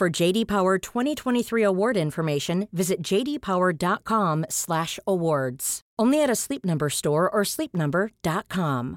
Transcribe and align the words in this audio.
For 0.00 0.22
JD 0.22 0.48
Power 0.48 0.78
2023 0.78 1.66
award 1.66 1.96
information, 1.96 2.68
visit 2.72 3.08
jdpower.com/awards. 3.08 5.80
Only 6.02 6.22
at 6.22 6.30
a 6.30 6.36
Sleep 6.36 6.64
Number 6.64 6.88
store 6.88 7.28
or 7.28 7.44
sleepnumber.com. 7.44 8.96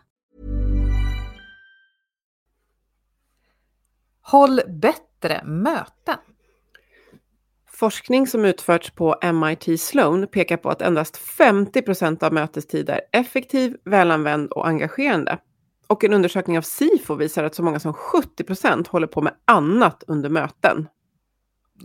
Håll 4.22 4.62
bättre 4.68 5.44
möten. 5.44 6.18
Forskning 7.67 8.28
som 8.28 8.45
utförts 8.45 8.92
på 8.92 9.16
MIT 9.34 9.78
Sloan 9.78 10.28
pekar 10.28 10.58
på 10.58 10.70
att 10.70 10.82
endast 10.82 11.17
50 11.17 11.82
procent 11.82 12.23
av 12.23 12.34
mötestid 12.34 12.90
är 12.90 13.02
effektiv, 13.12 13.78
välanvänd 13.86 14.52
och 14.52 14.67
engagerande. 14.67 15.40
Och 15.88 16.03
en 16.03 16.14
undersökning 16.14 16.58
av 16.58 16.62
SIFO 16.62 17.16
visar 17.16 17.44
att 17.44 17.56
så 17.56 17.64
många 17.64 17.80
som 17.80 17.94
70 17.94 18.44
procent 18.44 18.88
håller 18.88 19.08
på 19.08 19.22
med 19.22 19.34
annat 19.45 20.03
under 20.08 20.30
möten. 20.30 20.88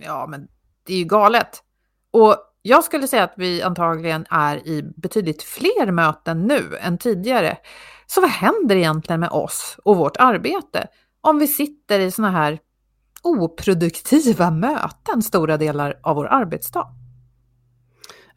Ja, 0.00 0.26
men 0.28 0.48
det 0.86 0.92
är 0.94 0.98
ju 0.98 1.04
galet. 1.04 1.62
Och 2.10 2.36
jag 2.62 2.84
skulle 2.84 3.08
säga 3.08 3.24
att 3.24 3.34
vi 3.36 3.62
antagligen 3.62 4.26
är 4.30 4.66
i 4.66 4.82
betydligt 4.96 5.42
fler 5.42 5.90
möten 5.92 6.46
nu 6.46 6.76
än 6.80 6.98
tidigare. 6.98 7.56
Så 8.06 8.20
vad 8.20 8.30
händer 8.30 8.76
egentligen 8.76 9.20
med 9.20 9.30
oss 9.30 9.78
och 9.84 9.96
vårt 9.96 10.16
arbete 10.16 10.86
om 11.20 11.38
vi 11.38 11.46
sitter 11.46 12.00
i 12.00 12.10
såna 12.10 12.30
här 12.30 12.58
oproduktiva 13.22 14.50
möten 14.50 15.22
stora 15.22 15.56
delar 15.56 16.00
av 16.02 16.16
vår 16.16 16.26
arbetsdag? 16.26 16.97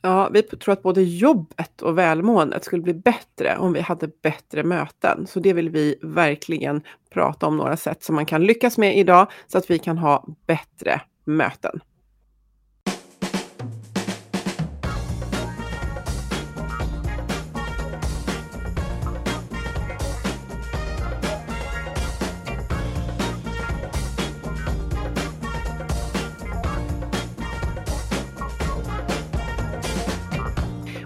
Ja, 0.01 0.29
vi 0.33 0.41
tror 0.41 0.73
att 0.73 0.83
både 0.83 1.01
jobbet 1.01 1.81
och 1.81 1.97
välmåendet 1.97 2.63
skulle 2.65 2.81
bli 2.81 2.93
bättre 2.93 3.57
om 3.57 3.73
vi 3.73 3.81
hade 3.81 4.07
bättre 4.07 4.63
möten. 4.63 5.27
Så 5.27 5.39
det 5.39 5.53
vill 5.53 5.69
vi 5.69 5.95
verkligen 6.01 6.81
prata 7.09 7.47
om 7.47 7.57
några 7.57 7.77
sätt 7.77 8.03
som 8.03 8.15
man 8.15 8.25
kan 8.25 8.43
lyckas 8.43 8.77
med 8.77 8.97
idag 8.97 9.27
så 9.47 9.57
att 9.57 9.71
vi 9.71 9.79
kan 9.79 9.97
ha 9.97 10.25
bättre 10.47 11.01
möten. 11.25 11.81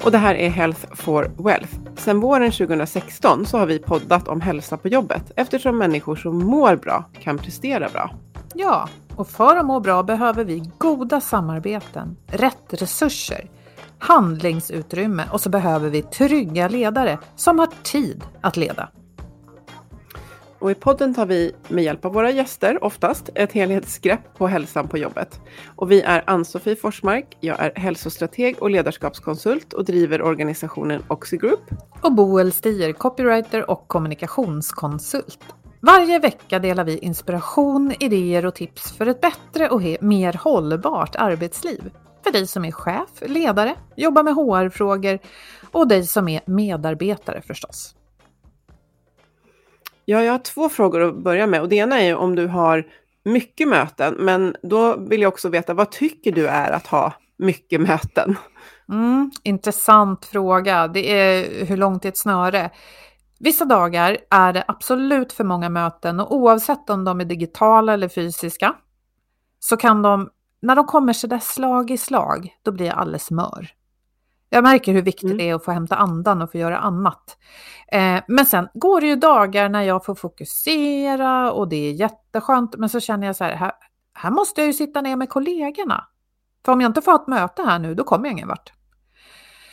Och 0.05 0.11
det 0.11 0.17
här 0.17 0.35
är 0.35 0.49
Health 0.49 0.95
for 0.95 1.31
Wealth. 1.37 1.73
Sedan 1.95 2.19
våren 2.19 2.51
2016 2.51 3.45
så 3.45 3.57
har 3.57 3.65
vi 3.65 3.79
poddat 3.79 4.27
om 4.27 4.41
hälsa 4.41 4.77
på 4.77 4.87
jobbet 4.87 5.31
eftersom 5.35 5.77
människor 5.77 6.15
som 6.15 6.37
mår 6.37 6.75
bra 6.75 7.03
kan 7.19 7.37
prestera 7.37 7.89
bra. 7.89 8.11
Ja, 8.53 8.89
och 9.15 9.27
för 9.27 9.55
att 9.55 9.65
må 9.65 9.79
bra 9.79 10.03
behöver 10.03 10.45
vi 10.45 10.71
goda 10.77 11.21
samarbeten, 11.21 12.17
rätt 12.27 12.67
resurser, 12.69 13.49
handlingsutrymme 13.99 15.23
och 15.31 15.41
så 15.41 15.49
behöver 15.49 15.89
vi 15.89 16.01
trygga 16.01 16.67
ledare 16.67 17.19
som 17.35 17.59
har 17.59 17.69
tid 17.83 18.23
att 18.41 18.57
leda. 18.57 18.89
Och 20.59 20.71
i 20.71 20.75
podden 20.75 21.13
tar 21.13 21.25
vi 21.25 21.51
med 21.67 21.83
hjälp 21.83 22.05
av 22.05 22.13
våra 22.13 22.31
gäster 22.31 22.83
oftast 22.83 23.29
ett 23.35 23.51
helhetsgrepp 23.51 24.37
på 24.37 24.47
hälsan 24.47 24.87
på 24.87 24.97
jobbet. 24.97 25.39
Och 25.75 25.91
vi 25.91 26.01
är 26.01 26.23
Ann-Sofie 26.27 26.75
Forsmark, 26.75 27.37
jag 27.39 27.59
är 27.59 27.71
hälsostrateg 27.75 28.55
och 28.61 28.69
ledarskapskonsult 28.69 29.73
och 29.73 29.85
driver 29.85 30.21
organisationen 30.21 31.03
Oxigroup. 31.07 31.59
Och 32.01 32.15
Boel 32.15 32.51
Stier, 32.51 32.93
copywriter 32.93 33.71
och 33.71 33.87
kommunikationskonsult. 33.87 35.39
Varje 35.81 36.19
vecka 36.19 36.59
delar 36.59 36.83
vi 36.83 36.97
inspiration, 36.97 37.93
idéer 37.99 38.45
och 38.45 38.55
tips 38.55 38.91
för 38.91 39.05
ett 39.05 39.21
bättre 39.21 39.69
och 39.69 39.81
mer 40.01 40.33
hållbart 40.33 41.15
arbetsliv. 41.15 41.91
För 42.23 42.31
dig 42.31 42.47
som 42.47 42.65
är 42.65 42.71
chef, 42.71 43.09
ledare, 43.21 43.75
jobbar 43.95 44.23
med 44.23 44.33
HR-frågor 44.33 45.19
och 45.71 45.87
dig 45.87 46.05
som 46.05 46.27
är 46.27 46.41
medarbetare 46.45 47.41
förstås. 47.41 47.95
Ja, 50.05 50.23
jag 50.23 50.31
har 50.31 50.39
två 50.39 50.69
frågor 50.69 51.01
att 51.01 51.23
börja 51.23 51.47
med 51.47 51.61
och 51.61 51.69
det 51.69 51.75
ena 51.75 52.01
är 52.01 52.05
ju 52.05 52.15
om 52.15 52.35
du 52.35 52.47
har 52.47 52.85
mycket 53.23 53.67
möten, 53.67 54.15
men 54.19 54.55
då 54.63 54.97
vill 54.97 55.21
jag 55.21 55.33
också 55.33 55.49
veta 55.49 55.73
vad 55.73 55.91
tycker 55.91 56.31
du 56.31 56.47
är 56.47 56.71
att 56.71 56.87
ha 56.87 57.13
mycket 57.37 57.81
möten? 57.81 58.35
Mm, 58.89 59.31
intressant 59.43 60.25
fråga. 60.25 60.87
Det 60.87 61.11
är 61.11 61.65
hur 61.65 61.77
långt 61.77 62.05
är 62.05 62.09
ett 62.09 62.17
snöre? 62.17 62.69
Vissa 63.39 63.65
dagar 63.65 64.17
är 64.29 64.53
det 64.53 64.63
absolut 64.67 65.33
för 65.33 65.43
många 65.43 65.69
möten 65.69 66.19
och 66.19 66.35
oavsett 66.35 66.89
om 66.89 67.03
de 67.03 67.21
är 67.21 67.25
digitala 67.25 67.93
eller 67.93 68.09
fysiska 68.09 68.75
så 69.59 69.77
kan 69.77 70.01
de, 70.01 70.29
när 70.61 70.75
de 70.75 70.85
kommer 70.85 71.13
sådär 71.13 71.39
slag 71.39 71.91
i 71.91 71.97
slag, 71.97 72.55
då 72.63 72.71
blir 72.71 72.85
jag 72.85 72.97
alldeles 72.97 73.31
mör. 73.31 73.69
Jag 74.55 74.63
märker 74.63 74.93
hur 74.93 75.01
viktigt 75.01 75.23
mm. 75.23 75.37
det 75.37 75.49
är 75.49 75.55
att 75.55 75.65
få 75.65 75.71
hämta 75.71 75.95
andan 75.95 76.41
och 76.41 76.51
få 76.51 76.57
göra 76.57 76.77
annat. 76.77 77.37
Eh, 77.91 78.23
men 78.27 78.45
sen 78.45 78.67
går 78.73 79.01
det 79.01 79.07
ju 79.07 79.15
dagar 79.15 79.69
när 79.69 79.81
jag 79.81 80.05
får 80.05 80.15
fokusera 80.15 81.51
och 81.51 81.69
det 81.69 81.75
är 81.75 81.91
jätteskönt. 81.91 82.75
Men 82.77 82.89
så 82.89 82.99
känner 82.99 83.27
jag 83.27 83.35
så 83.35 83.43
här, 83.43 83.55
här, 83.55 83.71
här 84.13 84.31
måste 84.31 84.61
jag 84.61 84.67
ju 84.67 84.73
sitta 84.73 85.01
ner 85.01 85.15
med 85.15 85.29
kollegorna. 85.29 86.07
För 86.65 86.71
om 86.71 86.81
jag 86.81 86.89
inte 86.89 87.01
får 87.01 87.15
ett 87.15 87.27
möte 87.27 87.61
här 87.61 87.79
nu, 87.79 87.95
då 87.95 88.03
kommer 88.03 88.25
jag 88.25 88.31
ingen 88.31 88.47
vart. 88.47 88.73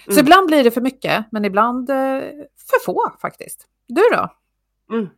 Så 0.05 0.11
mm. 0.11 0.25
ibland 0.25 0.47
blir 0.47 0.65
det 0.65 0.71
för 0.71 0.81
mycket, 0.81 1.25
men 1.33 1.45
ibland 1.45 1.91
eh, 1.91 1.97
för 2.71 2.85
få 2.85 3.13
faktiskt. 3.21 3.67
Du 3.89 4.03
då? 4.13 4.29
Mm. 4.95 5.09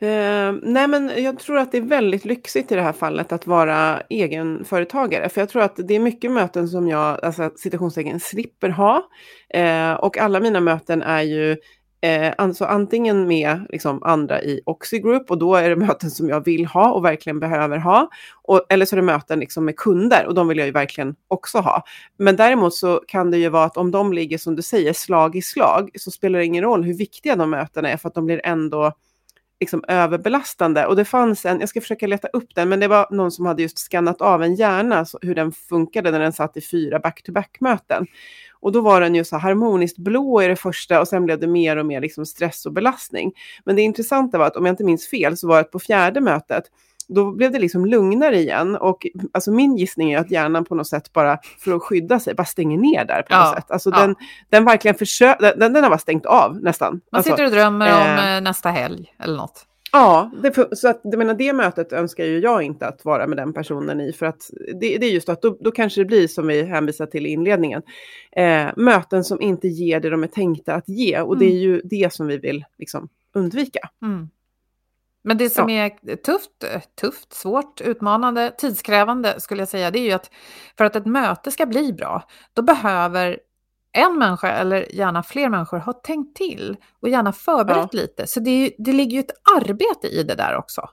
Eh, 0.00 0.52
nej 0.62 0.88
men 0.88 1.12
jag 1.16 1.38
tror 1.38 1.58
att 1.58 1.72
det 1.72 1.78
är 1.78 1.82
väldigt 1.82 2.24
lyxigt 2.24 2.72
i 2.72 2.74
det 2.74 2.82
här 2.82 2.92
fallet 2.92 3.32
att 3.32 3.46
vara 3.46 4.00
egenföretagare. 4.00 5.28
För 5.28 5.40
jag 5.40 5.48
tror 5.48 5.62
att 5.62 5.76
det 5.76 5.94
är 5.94 6.00
mycket 6.00 6.30
möten 6.30 6.68
som 6.68 6.88
jag, 6.88 7.24
alltså 7.24 7.50
citationstecken, 7.56 8.20
slipper 8.20 8.68
ha. 8.68 9.08
Eh, 9.54 9.92
och 9.92 10.18
alla 10.18 10.40
mina 10.40 10.60
möten 10.60 11.02
är 11.02 11.22
ju 11.22 11.56
Eh, 12.00 12.32
alltså 12.38 12.64
antingen 12.64 13.26
med 13.26 13.66
liksom, 13.68 14.02
andra 14.02 14.42
i 14.42 14.60
Oxigroup 14.66 15.30
och 15.30 15.38
då 15.38 15.54
är 15.54 15.70
det 15.70 15.76
möten 15.76 16.10
som 16.10 16.28
jag 16.28 16.44
vill 16.44 16.66
ha 16.66 16.92
och 16.92 17.04
verkligen 17.04 17.40
behöver 17.40 17.78
ha. 17.78 18.08
Och, 18.42 18.66
eller 18.68 18.86
så 18.86 18.94
är 18.94 18.96
det 18.96 19.02
möten 19.02 19.40
liksom, 19.40 19.64
med 19.64 19.76
kunder 19.76 20.26
och 20.26 20.34
de 20.34 20.48
vill 20.48 20.58
jag 20.58 20.66
ju 20.66 20.72
verkligen 20.72 21.14
också 21.28 21.58
ha. 21.58 21.82
Men 22.18 22.36
däremot 22.36 22.74
så 22.74 23.02
kan 23.06 23.30
det 23.30 23.38
ju 23.38 23.48
vara 23.48 23.64
att 23.64 23.76
om 23.76 23.90
de 23.90 24.12
ligger 24.12 24.38
som 24.38 24.56
du 24.56 24.62
säger 24.62 24.92
slag 24.92 25.36
i 25.36 25.42
slag 25.42 25.90
så 25.94 26.10
spelar 26.10 26.38
det 26.38 26.44
ingen 26.44 26.64
roll 26.64 26.84
hur 26.84 26.94
viktiga 26.94 27.36
de 27.36 27.50
mötena 27.50 27.90
är 27.90 27.96
för 27.96 28.08
att 28.08 28.14
de 28.14 28.26
blir 28.26 28.40
ändå 28.44 28.92
liksom 29.60 29.84
överbelastande. 29.88 30.86
Och 30.86 30.96
det 30.96 31.04
fanns 31.04 31.46
en, 31.46 31.60
jag 31.60 31.68
ska 31.68 31.80
försöka 31.80 32.06
leta 32.06 32.28
upp 32.28 32.54
den, 32.54 32.68
men 32.68 32.80
det 32.80 32.88
var 32.88 33.06
någon 33.10 33.30
som 33.30 33.46
hade 33.46 33.62
just 33.62 33.78
skannat 33.78 34.20
av 34.20 34.42
en 34.42 34.54
hjärna, 34.54 35.04
så, 35.04 35.18
hur 35.22 35.34
den 35.34 35.52
funkade 35.52 36.10
när 36.10 36.20
den 36.20 36.32
satt 36.32 36.56
i 36.56 36.60
fyra 36.60 36.98
back-to-back-möten. 36.98 38.06
Och 38.60 38.72
då 38.72 38.80
var 38.80 39.00
den 39.00 39.14
ju 39.14 39.24
så 39.24 39.36
harmoniskt 39.36 39.98
blå 39.98 40.42
i 40.42 40.48
det 40.48 40.56
första 40.56 41.00
och 41.00 41.08
sen 41.08 41.24
blev 41.24 41.40
det 41.40 41.46
mer 41.46 41.76
och 41.76 41.86
mer 41.86 42.00
liksom 42.00 42.26
stress 42.26 42.66
och 42.66 42.72
belastning. 42.72 43.32
Men 43.64 43.76
det 43.76 43.82
intressanta 43.82 44.38
var 44.38 44.46
att 44.46 44.56
om 44.56 44.66
jag 44.66 44.72
inte 44.72 44.84
minns 44.84 45.08
fel 45.08 45.36
så 45.36 45.48
var 45.48 45.58
det 45.58 45.64
på 45.64 45.78
fjärde 45.78 46.20
mötet 46.20 46.64
då 47.08 47.32
blev 47.32 47.52
det 47.52 47.58
liksom 47.58 47.86
lugnare 47.86 48.36
igen. 48.36 48.76
Och 48.76 49.06
alltså 49.32 49.52
min 49.52 49.76
gissning 49.76 50.12
är 50.12 50.18
att 50.18 50.30
hjärnan 50.30 50.64
på 50.64 50.74
något 50.74 50.86
sätt 50.86 51.12
bara, 51.12 51.38
för 51.58 51.76
att 51.76 51.82
skydda 51.82 52.20
sig, 52.20 52.34
bara 52.34 52.44
stänger 52.44 52.78
ner 52.78 53.04
där 53.04 53.22
på 53.22 53.28
ja, 53.34 53.44
något 53.44 53.54
sätt. 53.54 53.70
Alltså 53.70 53.90
ja. 53.90 54.00
den, 54.00 54.16
den 54.50 54.64
verkligen 54.64 54.94
försöker, 54.94 55.56
den, 55.56 55.72
den 55.72 55.82
har 55.82 55.90
bara 55.90 55.98
stängt 55.98 56.26
av 56.26 56.62
nästan. 56.62 56.92
Man 56.92 57.00
alltså, 57.18 57.32
sitter 57.32 57.44
och 57.44 57.50
drömmer 57.50 57.88
eh, 57.88 57.96
om 57.96 58.34
eh, 58.36 58.40
nästa 58.40 58.70
helg 58.70 59.14
eller 59.18 59.36
något. 59.36 59.64
Ja, 59.92 60.30
det, 60.42 60.76
så 60.76 60.88
att, 60.88 61.00
jag 61.02 61.18
menar, 61.18 61.34
det 61.34 61.52
mötet 61.52 61.92
önskar 61.92 62.24
ju 62.24 62.38
jag 62.38 62.62
inte 62.62 62.86
att 62.86 63.04
vara 63.04 63.26
med 63.26 63.36
den 63.36 63.52
personen 63.52 64.00
i. 64.00 64.12
För 64.12 64.26
att 64.26 64.50
det, 64.80 64.98
det 64.98 65.06
är 65.06 65.10
just 65.10 65.28
att 65.28 65.42
då, 65.42 65.56
då 65.60 65.70
kanske 65.70 66.00
det 66.00 66.04
blir 66.04 66.28
som 66.28 66.46
vi 66.46 66.62
hänvisar 66.62 67.06
till 67.06 67.26
i 67.26 67.28
inledningen. 67.28 67.82
Eh, 68.36 68.66
möten 68.76 69.24
som 69.24 69.40
inte 69.40 69.68
ger 69.68 70.00
det 70.00 70.10
de 70.10 70.22
är 70.22 70.26
tänkta 70.26 70.74
att 70.74 70.88
ge. 70.88 71.20
Och 71.20 71.34
mm. 71.34 71.38
det 71.38 71.54
är 71.54 71.58
ju 71.58 71.80
det 71.84 72.12
som 72.12 72.26
vi 72.26 72.38
vill 72.38 72.64
liksom, 72.78 73.08
undvika. 73.34 73.80
Mm. 74.02 74.28
Men 75.24 75.38
det 75.38 75.50
som 75.50 75.70
ja. 75.70 75.84
är 75.84 76.16
tufft, 76.16 76.50
tufft, 77.00 77.32
svårt, 77.32 77.80
utmanande, 77.80 78.54
tidskrävande 78.58 79.40
skulle 79.40 79.60
jag 79.60 79.68
säga, 79.68 79.90
det 79.90 79.98
är 79.98 80.04
ju 80.04 80.12
att 80.12 80.30
för 80.78 80.84
att 80.84 80.96
ett 80.96 81.06
möte 81.06 81.50
ska 81.50 81.66
bli 81.66 81.92
bra, 81.92 82.22
då 82.52 82.62
behöver 82.62 83.38
en 83.92 84.18
människa 84.18 84.48
eller 84.48 84.94
gärna 84.94 85.22
fler 85.22 85.48
människor 85.48 85.78
ha 85.78 85.92
tänkt 85.92 86.36
till 86.36 86.76
och 87.02 87.08
gärna 87.08 87.32
förberett 87.32 87.88
ja. 87.92 88.00
lite. 88.00 88.26
Så 88.26 88.40
det, 88.40 88.74
det 88.78 88.92
ligger 88.92 89.12
ju 89.12 89.20
ett 89.20 89.56
arbete 89.56 90.06
i 90.06 90.22
det 90.22 90.34
där 90.34 90.56
också. 90.56 90.88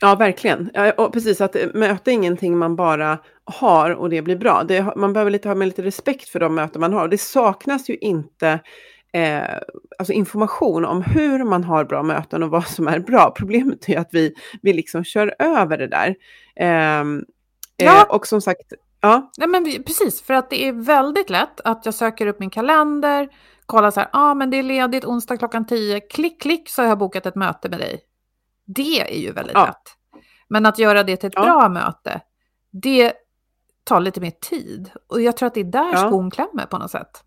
Ja, 0.00 0.14
verkligen. 0.14 0.70
Ja, 0.74 0.92
och 0.92 1.12
precis, 1.12 1.40
att 1.40 1.56
möte 1.74 2.10
är 2.10 2.12
ingenting 2.12 2.58
man 2.58 2.76
bara 2.76 3.18
har 3.44 3.90
och 3.90 4.10
det 4.10 4.22
blir 4.22 4.36
bra. 4.36 4.64
Det, 4.68 4.96
man 4.96 5.12
behöver 5.12 5.30
lite, 5.30 5.48
ha 5.48 5.54
med 5.54 5.68
lite 5.68 5.82
respekt 5.82 6.28
för 6.28 6.40
de 6.40 6.54
möten 6.54 6.80
man 6.80 6.92
har. 6.92 7.08
Det 7.08 7.18
saknas 7.18 7.90
ju 7.90 7.96
inte 7.96 8.60
eh, 9.12 9.58
alltså 9.98 10.12
information 10.12 10.84
om 10.84 11.02
hur 11.02 11.44
man 11.44 11.64
har 11.64 11.84
bra 11.84 12.02
möten 12.02 12.42
och 12.42 12.50
vad 12.50 12.66
som 12.66 12.88
är 12.88 12.98
bra. 12.98 13.30
Problemet 13.36 13.88
är 13.88 13.98
att 13.98 14.08
vi, 14.12 14.34
vi 14.62 14.72
liksom 14.72 15.04
kör 15.04 15.34
över 15.38 15.78
det 15.78 15.88
där. 15.88 16.16
Eh, 16.56 17.04
ja. 17.76 18.06
Och 18.08 18.26
som 18.26 18.40
sagt, 18.40 18.72
ja. 19.00 19.30
Nej, 19.38 19.48
men 19.48 19.64
precis, 19.64 20.22
för 20.22 20.34
att 20.34 20.50
det 20.50 20.68
är 20.68 20.72
väldigt 20.72 21.30
lätt 21.30 21.60
att 21.60 21.82
jag 21.84 21.94
söker 21.94 22.26
upp 22.26 22.40
min 22.40 22.50
kalender, 22.50 23.28
kollar 23.66 23.90
så 23.90 24.00
här, 24.00 24.08
ja 24.12 24.30
ah, 24.30 24.34
men 24.34 24.50
det 24.50 24.56
är 24.56 24.62
ledigt 24.62 25.04
onsdag 25.04 25.36
klockan 25.36 25.66
10, 25.66 26.00
klick, 26.00 26.42
klick 26.42 26.68
så 26.68 26.82
har 26.82 26.88
jag 26.88 26.98
bokat 26.98 27.26
ett 27.26 27.34
möte 27.34 27.68
med 27.68 27.78
dig. 27.78 28.00
Det 28.64 29.14
är 29.14 29.20
ju 29.20 29.32
väldigt 29.32 29.54
ja. 29.54 29.66
lätt. 29.66 30.22
Men 30.48 30.66
att 30.66 30.78
göra 30.78 31.02
det 31.02 31.16
till 31.16 31.26
ett 31.26 31.32
ja. 31.36 31.42
bra 31.44 31.68
möte, 31.68 32.20
det 32.70 33.12
tar 33.84 34.00
lite 34.00 34.20
mer 34.20 34.30
tid. 34.30 34.90
Och 35.06 35.20
jag 35.20 35.36
tror 35.36 35.46
att 35.46 35.54
det 35.54 35.60
är 35.60 35.64
där 35.64 35.92
ja. 35.92 36.06
skon 36.06 36.30
klämmer 36.30 36.66
på 36.66 36.78
något 36.78 36.90
sätt. 36.90 37.24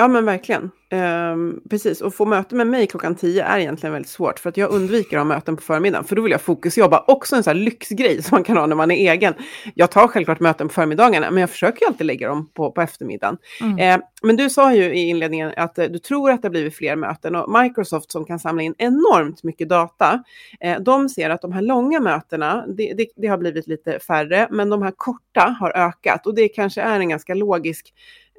Ja 0.00 0.08
men 0.08 0.24
verkligen. 0.24 0.70
Um, 0.90 1.60
precis, 1.70 2.00
och 2.00 2.14
få 2.14 2.24
möte 2.24 2.54
med 2.54 2.66
mig 2.66 2.86
klockan 2.86 3.14
10 3.14 3.44
är 3.44 3.58
egentligen 3.58 3.92
väldigt 3.92 4.10
svårt 4.10 4.38
för 4.38 4.48
att 4.48 4.56
jag 4.56 4.70
undviker 4.70 5.16
att 5.16 5.20
ha 5.20 5.24
möten 5.24 5.56
på 5.56 5.62
förmiddagen 5.62 6.04
för 6.04 6.16
då 6.16 6.22
vill 6.22 6.32
jag 6.32 6.40
fokusjobba. 6.40 7.04
Också 7.06 7.36
en 7.36 7.42
sån 7.42 7.50
här 7.50 7.64
lyxgrej 7.64 8.22
som 8.22 8.36
man 8.36 8.44
kan 8.44 8.56
ha 8.56 8.66
när 8.66 8.76
man 8.76 8.90
är 8.90 9.12
egen. 9.12 9.34
Jag 9.74 9.90
tar 9.90 10.08
självklart 10.08 10.40
möten 10.40 10.68
på 10.68 10.74
förmiddagarna 10.74 11.30
men 11.30 11.40
jag 11.40 11.50
försöker 11.50 11.86
alltid 11.86 12.06
lägga 12.06 12.28
dem 12.28 12.50
på, 12.54 12.72
på 12.72 12.80
eftermiddagen. 12.80 13.38
Mm. 13.60 14.00
Uh, 14.00 14.04
men 14.22 14.36
du 14.36 14.50
sa 14.50 14.74
ju 14.74 14.84
i 14.94 15.08
inledningen 15.08 15.52
att 15.56 15.78
uh, 15.78 15.84
du 15.84 15.98
tror 15.98 16.30
att 16.30 16.42
det 16.42 16.48
har 16.48 16.50
blivit 16.50 16.76
fler 16.76 16.96
möten 16.96 17.36
och 17.36 17.60
Microsoft 17.62 18.12
som 18.12 18.24
kan 18.24 18.38
samla 18.38 18.62
in 18.62 18.74
enormt 18.78 19.42
mycket 19.42 19.68
data, 19.68 20.22
uh, 20.64 20.80
de 20.80 21.08
ser 21.08 21.30
att 21.30 21.42
de 21.42 21.52
här 21.52 21.62
långa 21.62 22.00
mötena, 22.00 22.66
det, 22.66 22.94
det, 22.96 23.06
det 23.16 23.26
har 23.26 23.38
blivit 23.38 23.66
lite 23.66 23.98
färre, 23.98 24.48
men 24.50 24.70
de 24.70 24.82
här 24.82 24.92
korta 24.96 25.56
har 25.60 25.76
ökat 25.76 26.26
och 26.26 26.34
det 26.34 26.48
kanske 26.48 26.80
är 26.80 27.00
en 27.00 27.08
ganska 27.08 27.34
logisk 27.34 27.94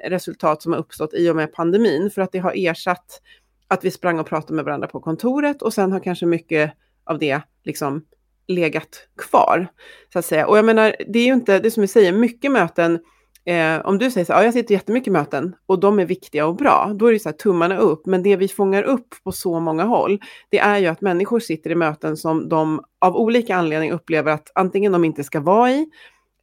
resultat 0.05 0.61
som 0.61 0.71
har 0.71 0.79
uppstått 0.79 1.13
i 1.13 1.29
och 1.29 1.35
med 1.35 1.53
pandemin 1.53 2.09
för 2.09 2.21
att 2.21 2.31
det 2.31 2.39
har 2.39 2.53
ersatt 2.55 3.21
att 3.67 3.85
vi 3.85 3.91
sprang 3.91 4.19
och 4.19 4.27
pratade 4.27 4.53
med 4.53 4.65
varandra 4.65 4.87
på 4.87 4.99
kontoret 4.99 5.61
och 5.61 5.73
sen 5.73 5.91
har 5.91 5.99
kanske 5.99 6.25
mycket 6.25 6.73
av 7.03 7.19
det 7.19 7.41
liksom 7.63 8.05
legat 8.47 9.07
kvar. 9.17 9.67
Så 10.13 10.19
att 10.19 10.25
säga. 10.25 10.47
Och 10.47 10.57
jag 10.57 10.65
menar, 10.65 10.95
det 11.07 11.19
är 11.19 11.25
ju 11.25 11.33
inte, 11.33 11.59
det 11.59 11.71
som 11.71 11.81
vi 11.81 11.87
säger, 11.87 12.11
mycket 12.11 12.51
möten, 12.51 12.99
eh, 13.45 13.79
om 13.85 13.97
du 13.97 14.11
säger 14.11 14.25
så 14.25 14.33
här, 14.33 14.39
ja, 14.39 14.45
jag 14.45 14.53
sitter 14.53 14.73
jättemycket 14.73 15.13
möten 15.13 15.55
och 15.65 15.79
de 15.79 15.99
är 15.99 16.05
viktiga 16.05 16.45
och 16.45 16.55
bra, 16.55 16.91
då 16.95 17.07
är 17.07 17.13
det 17.13 17.19
så 17.19 17.29
här 17.29 17.37
tummarna 17.37 17.77
upp. 17.77 18.05
Men 18.05 18.23
det 18.23 18.35
vi 18.35 18.47
fångar 18.47 18.83
upp 18.83 19.07
på 19.23 19.31
så 19.31 19.59
många 19.59 19.83
håll, 19.83 20.19
det 20.49 20.59
är 20.59 20.77
ju 20.77 20.87
att 20.87 21.01
människor 21.01 21.39
sitter 21.39 21.69
i 21.69 21.75
möten 21.75 22.17
som 22.17 22.49
de 22.49 22.83
av 22.99 23.15
olika 23.15 23.55
anledningar 23.55 23.95
upplever 23.95 24.31
att 24.31 24.51
antingen 24.55 24.91
de 24.91 25.05
inte 25.05 25.23
ska 25.23 25.39
vara 25.39 25.71
i, 25.71 25.89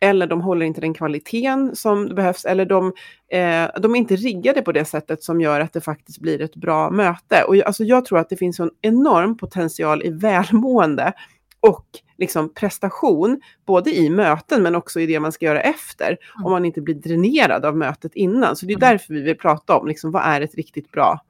eller 0.00 0.26
de 0.26 0.40
håller 0.40 0.66
inte 0.66 0.80
den 0.80 0.94
kvaliteten 0.94 1.76
som 1.76 2.14
behövs, 2.14 2.44
eller 2.44 2.64
de, 2.64 2.86
eh, 3.32 3.80
de 3.80 3.94
är 3.94 3.96
inte 3.96 4.16
riggade 4.16 4.62
på 4.62 4.72
det 4.72 4.84
sättet 4.84 5.22
som 5.22 5.40
gör 5.40 5.60
att 5.60 5.72
det 5.72 5.80
faktiskt 5.80 6.18
blir 6.18 6.40
ett 6.40 6.56
bra 6.56 6.90
möte. 6.90 7.42
Och 7.48 7.56
alltså 7.66 7.84
jag 7.84 8.04
tror 8.04 8.18
att 8.18 8.28
det 8.28 8.36
finns 8.36 8.60
en 8.60 8.70
enorm 8.82 9.36
potential 9.36 10.02
i 10.02 10.10
välmående 10.10 11.12
och 11.60 11.86
liksom 12.18 12.54
prestation, 12.54 13.40
både 13.66 13.96
i 13.96 14.10
möten 14.10 14.62
men 14.62 14.74
också 14.74 15.00
i 15.00 15.06
det 15.06 15.20
man 15.20 15.32
ska 15.32 15.44
göra 15.46 15.60
efter, 15.60 16.06
mm. 16.06 16.46
om 16.46 16.52
man 16.52 16.64
inte 16.64 16.80
blir 16.80 16.94
dränerad 16.94 17.64
av 17.64 17.76
mötet 17.76 18.14
innan. 18.14 18.56
Så 18.56 18.66
det 18.66 18.72
är 18.72 18.76
mm. 18.76 18.90
därför 18.90 19.14
vi 19.14 19.22
vill 19.22 19.38
prata 19.38 19.76
om, 19.76 19.86
liksom, 19.86 20.10
vad 20.10 20.22
är 20.22 20.40
ett 20.40 20.54
riktigt 20.54 20.92
bra 20.92 21.20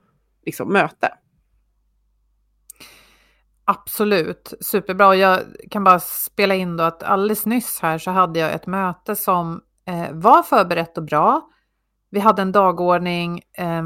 liksom, 0.44 0.72
möte? 0.72 1.08
Absolut, 3.68 4.52
superbra. 4.60 5.16
Jag 5.16 5.40
kan 5.70 5.84
bara 5.84 6.00
spela 6.00 6.54
in 6.54 6.76
då 6.76 6.84
att 6.84 7.02
alldeles 7.02 7.46
nyss 7.46 7.80
här 7.82 7.98
så 7.98 8.10
hade 8.10 8.38
jag 8.38 8.52
ett 8.52 8.66
möte 8.66 9.16
som 9.16 9.60
eh, 9.86 10.12
var 10.12 10.42
förberett 10.42 10.98
och 10.98 11.04
bra. 11.04 11.50
Vi 12.10 12.20
hade 12.20 12.42
en 12.42 12.52
dagordning 12.52 13.42
eh, 13.58 13.82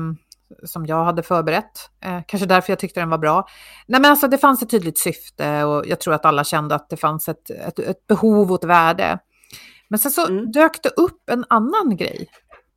som 0.64 0.86
jag 0.86 1.04
hade 1.04 1.22
förberett, 1.22 1.90
eh, 2.04 2.20
kanske 2.26 2.46
därför 2.46 2.72
jag 2.72 2.78
tyckte 2.78 3.00
den 3.00 3.10
var 3.10 3.18
bra. 3.18 3.46
Nej 3.86 4.00
men 4.00 4.10
alltså 4.10 4.28
det 4.28 4.38
fanns 4.38 4.62
ett 4.62 4.70
tydligt 4.70 4.98
syfte 4.98 5.64
och 5.64 5.86
jag 5.86 6.00
tror 6.00 6.14
att 6.14 6.24
alla 6.24 6.44
kände 6.44 6.74
att 6.74 6.90
det 6.90 6.96
fanns 6.96 7.28
ett, 7.28 7.50
ett, 7.50 7.78
ett 7.78 8.06
behov 8.06 8.52
och 8.52 8.58
ett 8.58 8.68
värde. 8.68 9.18
Men 9.88 9.98
sen 9.98 10.12
så 10.12 10.26
mm. 10.26 10.52
dök 10.52 10.82
det 10.82 10.88
upp 10.88 11.30
en 11.30 11.44
annan 11.48 11.96
grej 11.96 12.28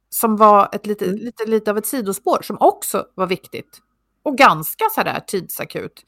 som 0.10 0.38
var 0.38 0.70
ett 0.72 0.86
lite, 0.86 1.06
mm. 1.06 1.18
lite, 1.18 1.46
lite 1.46 1.72
av 1.72 1.78
ett 1.78 1.86
sidospår 1.86 2.42
som 2.42 2.58
också 2.60 3.06
var 3.16 3.28
viktigt 3.28 3.80
och 4.24 4.38
ganska 4.38 4.86
sådär 4.96 5.20
tidsakut. 5.28 6.04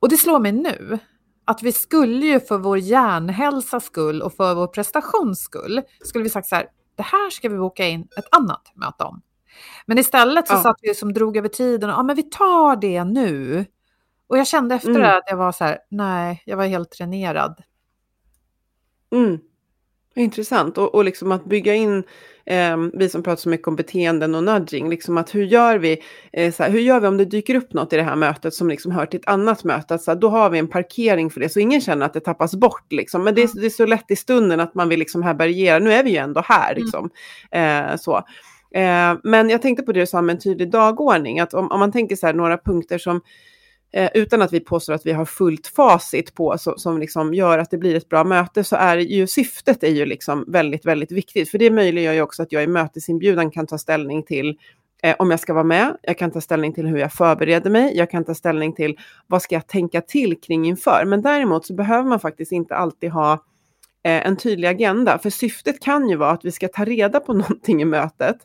Och 0.00 0.08
det 0.08 0.16
slår 0.16 0.38
mig 0.38 0.52
nu 0.52 0.98
att 1.44 1.62
vi 1.62 1.72
skulle 1.72 2.26
ju 2.26 2.40
för 2.40 2.58
vår 2.58 2.78
hjärnhälsas 2.78 3.84
skull 3.84 4.22
och 4.22 4.34
för 4.34 4.54
vår 4.54 4.66
prestations 4.66 5.40
skull 5.40 5.82
skulle 6.04 6.24
vi 6.24 6.30
sagt 6.30 6.48
så 6.48 6.54
här, 6.54 6.66
det 6.96 7.02
här 7.02 7.30
ska 7.30 7.48
vi 7.48 7.58
boka 7.58 7.86
in 7.88 8.08
ett 8.16 8.26
annat 8.30 8.72
möte 8.74 9.04
om. 9.04 9.22
Men 9.86 9.98
istället 9.98 10.48
så 10.48 10.54
ja. 10.54 10.62
satt 10.62 10.76
vi 10.82 10.94
som 10.94 11.12
drog 11.12 11.36
över 11.36 11.48
tiden 11.48 11.90
och 11.90 11.96
ja, 11.96 12.02
men 12.02 12.16
vi 12.16 12.22
tar 12.22 12.76
det 12.76 13.04
nu. 13.04 13.64
Och 14.26 14.38
jag 14.38 14.46
kände 14.46 14.74
efter 14.74 14.90
mm. 14.90 15.02
det 15.02 15.16
att 15.16 15.24
jag 15.26 15.36
var 15.36 15.52
så 15.52 15.64
här, 15.64 15.78
nej, 15.88 16.42
jag 16.46 16.56
var 16.56 16.64
helt 16.64 16.98
dränerad. 16.98 17.62
Mm. 19.12 19.38
Intressant 20.16 20.78
och, 20.78 20.94
och 20.94 21.04
liksom 21.04 21.32
att 21.32 21.44
bygga 21.44 21.74
in, 21.74 22.02
eh, 22.46 22.76
vi 22.92 23.08
som 23.08 23.22
pratar 23.22 23.40
så 23.40 23.48
mycket 23.48 23.68
om 23.68 23.76
beteenden 23.76 24.34
och 24.34 24.44
nudging, 24.44 24.90
liksom 24.90 25.18
att 25.18 25.34
hur 25.34 25.44
gör 25.44 25.78
vi, 25.78 25.98
eh, 26.32 26.52
så 26.52 26.62
här, 26.62 26.70
hur 26.70 26.80
gör 26.80 27.00
vi 27.00 27.06
om 27.06 27.16
det 27.16 27.24
dyker 27.24 27.54
upp 27.54 27.72
något 27.72 27.92
i 27.92 27.96
det 27.96 28.02
här 28.02 28.16
mötet 28.16 28.54
som 28.54 28.68
liksom 28.68 28.92
hör 28.92 29.06
till 29.06 29.20
ett 29.20 29.28
annat 29.28 29.64
möte, 29.64 29.94
att, 29.94 30.02
så 30.02 30.10
här, 30.10 30.18
då 30.18 30.28
har 30.28 30.50
vi 30.50 30.58
en 30.58 30.68
parkering 30.68 31.30
för 31.30 31.40
det, 31.40 31.48
så 31.48 31.60
ingen 31.60 31.80
känner 31.80 32.06
att 32.06 32.12
det 32.12 32.20
tappas 32.20 32.54
bort 32.54 32.92
liksom. 32.92 33.24
Men 33.24 33.34
det 33.34 33.42
är, 33.42 33.60
det 33.60 33.66
är 33.66 33.70
så 33.70 33.86
lätt 33.86 34.10
i 34.10 34.16
stunden 34.16 34.60
att 34.60 34.74
man 34.74 34.88
vill 34.88 34.98
liksom 34.98 35.22
härbärgera, 35.22 35.78
nu 35.78 35.92
är 35.92 36.04
vi 36.04 36.10
ju 36.10 36.16
ändå 36.16 36.40
här 36.44 36.72
mm. 36.72 36.82
liksom. 36.82 37.10
Eh, 37.50 37.96
så. 37.96 38.16
Eh, 38.74 39.14
men 39.22 39.50
jag 39.50 39.62
tänkte 39.62 39.82
på 39.82 39.92
det 39.92 40.00
du 40.00 40.06
sa 40.06 40.22
med 40.22 40.34
en 40.34 40.40
tydlig 40.40 40.70
dagordning, 40.70 41.40
att 41.40 41.54
om, 41.54 41.70
om 41.70 41.80
man 41.80 41.92
tänker 41.92 42.16
så 42.16 42.26
här, 42.26 42.34
några 42.34 42.58
punkter 42.58 42.98
som 42.98 43.20
eh, 43.92 44.10
utan 44.14 44.42
att 44.42 44.52
vi 44.52 44.60
påstår 44.60 44.94
att 44.94 45.06
vi 45.06 45.12
har 45.12 45.24
fullt 45.24 45.66
facit 45.66 46.34
på 46.34 46.58
så, 46.58 46.78
som 46.78 46.98
liksom 46.98 47.34
gör 47.34 47.58
att 47.58 47.70
det 47.70 47.78
blir 47.78 47.94
ett 47.94 48.08
bra 48.08 48.24
möte 48.24 48.64
så 48.64 48.76
är 48.76 48.96
ju 48.96 49.26
syftet 49.26 49.82
är 49.82 49.90
ju 49.90 50.06
liksom 50.06 50.44
väldigt, 50.48 50.86
väldigt 50.86 51.12
viktigt. 51.12 51.50
För 51.50 51.58
det 51.58 51.70
möjliggör 51.70 52.12
ju 52.12 52.22
också 52.22 52.42
att 52.42 52.52
jag 52.52 52.62
i 52.62 52.66
mötesinbjudan 52.66 53.50
kan 53.50 53.66
ta 53.66 53.78
ställning 53.78 54.22
till 54.22 54.58
eh, 55.02 55.16
om 55.18 55.30
jag 55.30 55.40
ska 55.40 55.54
vara 55.54 55.64
med, 55.64 55.96
jag 56.02 56.18
kan 56.18 56.30
ta 56.30 56.40
ställning 56.40 56.72
till 56.72 56.86
hur 56.86 56.98
jag 56.98 57.12
förbereder 57.12 57.70
mig, 57.70 57.96
jag 57.96 58.10
kan 58.10 58.24
ta 58.24 58.34
ställning 58.34 58.72
till 58.72 58.96
vad 59.26 59.42
ska 59.42 59.54
jag 59.54 59.66
tänka 59.66 60.00
till 60.00 60.40
kring 60.40 60.66
inför. 60.66 61.04
Men 61.06 61.22
däremot 61.22 61.66
så 61.66 61.74
behöver 61.74 62.08
man 62.08 62.20
faktiskt 62.20 62.52
inte 62.52 62.76
alltid 62.76 63.10
ha 63.10 63.32
eh, 64.04 64.26
en 64.26 64.36
tydlig 64.36 64.68
agenda, 64.68 65.18
för 65.18 65.30
syftet 65.30 65.80
kan 65.80 66.08
ju 66.08 66.16
vara 66.16 66.30
att 66.30 66.44
vi 66.44 66.52
ska 66.52 66.68
ta 66.68 66.84
reda 66.84 67.20
på 67.20 67.32
någonting 67.32 67.82
i 67.82 67.84
mötet 67.84 68.36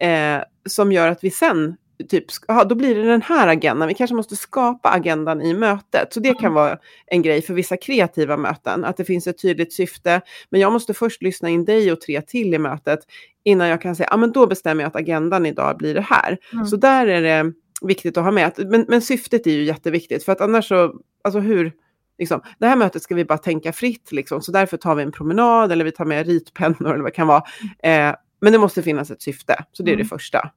eh, 0.00 0.38
som 0.68 0.92
gör 0.92 1.08
att 1.08 1.24
vi 1.24 1.30
sen 1.30 1.76
typ, 2.08 2.24
aha, 2.48 2.64
då 2.64 2.74
blir 2.74 2.94
det 2.94 3.02
den 3.02 3.22
här 3.22 3.48
agendan. 3.48 3.88
Vi 3.88 3.94
kanske 3.94 4.16
måste 4.16 4.36
skapa 4.36 4.88
agendan 4.88 5.42
i 5.42 5.54
mötet. 5.54 6.12
Så 6.14 6.20
det 6.20 6.34
kan 6.34 6.54
vara 6.54 6.78
en 7.06 7.22
grej 7.22 7.42
för 7.42 7.54
vissa 7.54 7.76
kreativa 7.76 8.36
möten, 8.36 8.84
att 8.84 8.96
det 8.96 9.04
finns 9.04 9.26
ett 9.26 9.42
tydligt 9.42 9.72
syfte. 9.72 10.20
Men 10.50 10.60
jag 10.60 10.72
måste 10.72 10.94
först 10.94 11.22
lyssna 11.22 11.48
in 11.48 11.64
dig 11.64 11.92
och 11.92 12.00
tre 12.00 12.22
till 12.22 12.54
i 12.54 12.58
mötet 12.58 13.00
innan 13.44 13.68
jag 13.68 13.82
kan 13.82 13.96
säga, 13.96 14.08
ja 14.10 14.16
men 14.16 14.32
då 14.32 14.46
bestämmer 14.46 14.82
jag 14.82 14.88
att 14.88 14.96
agendan 14.96 15.46
idag 15.46 15.76
blir 15.78 15.94
det 15.94 16.00
här. 16.00 16.38
Mm. 16.52 16.66
Så 16.66 16.76
där 16.76 17.06
är 17.06 17.22
det 17.22 17.52
viktigt 17.82 18.16
att 18.16 18.24
ha 18.24 18.30
med. 18.30 18.52
Men, 18.56 18.84
men 18.88 19.02
syftet 19.02 19.46
är 19.46 19.50
ju 19.50 19.64
jätteviktigt, 19.64 20.24
för 20.24 20.32
att 20.32 20.40
annars 20.40 20.68
så, 20.68 20.94
alltså 21.24 21.40
hur, 21.40 21.72
liksom, 22.18 22.42
det 22.58 22.66
här 22.66 22.76
mötet 22.76 23.02
ska 23.02 23.14
vi 23.14 23.24
bara 23.24 23.38
tänka 23.38 23.72
fritt, 23.72 24.12
liksom, 24.12 24.42
så 24.42 24.52
därför 24.52 24.76
tar 24.76 24.94
vi 24.94 25.02
en 25.02 25.12
promenad 25.12 25.72
eller 25.72 25.84
vi 25.84 25.92
tar 25.92 26.04
med 26.04 26.26
ritpennor 26.26 26.88
eller 26.88 27.02
vad 27.02 27.12
det 27.12 27.16
kan 27.16 27.26
vara. 27.26 27.42
Eh, 27.82 28.14
men 28.40 28.52
det 28.52 28.58
måste 28.58 28.82
finnas 28.82 29.10
ett 29.10 29.22
syfte, 29.22 29.64
så 29.72 29.82
det 29.82 29.90
är 29.90 29.94
mm. 29.94 30.04
det 30.04 30.08
första. 30.08 30.50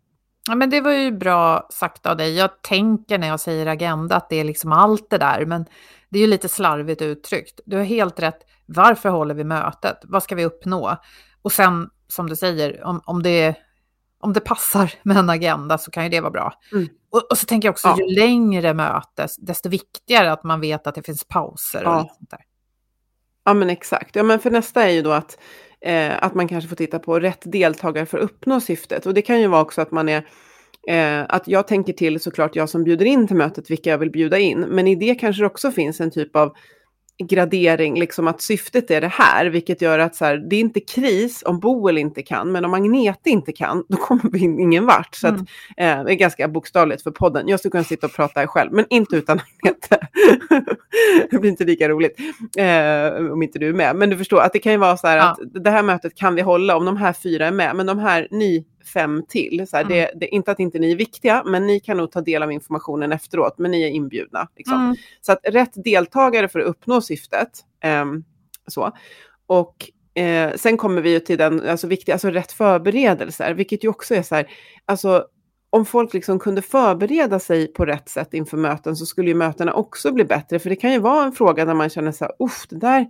Ja, 0.48 0.56
men 0.56 0.70
det 0.70 0.82
var 0.82 0.92
ju 0.92 1.12
bra 1.12 1.68
sagt 1.70 2.06
av 2.06 2.18
dig. 2.18 2.36
Jag 2.36 2.62
tänker 2.62 3.18
när 3.18 3.28
jag 3.28 3.40
säger 3.40 3.66
agenda 3.66 4.16
att 4.16 4.30
det 4.30 4.36
är 4.36 4.44
liksom 4.44 4.72
allt 4.72 5.10
det 5.10 5.18
där, 5.18 5.46
men 5.46 5.66
det 6.10 6.20
är 6.20 6.22
ju 6.22 6.28
lite 6.28 6.50
slarvigt 6.50 7.02
uttryckt. 7.02 7.60
Du 7.66 7.78
har 7.78 7.84
helt 7.84 8.20
rätt. 8.20 8.40
Varför 8.66 9.10
håller 9.10 9.36
vi 9.36 9.44
mötet? 9.44 9.98
Vad 10.04 10.24
ska 10.24 10.36
vi 10.36 10.46
uppnå? 10.46 10.98
Och 11.42 11.52
sen, 11.52 11.90
som 12.08 12.30
du 12.30 12.36
säger, 12.36 12.84
om, 12.84 13.02
om, 13.06 13.24
det, 13.24 13.56
om 14.20 14.34
det 14.34 14.40
passar 14.40 14.94
med 15.04 15.18
en 15.18 15.30
agenda 15.30 15.78
så 15.78 15.92
kan 15.92 16.04
ju 16.04 16.10
det 16.10 16.22
vara 16.22 16.32
bra. 16.32 16.54
Mm. 16.72 16.88
Och, 17.12 17.32
och, 17.32 17.38
så 17.38 17.46
tänker 17.46 17.68
jag 17.68 17.74
också, 17.74 17.88
ja. 17.88 17.98
ju 18.00 18.16
längre 18.16 18.74
mötes, 18.74 19.38
desto 19.38 19.70
viktigare 19.70 20.32
att 20.32 20.44
man 20.44 20.62
vet 20.62 20.88
att 20.88 20.96
det 20.96 21.04
finns 21.04 21.24
pauser 21.24 21.84
ja. 21.84 22.02
och 22.02 22.12
sånt 22.18 22.30
där. 22.30 22.40
Ja, 23.46 23.54
men 23.54 23.70
exakt. 23.70 24.16
Ja, 24.16 24.24
men 24.24 24.40
för 24.40 24.52
nästa 24.52 24.84
är 24.84 24.90
ju 24.90 25.02
då 25.02 25.12
att 25.12 25.38
eh, 25.84 26.24
att 26.24 26.36
man 26.36 26.48
kanske 26.48 26.68
får 26.68 26.76
titta 26.76 27.00
på 27.00 27.20
rätt 27.20 27.42
deltagare 27.44 28.06
för 28.06 28.18
att 28.18 28.24
uppnå 28.24 28.62
syftet. 28.62 29.06
Och 29.06 29.14
det 29.14 29.22
kan 29.22 29.42
ju 29.42 29.48
vara 29.48 29.62
också 29.62 29.82
att 29.82 29.92
man 29.92 30.10
är 30.10 30.24
Eh, 30.88 31.26
att 31.30 31.48
jag 31.48 31.68
tänker 31.68 31.94
till 31.94 32.20
såklart 32.20 32.56
jag 32.56 32.70
som 32.70 32.84
bjuder 32.84 33.06
in 33.06 33.28
till 33.28 33.36
mötet 33.36 33.72
vilka 33.72 33.90
jag 33.90 33.98
vill 33.98 34.12
bjuda 34.12 34.40
in. 34.40 34.60
Men 34.60 34.88
i 34.88 34.96
det 34.96 35.16
kanske 35.16 35.42
det 35.42 35.48
också 35.48 35.72
finns 35.72 36.02
en 36.02 36.12
typ 36.12 36.36
av 36.36 36.54
gradering, 37.24 38.00
liksom 38.00 38.28
att 38.28 38.42
syftet 38.42 38.92
är 38.92 39.02
det 39.02 39.08
här, 39.08 39.46
vilket 39.46 39.82
gör 39.82 40.00
att 40.00 40.16
så 40.16 40.26
här, 40.26 40.38
det 40.38 40.56
är 40.56 40.60
inte 40.60 40.80
kris 40.80 41.44
om 41.46 41.60
Boel 41.60 41.98
inte 41.98 42.22
kan, 42.22 42.52
men 42.52 42.66
om 42.66 42.74
Agnete 42.74 43.30
inte 43.30 43.52
kan, 43.52 43.84
då 43.90 43.98
kommer 43.98 44.32
vi 44.32 44.40
ingen 44.40 44.86
vart. 44.86 45.16
Så 45.16 45.28
mm. 45.28 45.42
att, 45.42 45.48
eh, 45.78 46.04
det 46.06 46.14
är 46.14 46.16
ganska 46.16 46.48
bokstavligt 46.48 47.04
för 47.04 47.12
podden. 47.12 47.48
Jag 47.48 47.60
skulle 47.60 47.72
kunna 47.72 47.84
sitta 47.84 48.08
och 48.08 48.14
prata 48.14 48.48
själv, 48.48 48.74
men 48.74 48.86
inte 48.90 49.16
utan 49.16 49.40
Agnete. 49.40 50.08
det 51.32 51.38
blir 51.38 51.50
inte 51.50 51.66
lika 51.66 51.90
roligt 51.90 52.20
eh, 52.58 53.32
om 53.32 53.44
inte 53.44 53.60
du 53.60 53.70
är 53.70 53.74
med. 53.74 53.96
Men 53.96 54.10
du 54.10 54.18
förstår 54.18 54.42
att 54.42 54.54
det 54.54 54.60
kan 54.60 54.72
ju 54.72 54.78
vara 54.78 54.98
så 54.98 55.08
här 55.08 55.18
ja. 55.18 55.24
att 55.32 55.64
det 55.64 55.70
här 55.70 55.84
mötet 55.84 56.16
kan 56.16 56.36
vi 56.36 56.42
hålla 56.42 56.76
om 56.76 56.86
de 56.86 56.98
här 56.98 57.14
fyra 57.14 57.48
är 57.48 57.52
med, 57.52 57.76
men 57.76 57.86
de 57.86 58.00
här 58.00 58.28
ni 58.32 58.66
fem 58.86 59.24
till. 59.28 59.68
Så 59.68 59.78
här, 59.78 59.84
mm. 59.84 59.98
det, 59.98 60.12
det, 60.16 60.28
inte 60.28 60.52
att 60.52 60.60
inte 60.60 60.80
ni 60.80 60.92
är 60.92 60.96
viktiga, 60.96 61.44
men 61.46 61.68
ni 61.68 61.80
kan 61.80 61.98
nog 61.98 62.12
ta 62.12 62.22
del 62.22 62.44
av 62.44 62.52
informationen 62.52 63.12
efteråt, 63.12 63.58
men 63.58 63.72
ni 63.72 63.84
är 63.84 63.90
inbjudna. 63.90 64.48
Liksom. 64.56 64.82
Mm. 64.82 64.96
Så 65.22 65.32
att 65.32 65.40
rätt 65.44 65.84
deltagare 65.84 66.48
för 66.48 66.60
att 66.60 66.66
uppnå 66.66 67.02
syftet. 67.02 67.50
Eh, 67.84 68.06
så. 68.68 68.92
Och 69.48 69.90
eh, 70.22 70.54
sen 70.56 70.78
kommer 70.78 71.02
vi 71.02 71.12
ju 71.12 71.20
till 71.20 71.38
den 71.38 71.70
alltså, 71.70 71.88
viktiga, 71.88 72.16
alltså 72.16 72.30
rätt 72.30 72.52
förberedelser, 72.52 73.54
vilket 73.54 73.84
ju 73.84 73.88
också 73.88 74.16
är 74.16 74.22
så 74.22 74.36
här, 74.36 74.48
alltså 74.86 75.28
om 75.74 75.86
folk 75.86 76.14
liksom 76.14 76.40
kunde 76.40 76.62
förbereda 76.62 77.40
sig 77.40 77.68
på 77.68 77.86
rätt 77.86 78.10
sätt 78.10 78.34
inför 78.34 78.58
möten 78.58 78.96
så 78.96 79.06
skulle 79.06 79.30
ju 79.30 79.36
mötena 79.36 79.74
också 79.74 80.12
bli 80.12 80.26
bättre. 80.26 80.60
För 80.60 80.70
det 80.70 80.76
kan 80.76 80.92
ju 80.92 81.00
vara 81.00 81.26
en 81.26 81.32
fråga 81.32 81.66
där 81.66 81.74
man 81.74 81.90
känner 81.90 82.12
så 82.12 82.26
här, 82.26 82.34
uff, 82.40 82.66
det 82.70 82.76
där, 82.76 83.10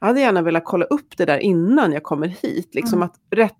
jag 0.00 0.06
hade 0.06 0.20
gärna 0.20 0.42
velat 0.42 0.64
kolla 0.64 0.84
upp 0.84 1.16
det 1.16 1.24
där 1.24 1.38
innan 1.38 1.92
jag 1.92 2.02
kommer 2.02 2.28
hit. 2.28 2.74
Liksom 2.74 2.98
mm. 2.98 3.06
att 3.06 3.14
rätt 3.30 3.56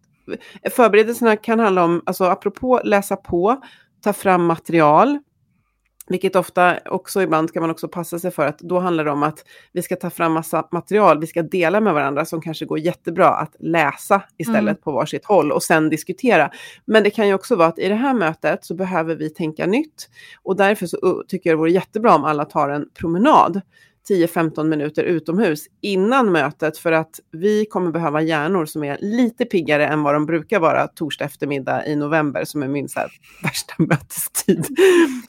Förberedelserna 0.70 1.36
kan 1.36 1.60
handla 1.60 1.84
om, 1.84 2.02
alltså 2.06 2.24
apropå 2.24 2.80
läsa 2.84 3.16
på, 3.16 3.62
ta 4.02 4.12
fram 4.12 4.44
material, 4.44 5.18
vilket 6.08 6.36
ofta 6.36 6.78
också 6.90 7.22
ibland 7.22 7.48
ska 7.48 7.60
man 7.60 7.70
också 7.70 7.88
passa 7.88 8.18
sig 8.18 8.30
för 8.30 8.46
att 8.46 8.58
då 8.58 8.78
handlar 8.78 9.04
det 9.04 9.10
om 9.10 9.22
att 9.22 9.44
vi 9.72 9.82
ska 9.82 9.96
ta 9.96 10.10
fram 10.10 10.32
massa 10.32 10.68
material, 10.72 11.20
vi 11.20 11.26
ska 11.26 11.42
dela 11.42 11.80
med 11.80 11.94
varandra 11.94 12.24
som 12.24 12.40
kanske 12.40 12.64
går 12.64 12.78
jättebra 12.78 13.28
att 13.28 13.56
läsa 13.58 14.22
istället 14.38 14.62
mm. 14.62 14.76
på 14.76 14.92
varsitt 14.92 15.24
håll 15.24 15.52
och 15.52 15.62
sen 15.62 15.88
diskutera. 15.88 16.50
Men 16.84 17.02
det 17.02 17.10
kan 17.10 17.28
ju 17.28 17.34
också 17.34 17.56
vara 17.56 17.68
att 17.68 17.78
i 17.78 17.88
det 17.88 17.94
här 17.94 18.14
mötet 18.14 18.64
så 18.64 18.74
behöver 18.74 19.16
vi 19.16 19.30
tänka 19.30 19.66
nytt 19.66 20.08
och 20.42 20.56
därför 20.56 20.86
så 20.86 21.24
tycker 21.28 21.50
jag 21.50 21.56
det 21.56 21.60
vore 21.60 21.70
jättebra 21.70 22.14
om 22.14 22.24
alla 22.24 22.44
tar 22.44 22.68
en 22.68 22.88
promenad 22.94 23.60
10-15 24.10 24.64
minuter 24.64 25.04
utomhus 25.04 25.64
innan 25.80 26.32
mötet 26.32 26.78
för 26.78 26.92
att 26.92 27.20
vi 27.32 27.66
kommer 27.66 27.90
behöva 27.90 28.22
hjärnor 28.22 28.66
som 28.66 28.84
är 28.84 28.98
lite 29.00 29.44
piggare 29.44 29.86
än 29.86 30.02
vad 30.02 30.14
de 30.14 30.26
brukar 30.26 30.60
vara 30.60 30.86
torsdag 30.86 31.24
eftermiddag 31.24 31.86
i 31.86 31.96
november 31.96 32.44
som 32.44 32.62
är 32.62 32.68
min 32.68 32.88
så 32.88 33.00
här, 33.00 33.10
värsta 33.42 33.74
mötestid. 33.82 34.66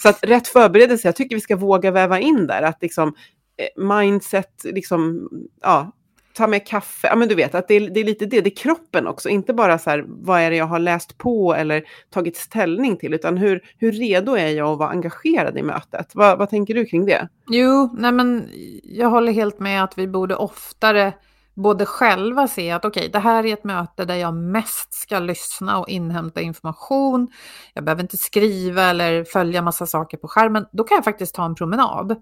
Så 0.02 0.10
att 0.10 0.20
rätt 0.24 0.48
förberedelse, 0.48 1.08
jag 1.08 1.16
tycker 1.16 1.36
vi 1.36 1.42
ska 1.42 1.56
våga 1.56 1.92
väva 1.92 2.20
in 2.20 2.48
där 2.48 2.62
att 2.62 2.82
liksom 2.82 3.14
eh, 3.58 3.84
mindset, 3.84 4.62
liksom, 4.64 5.30
ja, 5.62 5.92
ta 6.40 6.48
med 6.48 6.68
kaffe, 6.68 7.08
ja 7.08 7.16
men 7.16 7.28
du 7.28 7.36
vet 7.36 7.56
att 7.56 7.68
det 7.68 7.74
är, 7.74 7.90
det 7.90 8.00
är, 8.00 8.04
lite 8.04 8.26
det, 8.26 8.42
det 8.42 8.50
är 8.50 8.56
kroppen 8.56 9.08
också, 9.08 9.30
inte 9.30 9.54
bara 9.54 9.78
så 9.78 9.90
här 9.90 10.06
vad 10.08 10.42
är 10.42 10.50
det 10.50 10.56
jag 10.56 10.66
har 10.66 10.80
läst 10.80 11.18
på 11.18 11.56
eller 11.56 11.84
tagit 12.10 12.38
ställning 12.38 12.98
till, 12.98 13.14
utan 13.14 13.38
hur, 13.38 13.62
hur 13.78 13.92
redo 13.92 14.36
är 14.36 14.48
jag 14.48 14.68
att 14.68 14.80
vara 14.80 14.90
engagerad 14.90 15.58
i 15.58 15.64
mötet? 15.64 16.12
Vad, 16.14 16.38
vad 16.38 16.50
tänker 16.50 16.74
du 16.74 16.86
kring 16.86 17.06
det? 17.06 17.28
Jo, 17.48 17.96
nej 17.98 18.12
men 18.12 18.50
jag 18.84 19.10
håller 19.10 19.32
helt 19.32 19.60
med 19.60 19.84
att 19.84 19.98
vi 19.98 20.08
borde 20.08 20.36
oftare 20.36 21.14
både 21.56 21.86
själva 21.86 22.48
se 22.48 22.72
att 22.72 22.86
okej, 22.86 23.02
okay, 23.02 23.12
det 23.12 23.20
här 23.20 23.46
är 23.46 23.54
ett 23.54 23.64
möte 23.64 24.06
där 24.06 24.16
jag 24.16 24.34
mest 24.34 24.94
ska 24.94 25.20
lyssna 25.20 25.80
och 25.80 25.90
inhämta 25.90 26.42
information. 26.42 27.28
Jag 27.74 27.84
behöver 27.84 28.02
inte 28.02 28.18
skriva 28.18 28.84
eller 28.84 29.24
följa 29.24 29.62
massa 29.62 29.86
saker 29.86 30.18
på 30.18 30.28
skärmen. 30.28 30.66
Då 30.72 30.84
kan 30.84 30.96
jag 30.96 31.04
faktiskt 31.04 31.36
ta 31.36 31.46
en 31.46 31.56
promenad. 31.56 32.16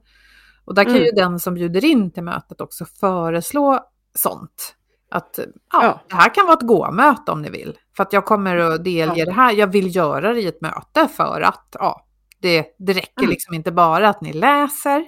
Och 0.66 0.76
där 0.76 0.84
kan 0.84 0.96
mm. 0.96 1.06
ju 1.06 1.12
den 1.12 1.40
som 1.40 1.54
bjuder 1.54 1.86
in 1.86 2.12
till 2.12 2.24
mötet 2.24 2.62
också 2.62 2.86
föreslå 2.86 3.80
sånt. 4.18 4.76
Att 5.12 5.40
ja, 5.74 5.84
ja. 5.84 6.02
det 6.10 6.16
här 6.16 6.34
kan 6.34 6.46
vara 6.46 6.58
ett 6.58 6.68
gå-möte 6.68 7.32
om 7.32 7.42
ni 7.42 7.50
vill. 7.50 7.78
För 7.96 8.04
att 8.04 8.14
jag 8.14 8.26
kommer 8.26 8.58
att 8.58 8.84
delge 8.84 9.20
ja. 9.20 9.26
det 9.26 9.32
här. 9.32 9.54
Jag 9.54 9.68
vill 9.68 9.96
göra 9.96 10.34
det 10.34 10.42
i 10.42 10.48
ett 10.48 10.62
möte 10.62 11.08
för 11.08 11.42
att 11.42 11.76
ja, 11.80 12.06
det, 12.42 12.66
det 12.80 12.94
räcker 12.94 13.22
mm. 13.22 13.30
liksom 13.30 13.54
inte 13.54 13.72
bara 13.72 14.10
att 14.10 14.22
ni 14.22 14.34
läser. 14.34 15.06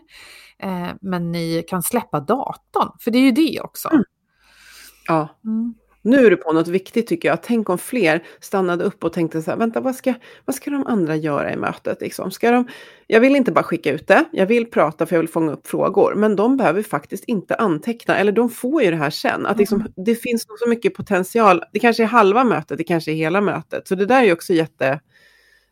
Eh, 0.60 0.90
men 1.02 1.32
ni 1.32 1.64
kan 1.68 1.84
släppa 1.84 2.20
datorn, 2.20 2.92
för 3.00 3.12
det 3.12 3.18
är 3.18 3.22
ju 3.22 3.32
det 3.32 3.62
också. 3.62 3.90
Mm. 3.90 4.04
Ja. 5.08 5.28
Mm. 5.46 5.74
Nu 6.02 6.26
är 6.26 6.30
du 6.30 6.38
på 6.38 6.54
något 6.54 6.68
viktigt 6.68 7.08
tycker 7.08 7.30
jag. 7.30 7.44
Tänk 7.44 7.70
om 7.70 7.78
fler 7.78 8.24
stannade 8.40 8.84
upp 8.84 9.04
och 9.04 9.14
tänkte 9.14 9.42
så 9.42 9.52
här, 9.52 9.58
vänta 9.58 9.82
vad 9.82 9.96
ska, 9.96 10.14
vad 10.46 10.56
ska 10.56 10.72
de 10.72 10.88
andra 10.88 11.16
göra 11.16 11.54
i 11.54 11.58
mötet? 11.58 12.02
Liksom? 12.02 12.32
Ska 12.32 12.52
de, 12.52 12.68
jag 13.08 13.20
vill 13.20 13.36
inte 13.36 13.52
bara 13.52 13.64
skicka 13.64 13.92
ut 13.92 14.08
det, 14.08 14.26
jag 14.32 14.46
vill 14.46 14.66
prata 14.66 15.06
för 15.06 15.16
jag 15.16 15.22
vill 15.22 15.30
fånga 15.30 15.52
upp 15.52 15.68
frågor, 15.68 16.16
men 16.16 16.36
de 16.36 16.58
behöver 16.58 16.84
faktiskt 16.84 17.24
inte 17.24 17.56
anteckna, 17.56 18.18
eller 18.18 18.32
de 18.32 18.50
får 18.50 18.84
ju 18.84 18.92
det 18.92 18.98
här 18.98 19.10
sen. 19.10 19.46
Att 19.46 19.58
liksom, 19.58 19.80
mm. 19.80 19.94
det 19.96 20.16
finns 20.16 20.46
så 20.60 20.70
mycket 20.70 20.94
potential, 20.94 21.64
det 21.74 21.80
kanske 21.80 22.04
är 22.04 22.08
halva 22.08 22.44
mötet, 22.44 22.78
det 22.78 22.84
kanske 22.84 23.12
är 23.12 23.16
hela 23.16 23.42
mötet. 23.42 23.88
Så 23.88 23.96
det 23.96 24.06
där 24.06 24.20
är 24.20 24.26
ju 24.26 24.34
också 24.34 24.54
jätte, 24.54 25.00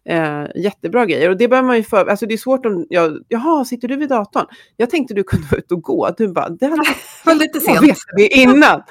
Eh, 0.09 0.45
jättebra 0.55 1.05
grejer. 1.05 1.29
Och 1.29 1.37
det 1.37 1.47
behöver 1.47 1.67
man 1.67 1.77
ju 1.77 1.83
för... 1.83 2.05
Alltså 2.05 2.25
det 2.25 2.33
är 2.33 2.37
svårt 2.37 2.65
om... 2.65 2.85
Jag, 2.89 3.17
Jaha, 3.27 3.65
sitter 3.65 3.87
du 3.87 3.95
vid 3.95 4.09
datorn? 4.09 4.45
Jag 4.77 4.89
tänkte 4.89 5.13
du 5.13 5.23
kunde 5.23 5.47
vara 5.51 5.59
ute 5.59 5.73
och 5.73 5.81
gå. 5.81 6.09
Du 6.17 6.27
bara, 6.27 6.49
det 6.49 6.67
var 7.25 7.35
lite 7.35 7.59
sent. 7.59 7.97
det 8.17 8.27
innan. 8.27 8.83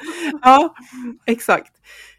Ja, 0.42 0.74
exakt. 1.26 1.72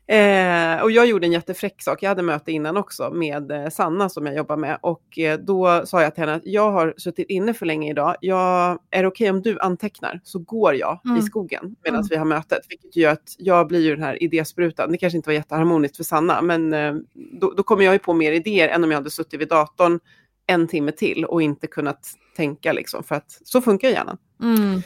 Eh, 0.07 0.81
och 0.81 0.91
jag 0.91 1.07
gjorde 1.07 1.27
en 1.27 1.31
jättefräck 1.31 1.81
sak. 1.81 2.03
Jag 2.03 2.09
hade 2.09 2.21
möte 2.21 2.51
innan 2.51 2.77
också 2.77 3.11
med 3.13 3.51
eh, 3.51 3.69
Sanna 3.69 4.09
som 4.09 4.25
jag 4.25 4.35
jobbar 4.35 4.57
med. 4.57 4.77
Och 4.81 5.19
eh, 5.19 5.39
då 5.39 5.85
sa 5.85 6.01
jag 6.01 6.15
till 6.15 6.23
henne 6.23 6.35
att 6.35 6.45
jag 6.45 6.71
har 6.71 6.93
suttit 6.97 7.29
inne 7.29 7.53
för 7.53 7.65
länge 7.65 7.89
idag. 7.89 8.15
Jag, 8.21 8.79
är 8.91 9.01
det 9.01 9.07
okej 9.07 9.07
okay 9.07 9.29
om 9.29 9.41
du 9.41 9.59
antecknar 9.59 10.19
så 10.23 10.39
går 10.39 10.75
jag 10.75 11.01
mm. 11.05 11.17
i 11.17 11.21
skogen 11.21 11.75
medan 11.83 11.99
mm. 11.99 12.07
vi 12.09 12.15
har 12.15 12.25
mötet. 12.25 12.59
Vilket 12.69 12.95
gör 12.95 13.11
att 13.11 13.35
jag 13.37 13.67
blir 13.67 13.81
ju 13.81 13.95
den 13.95 14.03
här 14.03 14.23
idésprutan. 14.23 14.91
Det 14.91 14.97
kanske 14.97 15.17
inte 15.17 15.29
var 15.29 15.33
jätteharmoniskt 15.33 15.97
för 15.97 16.03
Sanna, 16.03 16.41
men 16.41 16.73
eh, 16.73 16.95
då, 17.13 17.53
då 17.53 17.63
kommer 17.63 17.83
jag 17.83 17.93
ju 17.93 17.99
på 17.99 18.13
mer 18.13 18.31
idéer 18.31 18.67
än 18.67 18.83
om 18.83 18.91
jag 18.91 18.97
hade 18.97 19.09
suttit 19.09 19.41
vid 19.41 19.49
datorn 19.49 19.99
en 20.47 20.67
timme 20.67 20.91
till 20.91 21.25
och 21.25 21.41
inte 21.41 21.67
kunnat 21.67 22.13
tänka 22.35 22.73
liksom. 22.73 23.03
För 23.03 23.15
att 23.15 23.39
så 23.43 23.61
funkar 23.61 23.89
hjärnan. 23.89 24.17
Mm. 24.43 24.81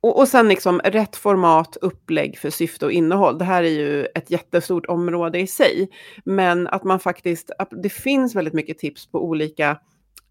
Och, 0.00 0.18
och 0.18 0.28
sen 0.28 0.48
liksom 0.48 0.80
rätt 0.84 1.16
format, 1.16 1.76
upplägg 1.80 2.38
för 2.38 2.50
syfte 2.50 2.86
och 2.86 2.92
innehåll. 2.92 3.38
Det 3.38 3.44
här 3.44 3.62
är 3.62 3.68
ju 3.68 4.04
ett 4.04 4.30
jättestort 4.30 4.86
område 4.86 5.38
i 5.38 5.46
sig. 5.46 5.88
Men 6.24 6.66
att 6.66 6.84
man 6.84 7.00
faktiskt, 7.00 7.50
att 7.58 7.68
det 7.82 7.88
finns 7.88 8.34
väldigt 8.34 8.54
mycket 8.54 8.78
tips 8.78 9.06
på 9.06 9.24
olika 9.24 9.78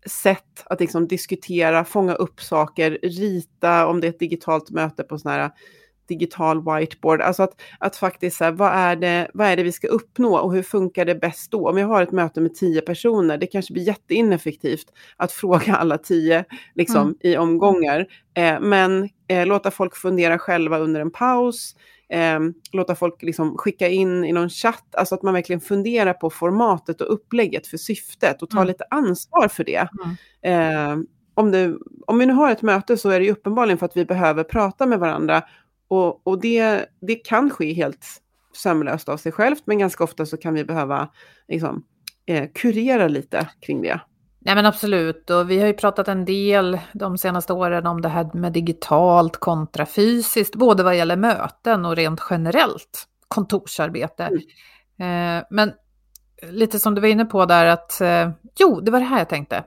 sätt 0.05 0.63
att 0.65 0.79
liksom 0.79 1.07
diskutera, 1.07 1.85
fånga 1.85 2.13
upp 2.13 2.41
saker, 2.41 2.99
rita 3.03 3.87
om 3.87 4.01
det 4.01 4.07
är 4.07 4.09
ett 4.09 4.19
digitalt 4.19 4.69
möte 4.69 5.03
på 5.03 5.17
sådana 5.17 5.41
här 5.41 5.51
digital 6.09 6.63
whiteboard. 6.63 7.21
Alltså 7.21 7.43
att, 7.43 7.61
att 7.79 7.95
faktiskt, 7.95 8.37
så 8.37 8.43
här, 8.43 8.51
vad, 8.51 8.71
är 8.71 8.95
det, 8.95 9.31
vad 9.33 9.47
är 9.47 9.57
det 9.57 9.63
vi 9.63 9.71
ska 9.71 9.87
uppnå 9.87 10.37
och 10.37 10.53
hur 10.53 10.63
funkar 10.63 11.05
det 11.05 11.15
bäst 11.15 11.51
då? 11.51 11.69
Om 11.69 11.77
jag 11.77 11.87
har 11.87 12.03
ett 12.03 12.11
möte 12.11 12.41
med 12.41 12.55
tio 12.55 12.81
personer, 12.81 13.37
det 13.37 13.47
kanske 13.47 13.73
blir 13.73 13.83
jätteineffektivt 13.83 14.85
att 15.17 15.31
fråga 15.39 15.75
alla 15.75 15.97
tio 15.97 16.45
liksom, 16.75 17.01
mm. 17.01 17.15
i 17.21 17.37
omgångar. 17.37 18.05
Eh, 18.33 18.59
men 18.59 19.09
eh, 19.27 19.45
låta 19.45 19.71
folk 19.71 19.95
fundera 19.95 20.39
själva 20.39 20.77
under 20.77 21.01
en 21.01 21.11
paus. 21.11 21.75
Eh, 22.09 22.39
låta 22.73 22.95
folk 22.95 23.21
liksom 23.21 23.57
skicka 23.57 23.87
in 23.87 24.25
i 24.25 24.31
någon 24.31 24.49
chatt, 24.49 24.95
alltså 24.95 25.15
att 25.15 25.23
man 25.23 25.33
verkligen 25.33 25.61
funderar 25.61 26.13
på 26.13 26.29
formatet 26.29 27.01
och 27.01 27.13
upplägget 27.13 27.67
för 27.67 27.77
syftet 27.77 28.41
och 28.41 28.49
tar 28.49 28.57
mm. 28.57 28.67
lite 28.67 28.83
ansvar 28.89 29.47
för 29.47 29.63
det. 29.63 29.87
Mm. 30.43 30.97
Eh, 30.97 31.05
om, 31.33 31.51
det, 31.51 31.75
om 32.07 32.17
vi 32.17 32.25
nu 32.25 32.33
har 32.33 32.51
ett 32.51 32.61
möte 32.61 32.97
så 32.97 33.09
är 33.09 33.19
det 33.19 33.31
uppenbarligen 33.31 33.77
för 33.77 33.85
att 33.85 33.97
vi 33.97 34.05
behöver 34.05 34.43
prata 34.43 34.85
med 34.85 34.99
varandra 34.99 35.43
och, 35.89 36.27
och 36.27 36.41
det, 36.41 36.85
det 37.01 37.15
kan 37.15 37.49
ske 37.49 37.73
helt 37.73 38.05
sömlöst 38.55 39.09
av 39.09 39.17
sig 39.17 39.31
självt, 39.31 39.63
men 39.65 39.79
ganska 39.79 40.03
ofta 40.03 40.25
så 40.25 40.37
kan 40.37 40.53
vi 40.53 40.65
behöva 40.65 41.09
liksom, 41.47 41.83
eh, 42.25 42.49
kurera 42.53 43.07
lite 43.07 43.49
kring 43.61 43.81
det. 43.81 43.99
Nej 44.41 44.55
men 44.55 44.65
absolut, 44.65 45.29
och 45.29 45.51
vi 45.51 45.59
har 45.59 45.67
ju 45.67 45.73
pratat 45.73 46.07
en 46.07 46.25
del 46.25 46.79
de 46.93 47.17
senaste 47.17 47.53
åren 47.53 47.87
om 47.87 48.01
det 48.01 48.09
här 48.09 48.29
med 48.33 48.53
digitalt 48.53 49.37
kontra 49.37 49.85
fysiskt, 49.85 50.55
både 50.55 50.83
vad 50.83 50.97
gäller 50.97 51.15
möten 51.15 51.85
och 51.85 51.95
rent 51.95 52.21
generellt 52.29 53.07
kontorsarbete. 53.27 54.29
Mm. 54.99 55.37
Eh, 55.37 55.45
men 55.49 55.71
lite 56.51 56.79
som 56.79 56.95
du 56.95 57.01
var 57.01 57.07
inne 57.07 57.25
på 57.25 57.45
där 57.45 57.65
att, 57.65 58.01
eh, 58.01 58.29
jo, 58.59 58.79
det 58.79 58.91
var 58.91 58.99
det 58.99 59.05
här 59.05 59.17
jag 59.17 59.29
tänkte. 59.29 59.63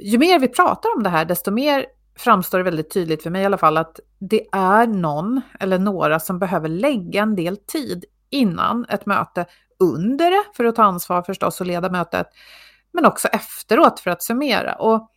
Ju 0.00 0.18
mer 0.18 0.38
vi 0.38 0.48
pratar 0.48 0.96
om 0.96 1.02
det 1.02 1.10
här, 1.10 1.24
desto 1.24 1.50
mer 1.50 1.86
framstår 2.20 2.58
det 2.58 2.64
väldigt 2.64 2.90
tydligt 2.90 3.22
för 3.22 3.30
mig 3.30 3.42
i 3.42 3.44
alla 3.44 3.58
fall 3.58 3.76
att 3.76 4.00
det 4.18 4.48
är 4.52 4.86
någon 4.86 5.40
eller 5.60 5.78
några 5.78 6.20
som 6.20 6.38
behöver 6.38 6.68
lägga 6.68 7.22
en 7.22 7.36
del 7.36 7.56
tid 7.56 8.04
innan 8.30 8.86
ett 8.88 9.06
möte, 9.06 9.46
under 9.78 10.30
det 10.30 10.44
för 10.54 10.64
att 10.64 10.76
ta 10.76 10.82
ansvar 10.82 11.22
förstås 11.22 11.60
och 11.60 11.66
leda 11.66 11.90
mötet, 11.90 12.26
men 12.92 13.06
också 13.06 13.28
efteråt 13.28 14.00
för 14.00 14.10
att 14.10 14.22
summera. 14.22 14.74
Och 14.74 14.94
mm. 14.94 15.08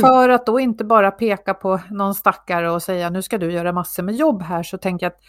för 0.00 0.28
att 0.28 0.46
då 0.46 0.60
inte 0.60 0.84
bara 0.84 1.10
peka 1.10 1.54
på 1.54 1.80
någon 1.90 2.14
stackare 2.14 2.70
och 2.70 2.82
säga 2.82 3.10
nu 3.10 3.22
ska 3.22 3.38
du 3.38 3.52
göra 3.52 3.72
massor 3.72 4.02
med 4.02 4.14
jobb 4.14 4.42
här 4.42 4.62
så 4.62 4.78
tänker 4.78 5.06
jag 5.06 5.12
att 5.12 5.20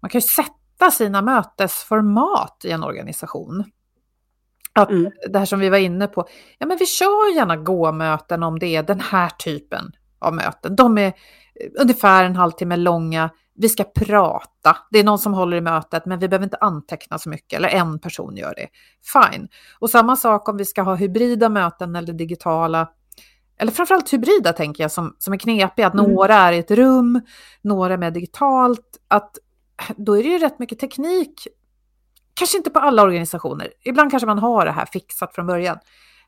man 0.00 0.10
kan 0.10 0.18
ju 0.18 0.26
sätta 0.26 0.90
sina 0.92 1.22
mötesformat 1.22 2.64
i 2.64 2.70
en 2.70 2.84
organisation. 2.84 3.64
Att 4.72 4.90
mm. 4.90 5.12
Det 5.28 5.38
här 5.38 5.46
som 5.46 5.60
vi 5.60 5.68
var 5.68 5.78
inne 5.78 6.06
på, 6.06 6.28
ja 6.58 6.66
men 6.66 6.78
vi 6.78 6.86
kör 6.86 7.36
gärna 7.36 7.56
gå-möten 7.56 8.42
om 8.42 8.58
det 8.58 8.76
är 8.76 8.82
den 8.82 9.00
här 9.00 9.28
typen 9.28 9.92
av 10.22 10.34
möten. 10.34 10.76
De 10.76 10.98
är 10.98 11.12
ungefär 11.80 12.24
en 12.24 12.36
halvtimme 12.36 12.76
långa, 12.76 13.30
vi 13.54 13.68
ska 13.68 13.84
prata. 13.84 14.76
Det 14.90 14.98
är 14.98 15.04
någon 15.04 15.18
som 15.18 15.34
håller 15.34 15.56
i 15.56 15.60
mötet, 15.60 16.06
men 16.06 16.18
vi 16.18 16.28
behöver 16.28 16.44
inte 16.44 16.56
anteckna 16.60 17.18
så 17.18 17.28
mycket, 17.28 17.56
eller 17.56 17.68
en 17.68 17.98
person 17.98 18.36
gör 18.36 18.54
det. 18.56 18.68
Fine. 19.12 19.48
Och 19.78 19.90
samma 19.90 20.16
sak 20.16 20.48
om 20.48 20.56
vi 20.56 20.64
ska 20.64 20.82
ha 20.82 20.94
hybrida 20.94 21.48
möten 21.48 21.96
eller 21.96 22.12
digitala, 22.12 22.88
eller 23.58 23.72
framförallt 23.72 24.12
hybrida 24.12 24.52
tänker 24.52 24.84
jag, 24.84 24.90
som, 24.90 25.16
som 25.18 25.34
är 25.34 25.38
knepiga, 25.38 25.86
att 25.86 25.94
mm. 25.94 26.10
några 26.12 26.34
är 26.34 26.52
i 26.52 26.58
ett 26.58 26.70
rum, 26.70 27.20
några 27.62 27.94
är 27.94 27.98
med 27.98 28.12
digitalt, 28.12 28.98
att 29.08 29.38
då 29.96 30.18
är 30.18 30.22
det 30.22 30.28
ju 30.28 30.38
rätt 30.38 30.58
mycket 30.58 30.78
teknik. 30.78 31.48
Kanske 32.34 32.56
inte 32.56 32.70
på 32.70 32.78
alla 32.78 33.02
organisationer, 33.02 33.72
ibland 33.84 34.10
kanske 34.10 34.26
man 34.26 34.38
har 34.38 34.64
det 34.64 34.72
här 34.72 34.86
fixat 34.86 35.34
från 35.34 35.46
början. 35.46 35.78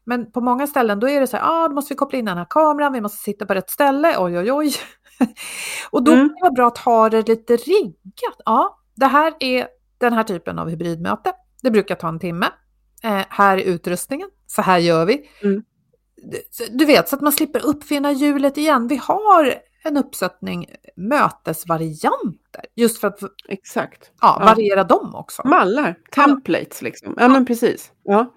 Men 0.04 0.32
på 0.32 0.40
många 0.40 0.66
ställen 0.66 1.00
då 1.00 1.08
är 1.08 1.20
det 1.20 1.26
så 1.26 1.36
här, 1.36 1.44
ah, 1.64 1.68
då 1.68 1.74
måste 1.74 1.94
vi 1.94 1.98
koppla 1.98 2.18
in 2.18 2.24
den 2.24 2.38
här 2.38 2.46
kameran, 2.50 2.92
vi 2.92 3.00
måste 3.00 3.18
sitta 3.18 3.46
på 3.46 3.54
rätt 3.54 3.70
ställe, 3.70 4.18
oj 4.18 4.38
oj 4.38 4.52
oj. 4.52 4.74
och 5.90 6.02
då 6.02 6.12
mm. 6.12 6.28
kan 6.28 6.34
det 6.34 6.42
vara 6.42 6.52
bra 6.52 6.66
att 6.66 6.78
ha 6.78 7.10
det 7.10 7.28
lite 7.28 7.56
riggat. 7.56 8.40
Ja, 8.44 8.78
det 8.94 9.06
här 9.06 9.34
är 9.40 9.68
den 9.98 10.12
här 10.12 10.24
typen 10.24 10.58
av 10.58 10.68
hybridmöte. 10.68 11.32
Det 11.62 11.70
brukar 11.70 11.94
ta 11.94 12.08
en 12.08 12.18
timme. 12.18 12.46
Eh, 13.02 13.24
här 13.28 13.58
är 13.58 13.62
utrustningen, 13.62 14.28
så 14.46 14.62
här 14.62 14.78
gör 14.78 15.06
vi. 15.06 15.30
Mm. 15.42 15.62
Du 16.70 16.84
vet, 16.84 17.08
så 17.08 17.16
att 17.16 17.22
man 17.22 17.32
slipper 17.32 17.66
uppfinna 17.66 18.12
hjulet 18.12 18.58
igen. 18.58 18.88
Vi 18.88 18.96
har 18.96 19.54
en 19.84 19.96
uppsättning 19.96 20.66
mötesvarianter 20.96 22.64
just 22.74 22.98
för 22.98 23.08
att 23.08 23.20
Exakt. 23.48 24.10
Ja, 24.20 24.42
variera 24.44 24.80
ja. 24.80 24.84
dem 24.84 25.14
också. 25.14 25.48
Mallar, 25.48 25.98
templates 26.10 26.82
liksom. 26.82 27.14
Ja, 27.16 27.22
ja. 27.22 27.28
men 27.28 27.46
precis. 27.46 27.92
Ja. 28.02 28.32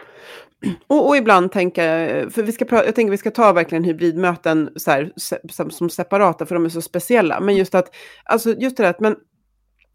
Och, 0.88 1.08
och, 1.08 1.18
ibland 1.18 1.52
tänka, 1.52 1.84
för 2.30 2.44
vi 2.44 2.52
ska 2.52 2.66
jag 2.70 2.96
tänker 2.96 3.12
vi 3.12 3.18
ska 3.18 3.32
ta 3.32 3.54
verkligen 3.54 3.84
hybridmöten 3.84 4.70
så 4.76 4.92
här, 4.92 5.12
som, 5.50 5.72
som 5.72 5.90
separata 5.90 6.46
för 6.46 6.56
de 6.56 6.66
är 6.66 6.70
så 6.70 6.82
speciella. 6.82 7.40
Men 7.40 7.56
just 7.56 7.76
att, 7.76 7.96
alltså 8.26 8.54
just 8.54 8.78
det 8.78 8.84
där 8.84 8.90
att, 8.90 9.00
men 9.00 9.16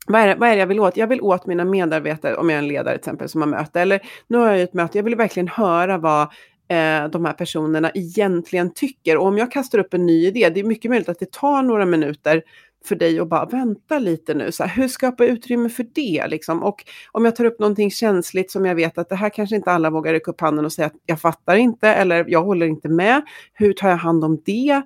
vad 0.07 0.21
är, 0.21 0.27
det, 0.27 0.35
vad 0.35 0.49
är 0.49 0.53
det 0.53 0.61
jag 0.61 0.67
vill 0.67 0.81
åt? 0.81 0.97
Jag 0.97 1.07
vill 1.07 1.21
åt 1.21 1.47
mina 1.47 1.65
medarbetare, 1.65 2.37
om 2.37 2.51
jag 2.51 2.55
är 2.55 2.63
en 2.63 2.69
ledare 2.69 2.95
till 2.95 3.01
exempel 3.01 3.29
som 3.29 3.41
har 3.41 3.49
möte, 3.49 3.81
eller 3.81 4.01
nu 4.27 4.39
har 4.39 4.51
jag 4.51 4.61
ett 4.61 4.75
möte, 4.75 4.99
jag 4.99 5.03
vill 5.03 5.17
verkligen 5.17 5.49
höra 5.49 5.99
vad 5.99 6.23
eh, 6.69 7.09
de 7.13 7.25
här 7.25 7.33
personerna 7.33 7.91
egentligen 7.95 8.75
tycker. 8.75 9.17
Och 9.17 9.27
om 9.27 9.39
jag 9.39 9.53
kastar 9.53 9.79
upp 9.79 9.95
en 9.95 10.07
ny 10.07 10.27
idé, 10.27 10.49
det 10.49 10.61
är 10.61 10.65
mycket 10.65 10.91
möjligt 10.91 11.09
att 11.09 11.19
det 11.19 11.33
tar 11.33 11.63
några 11.63 11.87
minuter 11.87 12.43
för 12.87 12.97
dig 12.97 13.21
att 13.21 13.29
bara 13.29 13.45
vänta 13.45 13.99
lite 13.99 14.35
nu. 14.35 14.53
Så 14.53 14.65
här, 14.65 14.77
hur 14.77 14.89
skapar 14.89 15.25
jag 15.25 15.33
utrymme 15.33 15.69
för 15.69 15.87
det? 15.95 16.27
Liksom? 16.27 16.63
Och 16.63 16.85
om 17.13 17.25
jag 17.25 17.37
tar 17.37 17.45
upp 17.45 17.59
någonting 17.59 17.91
känsligt 17.91 18.51
som 18.51 18.67
jag 18.67 18.75
vet 18.75 18.99
att 18.99 19.09
det 19.09 19.17
här 19.17 19.31
kanske 19.31 19.57
inte 19.57 19.71
alla 19.71 19.91
vågar 19.91 20.13
räcka 20.13 20.31
upp 20.31 20.41
handen 20.41 20.65
och 20.65 20.73
säga 20.73 20.87
att 20.87 20.97
jag 21.07 21.21
fattar 21.21 21.57
inte 21.57 21.89
eller 21.89 22.25
jag 22.29 22.43
håller 22.43 22.67
inte 22.67 22.89
med. 22.89 23.23
Hur 23.53 23.73
tar 23.73 23.89
jag 23.89 23.97
hand 23.97 24.25
om 24.25 24.43
det? 24.45 24.83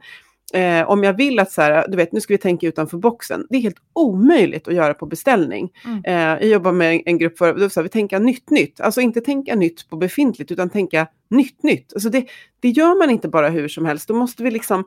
Eh, 0.54 0.90
om 0.90 1.04
jag 1.04 1.12
vill 1.12 1.38
att 1.38 1.52
så 1.52 1.62
här, 1.62 1.88
du 1.88 1.96
vet, 1.96 2.12
nu 2.12 2.20
ska 2.20 2.34
vi 2.34 2.38
tänka 2.38 2.66
utanför 2.66 2.98
boxen. 2.98 3.46
Det 3.50 3.56
är 3.56 3.60
helt 3.60 3.82
omöjligt 3.92 4.68
att 4.68 4.74
göra 4.74 4.94
på 4.94 5.06
beställning. 5.06 5.70
Mm. 5.84 6.02
Eh, 6.04 6.14
jag 6.14 6.46
jobbar 6.46 6.72
med 6.72 7.02
en 7.06 7.18
grupp 7.18 7.38
för, 7.38 7.54
då 7.54 7.70
sa 7.70 7.82
vi 7.82 7.88
tänka 7.88 8.18
nytt 8.18 8.50
nytt. 8.50 8.80
Alltså 8.80 9.00
inte 9.00 9.20
tänka 9.20 9.54
nytt 9.54 9.88
på 9.88 9.96
befintligt 9.96 10.50
utan 10.50 10.70
tänka 10.70 11.06
nytt 11.30 11.62
nytt. 11.62 11.92
Alltså 11.94 12.08
det, 12.08 12.26
det 12.60 12.68
gör 12.68 12.98
man 12.98 13.10
inte 13.10 13.28
bara 13.28 13.48
hur 13.48 13.68
som 13.68 13.86
helst. 13.86 14.08
Då 14.08 14.14
måste 14.14 14.42
vi 14.42 14.50
liksom 14.50 14.84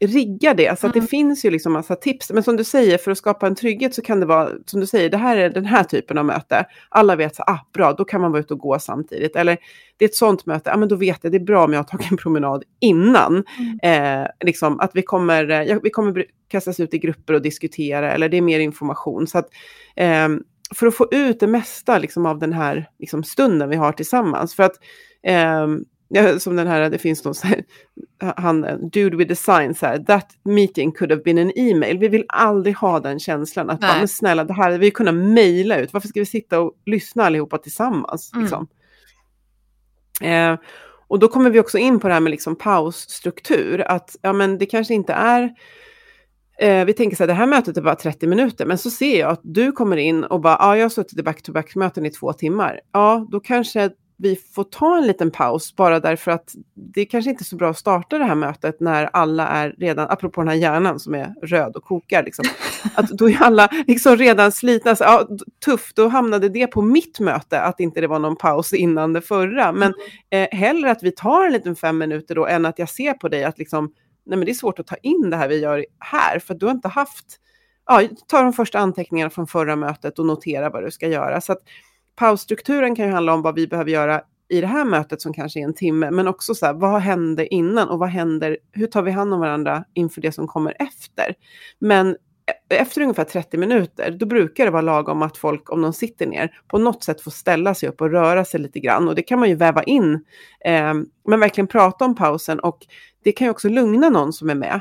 rigga 0.00 0.54
det. 0.54 0.78
Så 0.78 0.86
att 0.86 0.92
det 0.92 0.98
mm. 0.98 1.08
finns 1.08 1.44
ju 1.44 1.50
liksom 1.50 1.72
massa 1.72 1.96
tips. 1.96 2.30
Men 2.30 2.42
som 2.42 2.56
du 2.56 2.64
säger, 2.64 2.98
för 2.98 3.10
att 3.10 3.18
skapa 3.18 3.46
en 3.46 3.54
trygghet 3.54 3.94
så 3.94 4.02
kan 4.02 4.20
det 4.20 4.26
vara, 4.26 4.50
som 4.66 4.80
du 4.80 4.86
säger, 4.86 5.10
det 5.10 5.16
här 5.16 5.36
är 5.36 5.50
den 5.50 5.64
här 5.64 5.84
typen 5.84 6.18
av 6.18 6.24
möte. 6.24 6.66
Alla 6.88 7.16
vet 7.16 7.36
så 7.36 7.42
ah, 7.42 7.58
bra, 7.72 7.92
då 7.92 8.04
kan 8.04 8.20
man 8.20 8.32
vara 8.32 8.40
ute 8.40 8.54
och 8.54 8.60
gå 8.60 8.78
samtidigt. 8.78 9.36
Eller 9.36 9.58
det 9.96 10.04
är 10.04 10.08
ett 10.08 10.14
sånt 10.14 10.46
möte, 10.46 10.70
ja 10.70 10.76
men 10.76 10.88
då 10.88 10.96
vet 10.96 11.18
jag, 11.22 11.32
det 11.32 11.38
är 11.38 11.44
bra 11.44 11.64
om 11.64 11.72
jag 11.72 11.78
har 11.78 11.84
tagit 11.84 12.10
en 12.10 12.16
promenad 12.16 12.64
innan. 12.80 13.44
Mm. 13.82 14.22
Eh, 14.22 14.28
liksom 14.44 14.80
att 14.80 14.90
vi 14.94 15.02
kommer, 15.02 15.50
eh, 15.50 15.62
ja, 15.62 15.80
vi 15.82 15.90
kommer 15.90 16.24
kastas 16.48 16.80
ut 16.80 16.94
i 16.94 16.98
grupper 16.98 17.34
och 17.34 17.42
diskutera, 17.42 18.12
eller 18.12 18.28
det 18.28 18.36
är 18.36 18.42
mer 18.42 18.60
information. 18.60 19.26
Så 19.26 19.38
att, 19.38 19.48
eh, 19.96 20.28
för 20.74 20.86
att 20.86 20.94
få 20.94 21.08
ut 21.10 21.40
det 21.40 21.46
mesta 21.46 21.98
liksom, 21.98 22.26
av 22.26 22.38
den 22.38 22.52
här 22.52 22.90
liksom, 22.98 23.24
stunden 23.24 23.68
vi 23.68 23.76
har 23.76 23.92
tillsammans. 23.92 24.54
För 24.54 24.62
att 24.62 24.74
eh, 25.22 25.66
Ja, 26.08 26.38
som 26.38 26.56
den 26.56 26.66
här, 26.66 26.90
det 26.90 26.98
finns 26.98 27.24
någon 27.24 27.34
så 27.34 27.46
här, 27.46 27.64
han, 28.36 28.88
dude 28.90 29.16
with 29.16 29.28
the 29.28 29.36
sign, 29.36 29.74
så 29.74 29.86
här, 29.86 29.98
that 29.98 30.26
meeting 30.44 30.92
could 30.92 31.10
have 31.10 31.22
been 31.22 31.38
an 31.38 31.52
email. 31.56 31.98
Vi 31.98 32.08
vill 32.08 32.24
aldrig 32.28 32.76
ha 32.76 33.00
den 33.00 33.18
känslan 33.18 33.70
att, 33.70 33.80
bara, 33.80 33.98
men 33.98 34.08
snälla, 34.08 34.44
det 34.44 34.52
här 34.52 34.62
hade 34.62 34.78
vi 34.78 34.90
kunnat 34.90 35.14
mejla 35.14 35.78
ut. 35.78 35.92
Varför 35.92 36.08
ska 36.08 36.20
vi 36.20 36.26
sitta 36.26 36.60
och 36.60 36.72
lyssna 36.86 37.24
allihopa 37.24 37.58
tillsammans? 37.58 38.32
Mm. 38.32 38.42
Liksom? 38.42 38.68
Eh, 40.20 40.56
och 41.08 41.18
då 41.18 41.28
kommer 41.28 41.50
vi 41.50 41.60
också 41.60 41.78
in 41.78 42.00
på 42.00 42.08
det 42.08 42.14
här 42.14 42.20
med 42.20 42.30
liksom 42.30 42.56
pausstruktur, 42.56 43.80
att 43.80 44.16
ja, 44.22 44.32
men 44.32 44.58
det 44.58 44.66
kanske 44.66 44.94
inte 44.94 45.12
är 45.12 45.54
Eh, 46.60 46.84
vi 46.84 46.92
tänker 46.92 47.16
så 47.16 47.22
här, 47.22 47.28
det 47.28 47.34
här 47.34 47.46
mötet 47.46 47.76
är 47.76 47.82
bara 47.82 47.94
30 47.94 48.26
minuter, 48.26 48.66
men 48.66 48.78
så 48.78 48.90
ser 48.90 49.20
jag 49.20 49.30
att 49.30 49.40
du 49.42 49.72
kommer 49.72 49.96
in 49.96 50.24
och 50.24 50.40
bara, 50.40 50.56
ja, 50.60 50.76
jag 50.76 50.84
har 50.84 50.88
suttit 50.88 51.18
i 51.18 51.22
back-to-back-möten 51.22 52.06
i 52.06 52.10
två 52.10 52.32
timmar. 52.32 52.80
Ja, 52.92 53.26
då 53.30 53.40
kanske 53.40 53.90
vi 54.20 54.36
får 54.36 54.64
ta 54.64 54.98
en 54.98 55.06
liten 55.06 55.30
paus 55.30 55.76
bara 55.76 56.00
därför 56.00 56.30
att 56.30 56.54
det 56.74 57.00
är 57.00 57.04
kanske 57.04 57.30
inte 57.30 57.42
är 57.42 57.44
så 57.44 57.56
bra 57.56 57.70
att 57.70 57.78
starta 57.78 58.18
det 58.18 58.24
här 58.24 58.34
mötet 58.34 58.80
när 58.80 59.04
alla 59.12 59.48
är 59.48 59.74
redan, 59.78 60.10
apropå 60.10 60.40
den 60.40 60.48
här 60.48 60.56
hjärnan 60.56 61.00
som 61.00 61.14
är 61.14 61.34
röd 61.42 61.76
och 61.76 61.84
kokar, 61.84 62.22
liksom, 62.22 62.44
att 62.94 63.08
då 63.08 63.30
är 63.30 63.42
alla 63.42 63.68
liksom 63.86 64.16
redan 64.16 64.52
slitna. 64.52 64.96
Så, 64.96 65.04
ja, 65.04 65.28
tufft, 65.64 65.96
då 65.96 66.08
hamnade 66.08 66.48
det 66.48 66.66
på 66.66 66.82
mitt 66.82 67.20
möte 67.20 67.60
att 67.60 67.80
inte 67.80 68.00
det 68.00 68.06
var 68.06 68.18
någon 68.18 68.36
paus 68.36 68.72
innan 68.72 69.12
det 69.12 69.20
förra. 69.20 69.72
Men 69.72 69.94
mm. 70.30 70.48
eh, 70.52 70.58
hellre 70.58 70.90
att 70.90 71.02
vi 71.02 71.10
tar 71.10 71.46
en 71.46 71.52
liten 71.52 71.76
fem 71.76 71.98
minuter 71.98 72.34
då 72.34 72.46
än 72.46 72.66
att 72.66 72.78
jag 72.78 72.88
ser 72.88 73.14
på 73.14 73.28
dig 73.28 73.44
att 73.44 73.58
liksom, 73.58 73.92
nej 74.26 74.38
men 74.38 74.46
det 74.46 74.52
är 74.52 74.54
svårt 74.54 74.78
att 74.78 74.86
ta 74.86 74.96
in 74.96 75.30
det 75.30 75.36
här 75.36 75.48
vi 75.48 75.60
gör 75.60 75.86
här, 75.98 76.38
för 76.38 76.54
du 76.54 76.66
har 76.66 76.72
inte 76.72 76.88
haft, 76.88 77.26
ja, 77.86 78.02
ta 78.26 78.42
de 78.42 78.52
första 78.52 78.78
anteckningarna 78.78 79.30
från 79.30 79.46
förra 79.46 79.76
mötet 79.76 80.18
och 80.18 80.26
notera 80.26 80.70
vad 80.70 80.84
du 80.84 80.90
ska 80.90 81.08
göra. 81.08 81.40
Så 81.40 81.52
att, 81.52 81.62
pausstrukturen 82.18 82.94
kan 82.94 83.06
ju 83.06 83.12
handla 83.12 83.34
om 83.34 83.42
vad 83.42 83.54
vi 83.54 83.66
behöver 83.66 83.90
göra 83.90 84.22
i 84.48 84.60
det 84.60 84.66
här 84.66 84.84
mötet 84.84 85.22
som 85.22 85.32
kanske 85.32 85.60
är 85.60 85.64
en 85.64 85.74
timme, 85.74 86.10
men 86.10 86.28
också 86.28 86.54
så 86.54 86.66
här, 86.66 86.72
vad 86.72 87.00
hände 87.00 87.54
innan 87.54 87.88
och 87.88 87.98
vad 87.98 88.08
händer, 88.08 88.58
hur 88.72 88.86
tar 88.86 89.02
vi 89.02 89.10
hand 89.10 89.34
om 89.34 89.40
varandra 89.40 89.84
inför 89.94 90.20
det 90.20 90.32
som 90.32 90.46
kommer 90.46 90.76
efter? 90.78 91.34
Men 91.78 92.16
efter 92.68 93.00
ungefär 93.00 93.24
30 93.24 93.56
minuter, 93.56 94.10
då 94.10 94.26
brukar 94.26 94.64
det 94.64 94.70
vara 94.70 94.82
lagom 94.82 95.22
att 95.22 95.36
folk, 95.36 95.72
om 95.72 95.82
de 95.82 95.92
sitter 95.92 96.26
ner, 96.26 96.60
på 96.68 96.78
något 96.78 97.04
sätt 97.04 97.20
får 97.20 97.30
ställa 97.30 97.74
sig 97.74 97.88
upp 97.88 98.00
och 98.00 98.10
röra 98.10 98.44
sig 98.44 98.60
lite 98.60 98.80
grann. 98.80 99.08
Och 99.08 99.14
det 99.14 99.22
kan 99.22 99.38
man 99.38 99.48
ju 99.48 99.54
väva 99.54 99.82
in, 99.82 100.14
eh, 100.64 100.94
men 101.28 101.40
verkligen 101.40 101.68
prata 101.68 102.04
om 102.04 102.14
pausen. 102.14 102.60
Och 102.60 102.78
det 103.24 103.32
kan 103.32 103.46
ju 103.46 103.50
också 103.50 103.68
lugna 103.68 104.08
någon 104.08 104.32
som 104.32 104.50
är 104.50 104.54
med. 104.54 104.80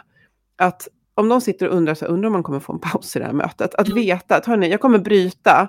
Att 0.58 0.88
om 1.16 1.30
de 1.30 1.42
sitter 1.42 1.68
och 1.68 1.76
undrar, 1.76 1.94
så 1.94 2.06
undrar 2.06 2.28
om 2.28 2.34
man 2.34 2.44
kommer 2.44 2.60
få 2.60 2.74
en 2.74 2.80
paus 2.80 3.16
i 3.16 3.20
det 3.20 3.26
här 3.26 3.34
mötet, 3.34 3.76
att 3.76 3.88
mm. 3.88 4.04
veta 4.04 4.36
att 4.36 4.46
hörni, 4.46 4.70
jag 4.70 4.82
kommer 4.82 5.00
bryta, 5.00 5.68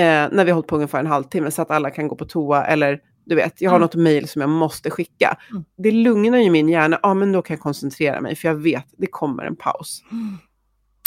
eh, 0.00 0.28
när 0.32 0.44
vi 0.44 0.50
har 0.50 0.54
hållit 0.54 0.66
på 0.66 0.76
ungefär 0.76 1.00
en 1.00 1.06
halvtimme 1.06 1.50
så 1.50 1.62
att 1.62 1.70
alla 1.70 1.90
kan 1.90 2.08
gå 2.08 2.16
på 2.16 2.24
toa 2.24 2.64
eller 2.64 3.00
du 3.24 3.34
vet, 3.34 3.60
jag 3.60 3.70
har 3.70 3.76
mm. 3.76 3.84
något 3.86 3.94
mejl 3.94 4.28
som 4.28 4.40
jag 4.40 4.50
måste 4.50 4.90
skicka. 4.90 5.36
Mm. 5.50 5.64
Det 5.76 5.90
lugnar 5.90 6.38
ju 6.38 6.50
min 6.50 6.68
hjärna, 6.68 7.00
ja 7.02 7.14
men 7.14 7.32
då 7.32 7.42
kan 7.42 7.54
jag 7.54 7.62
koncentrera 7.62 8.20
mig 8.20 8.36
för 8.36 8.48
jag 8.48 8.54
vet 8.54 8.86
det 8.98 9.06
kommer 9.06 9.44
en 9.44 9.56
paus. 9.56 10.02
Mm. 10.10 10.38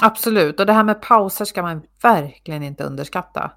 Absolut, 0.02 0.60
och 0.60 0.66
det 0.66 0.74
här 0.74 0.84
med 0.84 1.02
pauser 1.02 1.46
ska 1.46 1.62
man 1.62 1.82
verkligen 2.02 2.64
inte 2.64 2.84
underskatta. 2.84 3.52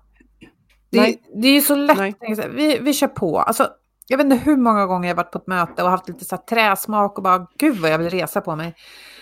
Det, 0.90 1.16
det 1.34 1.48
är 1.48 1.52
ju 1.52 1.60
så 1.60 1.74
lätt, 1.74 2.16
vi, 2.50 2.78
vi 2.78 2.94
kör 2.94 3.06
på. 3.06 3.40
Alltså, 3.40 3.68
jag 4.08 4.18
vet 4.18 4.24
inte 4.24 4.36
hur 4.36 4.56
många 4.56 4.86
gånger 4.86 5.08
jag 5.08 5.16
varit 5.16 5.32
på 5.32 5.38
ett 5.38 5.46
möte 5.46 5.82
och 5.82 5.90
haft 5.90 6.08
lite 6.08 6.24
så 6.24 6.36
här 6.36 6.42
träsmak 6.42 7.16
och 7.16 7.22
bara 7.22 7.46
gud 7.58 7.76
vad 7.76 7.90
jag 7.90 7.98
vill 7.98 8.10
resa 8.10 8.40
på 8.40 8.56
mig. 8.56 8.74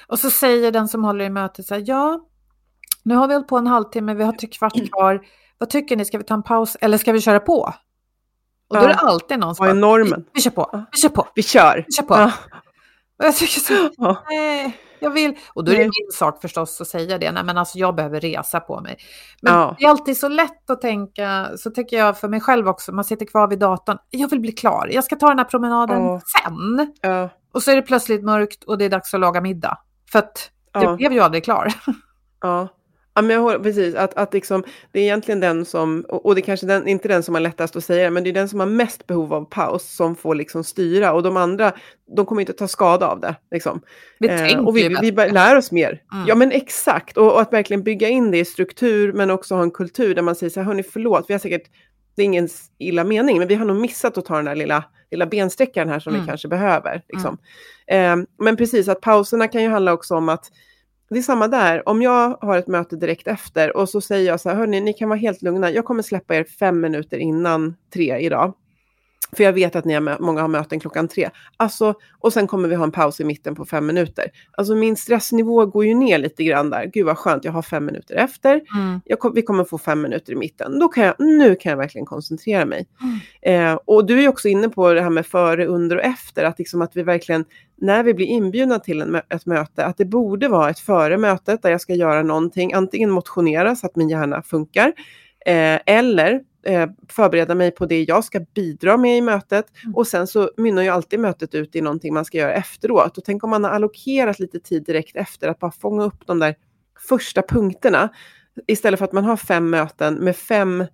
Och 0.06 0.18
så 0.18 0.30
säger 0.30 0.72
den 0.72 0.88
som 0.88 1.04
håller 1.04 1.24
i 1.24 1.30
mötet 1.30 1.66
så 1.66 1.74
här, 1.74 1.84
ja, 1.86 2.20
nu 3.02 3.14
har 3.14 3.28
vi 3.28 3.34
hållit 3.34 3.48
på 3.48 3.58
en 3.58 3.66
halvtimme, 3.66 4.14
vi 4.14 4.24
har 4.24 4.32
tre 4.32 4.48
kvart 4.48 4.90
kvar 4.92 5.26
vad 5.58 5.70
tycker 5.70 5.96
ni, 5.96 6.04
ska 6.04 6.18
vi 6.18 6.24
ta 6.24 6.34
en 6.34 6.42
paus 6.42 6.76
eller 6.80 6.98
ska 6.98 7.12
vi 7.12 7.20
köra 7.20 7.40
på? 7.40 7.72
Och 8.68 8.76
då 8.76 8.82
är 8.82 8.88
det 8.88 8.94
alltid 8.94 9.38
någon 9.38 9.54
som 9.54 9.64
bara? 9.66 9.72
Vi, 10.04 10.24
vi 10.32 10.40
kör 10.40 10.50
på, 10.50 10.84
vi 10.92 10.98
kör 11.00 11.08
på, 11.08 11.28
Vi 11.34 11.42
kör! 11.42 11.84
vi 11.86 11.92
kör 11.92 12.02
på. 12.02 12.14
Ja. 12.14 12.32
Och 13.18 13.24
jag 13.24 13.36
tycker 13.36 13.60
så, 13.60 13.90
Ja. 13.96 14.22
nej, 14.28 14.76
jag 15.00 15.10
vill. 15.10 15.34
Och 15.54 15.64
då 15.64 15.72
är 15.72 15.76
det 15.76 15.80
Nej. 15.80 15.90
min 16.02 16.12
sak 16.12 16.40
förstås 16.42 16.80
att 16.80 16.88
säga 16.88 17.18
det, 17.18 17.32
nej 17.32 17.44
men 17.44 17.58
alltså 17.58 17.78
jag 17.78 17.94
behöver 17.94 18.20
resa 18.20 18.60
på 18.60 18.80
mig. 18.80 18.96
Men 19.42 19.52
Ja. 19.54 19.76
det 19.78 19.84
är 19.84 19.88
alltid 19.90 20.16
så 20.16 20.28
lätt 20.28 20.70
att 20.70 20.80
tänka, 20.80 21.48
så 21.56 21.70
tycker 21.70 21.98
jag 21.98 22.18
för 22.18 22.28
mig 22.28 22.40
själv 22.40 22.68
också, 22.68 22.92
man 22.92 23.04
sitter 23.04 23.26
kvar 23.26 23.48
vid 23.48 23.58
datorn, 23.58 23.98
jag 24.10 24.30
vill 24.30 24.40
bli 24.40 24.52
klar, 24.52 24.88
jag 24.92 25.04
ska 25.04 25.16
ta 25.16 25.28
den 25.28 25.38
här 25.38 25.44
promenaden 25.44 26.20
sen. 26.20 26.92
Och 27.52 27.62
så 27.62 27.70
är 27.70 27.76
det 27.76 27.82
plötsligt 27.82 28.24
mörkt 28.24 28.64
och 28.64 28.78
det 28.78 28.84
är 28.84 28.90
dags 28.90 29.14
att 29.14 29.20
laga 29.20 29.40
middag. 29.40 29.78
För 30.12 30.18
att 30.18 30.50
det 30.74 30.80
Ja. 30.82 30.96
blev 30.96 31.12
ju 31.12 31.20
aldrig 31.20 31.44
klar. 31.44 31.72
Ja. 32.40 32.68
Ja, 33.14 33.22
men 33.22 33.30
jag 33.30 33.42
håller, 33.42 33.58
precis. 33.58 33.94
Att, 33.94 34.14
att 34.14 34.34
liksom, 34.34 34.64
det 34.92 35.00
är 35.00 35.02
egentligen 35.02 35.40
den 35.40 35.64
som, 35.64 36.04
och 36.08 36.34
det 36.34 36.40
är 36.40 36.42
kanske 36.42 36.66
den, 36.66 36.88
inte 36.88 37.08
den 37.08 37.22
som 37.22 37.34
har 37.34 37.40
lättast 37.42 37.76
att 37.76 37.84
säga 37.84 38.10
men 38.10 38.24
det 38.24 38.30
är 38.30 38.34
den 38.34 38.48
som 38.48 38.60
har 38.60 38.66
mest 38.66 39.06
behov 39.06 39.34
av 39.34 39.44
paus 39.44 39.96
som 39.96 40.16
får 40.16 40.34
liksom 40.34 40.64
styra. 40.64 41.12
Och 41.12 41.22
de 41.22 41.36
andra, 41.36 41.72
de 42.16 42.26
kommer 42.26 42.40
inte 42.42 42.52
ta 42.52 42.68
skada 42.68 43.06
av 43.08 43.20
det. 43.20 43.34
Liksom. 43.50 43.80
Vi 44.18 44.28
Eh, 44.28 44.66
och 44.66 44.76
vi, 44.76 44.96
vi 45.00 45.10
lär 45.10 45.56
oss 45.56 45.72
mer. 45.72 46.02
Mm. 46.12 46.26
Ja 46.26 46.34
men 46.34 46.52
exakt. 46.52 47.16
Och, 47.16 47.32
och 47.32 47.40
att 47.40 47.52
verkligen 47.52 47.82
bygga 47.82 48.08
in 48.08 48.30
det 48.30 48.38
i 48.38 48.44
struktur, 48.44 49.12
men 49.12 49.30
också 49.30 49.54
ha 49.54 49.62
en 49.62 49.70
kultur 49.70 50.14
där 50.14 50.22
man 50.22 50.34
säger 50.34 50.50
så 50.50 50.60
här, 50.60 50.66
hörni 50.66 50.82
förlåt, 50.82 51.24
vi 51.28 51.34
har 51.34 51.38
säkert, 51.38 51.70
det 52.16 52.22
är 52.22 52.26
ingen 52.26 52.48
illa 52.78 53.04
mening, 53.04 53.38
men 53.38 53.48
vi 53.48 53.54
har 53.54 53.64
nog 53.64 53.76
missat 53.76 54.18
att 54.18 54.24
ta 54.24 54.36
den 54.36 54.44
där 54.44 54.54
lilla, 54.54 54.84
lilla 55.10 55.26
bensträckaren 55.26 55.88
här 55.88 56.00
som 56.00 56.12
Mm. 56.12 56.22
vi 56.24 56.28
kanske 56.28 56.48
behöver. 56.48 57.02
Liksom. 57.08 57.38
Eh, 57.86 58.16
men 58.38 58.56
precis, 58.56 58.88
att 58.88 59.00
pauserna 59.00 59.48
kan 59.48 59.62
ju 59.62 59.68
handla 59.68 59.92
också 59.92 60.14
om 60.14 60.28
att 60.28 60.50
det 61.14 61.20
är 61.20 61.22
samma 61.22 61.48
där, 61.48 61.88
om 61.88 62.02
jag 62.02 62.38
har 62.40 62.58
ett 62.58 62.66
möte 62.66 62.96
direkt 62.96 63.28
efter 63.28 63.76
och 63.76 63.88
så 63.88 64.00
säger 64.00 64.26
jag 64.26 64.40
så 64.40 64.48
här, 64.48 64.56
hörni, 64.56 64.80
ni 64.80 64.92
kan 64.92 65.08
vara 65.08 65.18
helt 65.18 65.42
lugna, 65.42 65.70
jag 65.70 65.84
kommer 65.84 66.02
släppa 66.02 66.36
er 66.36 66.44
fem 66.44 66.80
minuter 66.80 67.18
innan 67.18 67.76
tre 67.92 68.18
idag. 68.18 68.54
För 69.32 69.44
jag 69.44 69.52
vet 69.52 69.76
att 69.76 69.84
ni 69.84 69.94
har, 69.94 70.18
många 70.20 70.40
har 70.40 70.48
möten 70.48 70.80
klockan 70.80 71.08
tre. 71.08 71.30
Alltså, 71.56 71.94
och 72.18 72.32
sen 72.32 72.46
kommer 72.46 72.68
vi 72.68 72.74
ha 72.74 72.84
en 72.84 72.92
paus 72.92 73.20
i 73.20 73.24
mitten 73.24 73.54
på 73.54 73.64
fem 73.64 73.86
minuter. 73.86 74.24
Alltså 74.52 74.74
min 74.74 74.96
stressnivå 74.96 75.66
går 75.66 75.84
ju 75.84 75.94
ner 75.94 76.18
lite 76.18 76.44
grann 76.44 76.70
där. 76.70 76.86
Gud 76.86 77.06
vad 77.06 77.18
skönt, 77.18 77.44
jag 77.44 77.52
har 77.52 77.62
fem 77.62 77.86
minuter 77.86 78.14
efter. 78.14 78.60
Mm. 78.74 79.00
Jag 79.04 79.34
vi 79.34 79.42
kommer 79.42 79.64
få 79.64 79.78
fem 79.78 80.02
minuter 80.02 80.32
i 80.32 80.36
mitten. 80.36 80.78
Då 80.78 80.88
kan 80.88 81.04
jag, 81.04 81.14
nu 81.18 81.56
kan 81.56 81.70
jag 81.70 81.76
verkligen 81.76 82.06
koncentrera 82.06 82.64
mig. 82.64 82.86
Eh, 83.42 83.78
och 83.84 84.06
du 84.06 84.24
är 84.24 84.28
också 84.28 84.48
inne 84.48 84.68
på 84.68 84.92
det 84.92 85.02
här 85.02 85.10
med 85.10 85.26
före, 85.26 85.66
under 85.66 85.96
och 85.96 86.02
efter. 86.02 86.44
Att, 86.44 86.58
liksom 86.58 86.82
att 86.82 86.96
vi 86.96 87.02
verkligen, 87.02 87.44
när 87.76 88.02
vi 88.02 88.14
blir 88.14 88.26
inbjudna 88.26 88.78
till 88.78 89.02
en, 89.02 89.14
ett 89.14 89.46
möte, 89.46 89.84
att 89.86 89.96
det 89.96 90.04
borde 90.04 90.48
vara 90.48 90.70
ett 90.70 90.78
före 90.78 91.18
mötet 91.18 91.62
där 91.62 91.70
jag 91.70 91.80
ska 91.80 91.94
göra 91.94 92.22
någonting. 92.22 92.72
Antingen 92.72 93.10
motionera 93.10 93.76
så 93.76 93.86
att 93.86 93.96
min 93.96 94.08
hjärna 94.08 94.42
funkar. 94.42 94.92
Eh, 95.46 95.80
eller 95.86 96.40
eh, 96.66 96.88
förbereda 97.08 97.54
mig 97.54 97.70
på 97.70 97.86
det 97.86 98.02
jag 98.02 98.24
ska 98.24 98.40
bidra 98.54 98.96
med 98.96 99.18
i 99.18 99.20
mötet. 99.20 99.66
Mm. 99.84 99.94
Och 99.94 100.06
sen 100.06 100.26
så 100.26 100.50
mynnar 100.56 100.82
ju 100.82 100.88
alltid 100.88 101.20
mötet 101.20 101.54
ut 101.54 101.76
i 101.76 101.80
någonting 101.80 102.14
man 102.14 102.24
ska 102.24 102.38
göra 102.38 102.52
efteråt. 102.52 103.18
Och 103.18 103.24
tänk 103.24 103.44
om 103.44 103.50
man 103.50 103.64
har 103.64 103.70
allokerat 103.70 104.38
lite 104.38 104.60
tid 104.60 104.84
direkt 104.84 105.16
efter 105.16 105.48
att 105.48 105.58
bara 105.58 105.70
fånga 105.70 106.04
upp 106.04 106.26
de 106.26 106.38
där 106.38 106.54
första 107.08 107.42
punkterna. 107.42 108.08
Istället 108.66 108.98
för 108.98 109.04
att 109.04 109.12
man 109.12 109.24
har 109.24 109.36
fem 109.36 109.70
möten 109.70 110.14
med 110.14 110.36
fem 110.36 110.84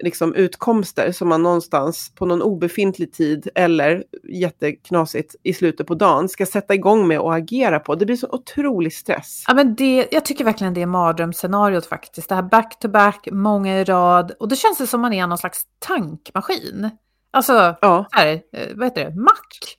liksom, 0.00 0.34
utkomster 0.34 1.12
som 1.12 1.28
man 1.28 1.42
någonstans 1.42 2.12
på 2.14 2.26
någon 2.26 2.42
obefintlig 2.42 3.12
tid 3.12 3.48
eller 3.54 4.04
jätteknasigt 4.28 5.36
i 5.42 5.54
slutet 5.54 5.86
på 5.86 5.94
dagen 5.94 6.28
ska 6.28 6.46
sätta 6.46 6.74
igång 6.74 7.08
med 7.08 7.20
och 7.20 7.34
agera 7.34 7.78
på. 7.78 7.94
Det 7.94 8.06
blir 8.06 8.16
så 8.16 8.28
otrolig 8.30 8.92
stress. 8.92 9.44
Ja, 9.48 9.54
men 9.54 9.74
det, 9.74 10.08
jag 10.10 10.24
tycker 10.24 10.44
verkligen 10.44 10.74
det 10.74 10.82
är 10.82 10.86
mardrömsscenariot 10.86 11.86
faktiskt. 11.86 12.28
Det 12.28 12.34
här 12.34 12.42
back 12.42 12.78
to 12.78 12.88
back, 12.88 13.28
många 13.32 13.80
i 13.80 13.84
rad. 13.84 14.32
Och 14.40 14.48
då 14.48 14.56
känns 14.56 14.78
det 14.78 14.86
som 14.86 15.00
man 15.00 15.12
är 15.12 15.26
någon 15.26 15.38
slags 15.38 15.62
tankmaskin. 15.78 16.90
Alltså, 17.30 17.76
Ja, 17.80 18.06
här, 18.12 18.26
eh, 18.32 18.68
vad 18.74 18.86
heter 18.86 19.04
det, 19.04 19.16
mack. 19.16 19.78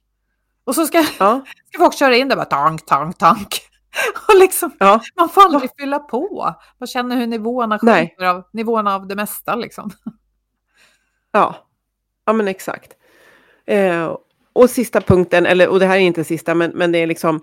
Och 0.63 0.75
så 0.75 0.87
ska, 0.87 1.05
ja, 1.19 1.45
ska 1.73 1.79
folk 1.79 1.93
köra 1.93 2.15
in 2.15 2.29
där 2.29 2.35
bara 2.35 2.45
tank, 2.45 2.85
tank, 2.85 3.17
tank. 3.17 3.61
Och 4.27 4.39
liksom, 4.39 4.71
ja. 4.79 5.01
man 5.15 5.29
får 5.29 5.41
aldrig 5.41 5.69
fylla 5.79 5.99
på. 5.99 6.53
Man 6.79 6.87
känner 6.87 7.15
hur 7.15 7.27
nivåerna 7.27 7.79
sjunker 7.79 8.25
av, 8.25 8.43
nivåerna 8.53 8.95
av 8.95 9.07
det 9.07 9.15
mesta 9.15 9.55
liksom. 9.55 9.91
Ja, 11.31 11.55
ja 12.25 12.33
men 12.33 12.47
exakt. 12.47 12.93
Eh, 13.65 14.17
och 14.53 14.69
sista 14.69 15.01
punkten, 15.01 15.45
eller, 15.45 15.67
och 15.67 15.79
det 15.79 15.85
här 15.85 15.95
är 15.95 15.99
inte 15.99 16.23
sista, 16.23 16.55
men, 16.55 16.71
men 16.71 16.91
det 16.91 16.99
är 16.99 17.07
liksom 17.07 17.41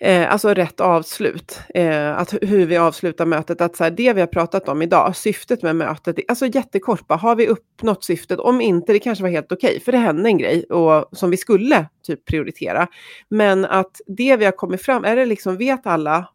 eh, 0.00 0.32
alltså 0.32 0.54
rätt 0.54 0.80
avslut. 0.80 1.60
Eh, 1.74 2.18
att 2.18 2.34
hur 2.42 2.66
vi 2.66 2.76
avslutar 2.76 3.26
mötet, 3.26 3.60
att 3.60 3.76
så 3.76 3.84
här, 3.84 3.90
det 3.90 4.12
vi 4.12 4.20
har 4.20 4.26
pratat 4.26 4.68
om 4.68 4.82
idag, 4.82 5.16
syftet 5.16 5.62
med 5.62 5.76
mötet, 5.76 6.16
alltså 6.28 6.46
jättekort, 6.46 7.06
bara, 7.06 7.18
har 7.18 7.36
vi 7.36 7.46
uppnått 7.46 8.04
syftet? 8.04 8.38
Om 8.38 8.60
inte, 8.60 8.92
det 8.92 8.98
kanske 8.98 9.22
var 9.22 9.30
helt 9.30 9.52
okej, 9.52 9.80
för 9.80 9.92
det 9.92 9.98
hände 9.98 10.28
en 10.28 10.38
grej 10.38 10.64
och, 10.64 11.08
som 11.12 11.30
vi 11.30 11.36
skulle 11.36 11.88
typ 12.06 12.24
prioritera. 12.24 12.86
Men 13.28 13.64
att 13.64 14.00
det 14.06 14.36
vi 14.36 14.44
har 14.44 14.52
kommit 14.52 14.82
fram, 14.82 15.04
är 15.04 15.16
det 15.16 15.26
liksom, 15.26 15.56
vet 15.56 15.86
alla 15.86 16.28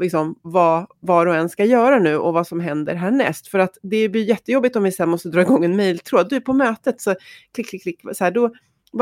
liksom, 0.00 0.34
vad 0.42 0.86
var 1.00 1.26
och 1.26 1.34
en 1.34 1.48
ska 1.48 1.64
göra 1.64 1.98
nu 1.98 2.16
och 2.16 2.32
vad 2.32 2.46
som 2.46 2.60
händer 2.60 2.94
härnäst? 2.94 3.48
För 3.48 3.58
att 3.58 3.78
det 3.82 4.08
blir 4.08 4.24
jättejobbigt 4.24 4.76
om 4.76 4.82
vi 4.82 4.92
sen 4.92 5.08
måste 5.08 5.28
dra 5.28 5.40
igång 5.40 5.64
en 5.64 5.76
mejltråd. 5.76 6.28
Du, 6.30 6.40
på 6.40 6.52
mötet 6.52 7.00
så 7.00 7.14
klick, 7.54 7.68
klick, 7.68 7.82
klick, 7.82 8.00
så 8.12 8.24
här, 8.24 8.30
då, 8.30 8.50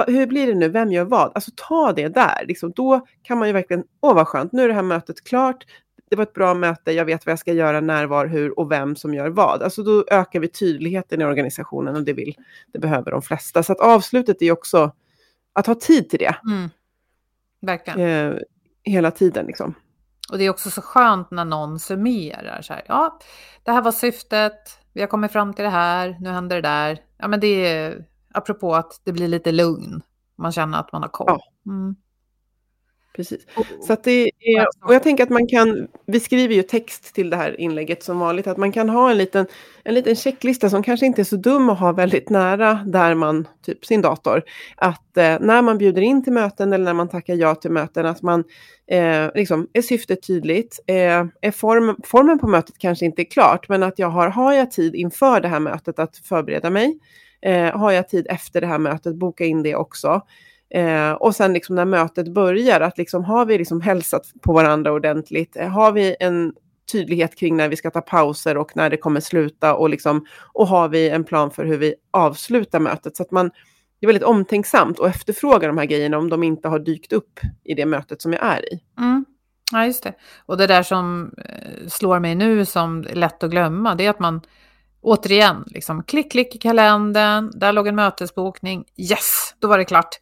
hur 0.07 0.27
blir 0.27 0.47
det 0.47 0.55
nu? 0.55 0.69
Vem 0.69 0.93
gör 0.93 1.05
vad? 1.05 1.33
Alltså 1.35 1.51
ta 1.57 1.93
det 1.93 2.09
där. 2.09 2.45
Liksom, 2.49 2.73
då 2.77 3.07
kan 3.23 3.39
man 3.39 3.49
ju 3.49 3.53
verkligen, 3.53 3.85
åh 4.01 4.15
vad 4.15 4.29
skönt, 4.29 4.53
nu 4.53 4.63
är 4.65 4.69
det 4.69 4.75
här 4.75 4.83
mötet 4.83 5.25
klart. 5.25 5.65
Det 6.11 6.17
var 6.17 6.23
ett 6.23 6.33
bra 6.33 6.55
möte, 6.55 6.93
jag 6.93 7.05
vet 7.05 7.27
vad 7.27 7.31
jag 7.33 7.39
ska 7.39 7.53
göra, 7.53 7.81
när, 7.81 8.07
var, 8.07 8.27
hur 8.27 8.59
och 8.59 8.73
vem 8.73 8.97
som 8.97 9.15
gör 9.15 9.29
vad. 9.29 9.63
Alltså 9.63 9.83
då 9.83 10.05
ökar 10.11 10.41
vi 10.41 10.49
tydligheten 10.49 11.21
i 11.21 11.25
organisationen 11.25 11.97
och 11.97 12.03
det, 12.03 12.13
vill, 12.13 12.35
det 12.73 12.79
behöver 12.79 13.11
de 13.11 13.23
flesta. 13.23 13.63
Så 13.63 13.73
att 13.73 13.81
avslutet 13.81 14.43
är 14.43 14.53
också 14.53 14.93
att 15.53 15.67
ha 15.67 15.75
tid 15.75 16.11
till 16.11 16.19
det 16.19 16.37
Mm. 16.47 16.71
Verkligen. 17.61 18.01
eh, 18.01 18.39
hela 18.85 19.11
tiden. 19.11 19.47
Liksom. 19.47 19.75
Och 20.33 20.39
det 20.39 20.45
är 20.45 20.51
också 20.51 20.71
så 20.71 20.83
skönt 20.83 21.31
när 21.31 21.45
någon 21.45 21.79
summerar 21.79 22.63
så 22.63 22.73
här. 22.73 22.85
Ja, 22.89 23.19
det 23.63 23.71
här 23.73 23.83
var 23.83 23.93
syftet. 23.93 24.79
Vi 24.93 25.01
har 25.01 25.09
kommit 25.09 25.33
fram 25.33 25.55
till 25.55 25.65
det 25.65 25.71
här. 25.71 26.17
Nu 26.21 26.31
händer 26.31 26.57
det 26.57 26.63
där. 26.63 26.99
Ja, 27.19 27.29
men 27.29 27.41
det 27.41 27.47
är 27.67 28.05
apropå 28.37 28.75
att 28.75 29.01
det 29.05 29.13
blir 29.13 29.29
lite 29.29 29.53
lugn. 29.53 30.03
Man 30.39 30.53
känner 30.53 30.79
att 30.79 30.93
man 30.93 31.03
har 31.03 31.09
koll. 31.09 31.27
Ja. 31.29 31.73
Mm. 31.73 31.97
Precis. 33.17 33.47
Så 33.87 33.93
att 33.93 34.05
det 34.05 34.31
är, 34.41 34.67
och 34.85 34.95
jag 34.95 35.03
tänker 35.03 35.25
att 35.25 35.31
man 35.31 35.47
kan, 35.49 35.89
vi 36.07 36.21
skriver 36.21 36.55
ju 36.55 36.63
text 36.63 37.15
till 37.15 37.31
det 37.31 37.37
här 37.37 37.61
inlägget 37.61 38.03
som 38.03 38.19
vanligt, 38.19 38.47
att 38.47 38.57
man 38.57 38.73
kan 38.73 38.89
ha 38.89 39.11
en 39.11 39.19
liten, 39.19 39.47
en 39.85 39.95
liten 39.95 40.17
checklista 40.17 40.71
som 40.71 40.83
kanske 40.83 41.07
inte 41.07 41.23
är 41.23 41.25
så 41.25 41.37
dum 41.37 41.71
att 41.71 41.79
ha 41.79 41.93
väldigt 41.93 42.31
nära 42.31 42.75
där 42.87 43.15
man, 43.15 43.49
typ 43.67 43.85
sin 43.85 44.03
dator. 44.03 44.43
Att 44.77 45.17
eh, 45.17 45.37
när 45.41 45.63
man 45.63 45.79
bjuder 45.79 46.03
in 46.03 46.25
till 46.25 46.33
möten 46.33 46.73
eller 46.73 46.85
när 46.85 46.95
man 46.95 47.09
tackar 47.09 47.35
ja 47.35 47.55
till 47.55 47.71
möten, 47.71 48.07
att 48.07 48.23
man 48.23 48.45
eh, 48.91 49.31
liksom, 49.35 49.69
är 49.73 49.83
syftet 49.83 50.27
tydligt. 50.27 50.81
Eh, 50.87 51.25
är 51.41 51.51
form, 51.51 51.97
formen 52.05 52.39
på 52.39 52.47
mötet 52.47 52.79
kanske 52.79 53.05
inte 53.05 53.23
är 53.23 53.31
klart, 53.31 53.69
men 53.69 53.83
att 53.83 53.99
jag 53.99 54.09
har, 54.09 54.29
har 54.29 54.53
jag 54.53 54.71
tid 54.71 54.95
inför 54.95 55.41
det 55.41 55.49
här 55.49 55.61
mötet 55.61 55.99
att 55.99 56.17
förbereda 56.17 56.71
mig? 56.71 56.99
Eh, 57.43 57.79
har 57.79 57.93
jag 57.93 58.09
tid 58.09 58.27
efter 58.31 58.61
det 58.61 58.67
här 58.67 58.79
mötet, 58.79 59.17
boka 59.17 59.45
in 59.45 59.63
det 59.63 59.75
också. 59.75 60.21
Eh, 60.71 61.13
och 61.13 61.37
sen 61.37 61.53
liksom 61.53 61.75
när 61.75 61.85
mötet 61.85 62.35
börjar, 62.35 62.81
att 62.81 62.99
liksom 62.99 63.25
har 63.25 63.47
vi 63.47 63.59
liksom 63.59 63.81
hälsat 63.81 64.23
på 64.43 64.53
varandra 64.53 64.93
ordentligt? 64.93 65.57
Eh, 65.57 65.69
har 65.69 65.93
vi 65.93 66.17
en 66.21 66.53
tydlighet 66.93 67.37
kring 67.37 67.57
när 67.57 67.69
vi 67.69 67.77
ska 67.77 67.91
ta 67.91 68.01
pauser 68.01 68.57
och 68.57 68.77
när 68.77 68.91
det 68.91 68.97
kommer 68.97 69.21
sluta? 69.21 69.75
Och, 69.75 69.91
liksom, 69.91 70.27
och 70.53 70.67
har 70.67 70.89
vi 70.89 71.09
en 71.09 71.25
plan 71.25 71.51
för 71.51 71.65
hur 71.65 71.79
vi 71.79 71.95
avslutar 72.11 72.81
mötet? 72.81 73.17
Så 73.17 73.23
att 73.23 73.31
man 73.31 73.51
det 74.01 74.05
är 74.05 74.07
väldigt 74.07 74.29
omtänksamt 74.29 74.99
och 74.99 75.09
efterfrågar 75.09 75.69
de 75.69 75.79
här 75.79 75.85
grejerna 75.85 76.19
om 76.19 76.31
de 76.31 76.43
inte 76.43 76.69
har 76.69 76.79
dykt 76.79 77.13
upp 77.13 77.41
i 77.65 77.75
det 77.75 77.87
mötet 77.87 78.23
som 78.23 78.33
jag 78.33 78.45
är 78.45 78.75
i. 78.75 78.81
Mm. 78.99 79.25
Ja, 79.73 79.87
just 79.87 80.03
det. 80.03 80.13
Och 80.47 80.57
det 80.57 80.67
där 80.67 80.83
som 80.83 81.35
eh, 81.39 81.89
slår 81.89 82.21
mig 82.21 82.35
nu 82.35 82.65
som 82.65 83.01
är 83.01 83.15
lätt 83.15 83.43
att 83.43 83.51
glömma, 83.51 83.95
det 83.95 84.07
är 84.07 84.11
att 84.11 84.19
man 84.19 84.41
återigen, 85.01 85.65
liksom 85.67 86.03
klick, 86.03 86.33
klick 86.33 86.55
i 86.55 86.59
kalendern, 86.59 87.51
där 87.55 87.73
låg 87.73 87.87
en 87.87 87.95
mötesbokning, 87.95 88.85
yes, 88.97 89.55
då 89.59 89.69
var 89.69 89.79
det 89.79 89.85
klart. 89.85 90.21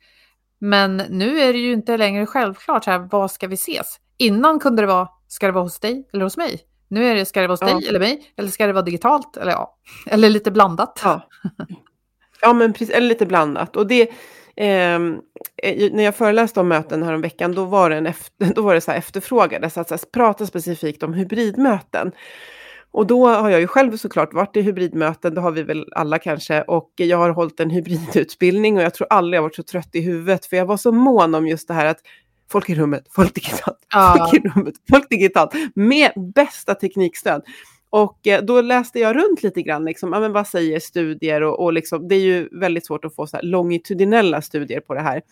Men 0.59 0.97
nu 0.97 1.41
är 1.41 1.53
det 1.53 1.59
ju 1.59 1.73
inte 1.73 1.97
längre 1.97 2.27
självklart, 2.27 2.85
så 2.85 2.91
här, 2.91 3.09
vad 3.11 3.31
ska 3.31 3.47
vi 3.49 3.55
ses? 3.55 4.01
Innan 4.19 4.59
kunde 4.61 4.83
det 4.83 4.87
vara, 4.87 5.09
ska 5.29 5.47
det 5.47 5.53
vara 5.53 5.65
hos 5.65 5.81
dig 5.81 6.09
eller 6.13 6.25
hos 6.25 6.37
mig? 6.37 6.61
Nu 6.89 7.07
är 7.07 7.15
det, 7.15 7.25
ska 7.25 7.41
det 7.41 7.47
vara 7.47 7.53
hos 7.53 7.61
Ja. 7.61 7.79
dig 7.79 7.89
eller 7.89 8.01
mig? 8.01 8.33
Eller 8.37 8.49
ska 8.51 8.67
det 8.67 8.73
vara 8.73 8.85
digitalt? 8.85 9.37
Eller 9.37 9.53
ja, 9.53 9.77
eller 10.07 10.31
lite 10.31 10.51
blandat. 10.51 11.01
Ja, 11.05 11.29
ja 12.41 12.53
men 12.53 12.73
precis, 12.73 12.91
eller 12.91 13.07
lite 13.09 13.27
blandat. 13.27 13.77
Och 13.77 13.87
det, 13.87 14.11
ehm, 14.57 15.19
eh, 15.63 15.93
när 15.93 16.05
jag 16.05 16.17
föreläste 16.17 16.61
om 16.61 16.69
möten 16.69 17.03
här 17.03 17.13
om 17.13 17.21
veckan, 17.21 17.55
då 17.55 17.65
var 17.65 17.91
det, 17.91 17.97
en 17.97 18.07
efter, 18.07 18.47
då 18.55 18.63
var 18.63 18.75
det 18.75 18.81
så 18.81 18.91
här 18.91 18.99
efterfrågade, 18.99 19.71
så 19.71 19.81
att 19.81 19.89
så 19.89 19.95
här, 19.95 20.03
prata 20.13 20.47
specifikt 20.47 21.03
om 21.03 21.15
hybridmöten. 21.15 22.13
Och 22.95 23.07
då 23.07 23.27
har 23.29 23.51
jag 23.51 23.61
ju 23.61 23.67
själv 23.67 23.97
såklart 23.97 24.35
varit 24.35 24.57
i 24.57 24.61
hybridmöten, 24.63 25.35
det 25.35 25.41
har 25.41 25.51
vi 25.51 25.63
väl 25.63 25.87
alla 25.93 26.19
kanske, 26.19 26.63
och 26.63 26.93
jag 26.97 27.19
har 27.19 27.31
hållit 27.31 27.61
en 27.61 27.71
hybridutbildning 27.71 28.77
och 28.77 28.83
jag 28.83 28.95
tror 28.95 29.07
aldrig 29.11 29.39
jag 29.39 29.43
varit 29.43 29.55
så 29.55 29.63
trött 29.63 29.89
i 29.93 30.01
huvudet, 30.01 30.47
för 30.47 30.57
jag 30.57 30.67
var 30.67 30.77
så 30.77 30.93
mån 30.93 31.35
om 31.35 31.47
just 31.47 31.69
det 31.69 31.75
här 31.75 31.87
att 31.87 31.99
folk 32.51 32.71
i 32.71 32.75
rummet, 32.75 33.05
folk 33.11 33.35
digitalt, 33.35 33.79
Ja. 33.95 34.17
folk 34.19 34.45
i 34.45 34.49
rummet, 34.49 34.75
folk 34.91 35.11
digitalt, 35.11 35.53
med 35.75 36.13
bästa 36.35 36.75
teknikstöd. 36.75 37.43
Och 37.91 38.27
eh, 38.27 38.43
då 38.43 38.61
läste 38.61 39.01
jag 39.01 39.17
runt 39.17 39.43
lite 39.43 39.63
grann, 39.63 39.85
liksom, 39.85 40.13
ja, 40.13 40.21
men 40.21 40.33
vad 40.33 40.47
säger 40.47 40.81
studier 40.81 41.43
och, 41.43 41.65
och 41.65 41.73
liksom, 41.73 42.09
det 42.09 42.15
är 42.15 42.21
ju 42.21 42.49
väldigt 42.61 42.87
svårt 42.87 43.05
att 43.05 43.15
få 43.15 43.27
så 43.27 43.39
longitudinella 43.43 44.43
studier 44.43 44.81
på 44.81 44.95
det 44.95 45.01
här 45.01 45.23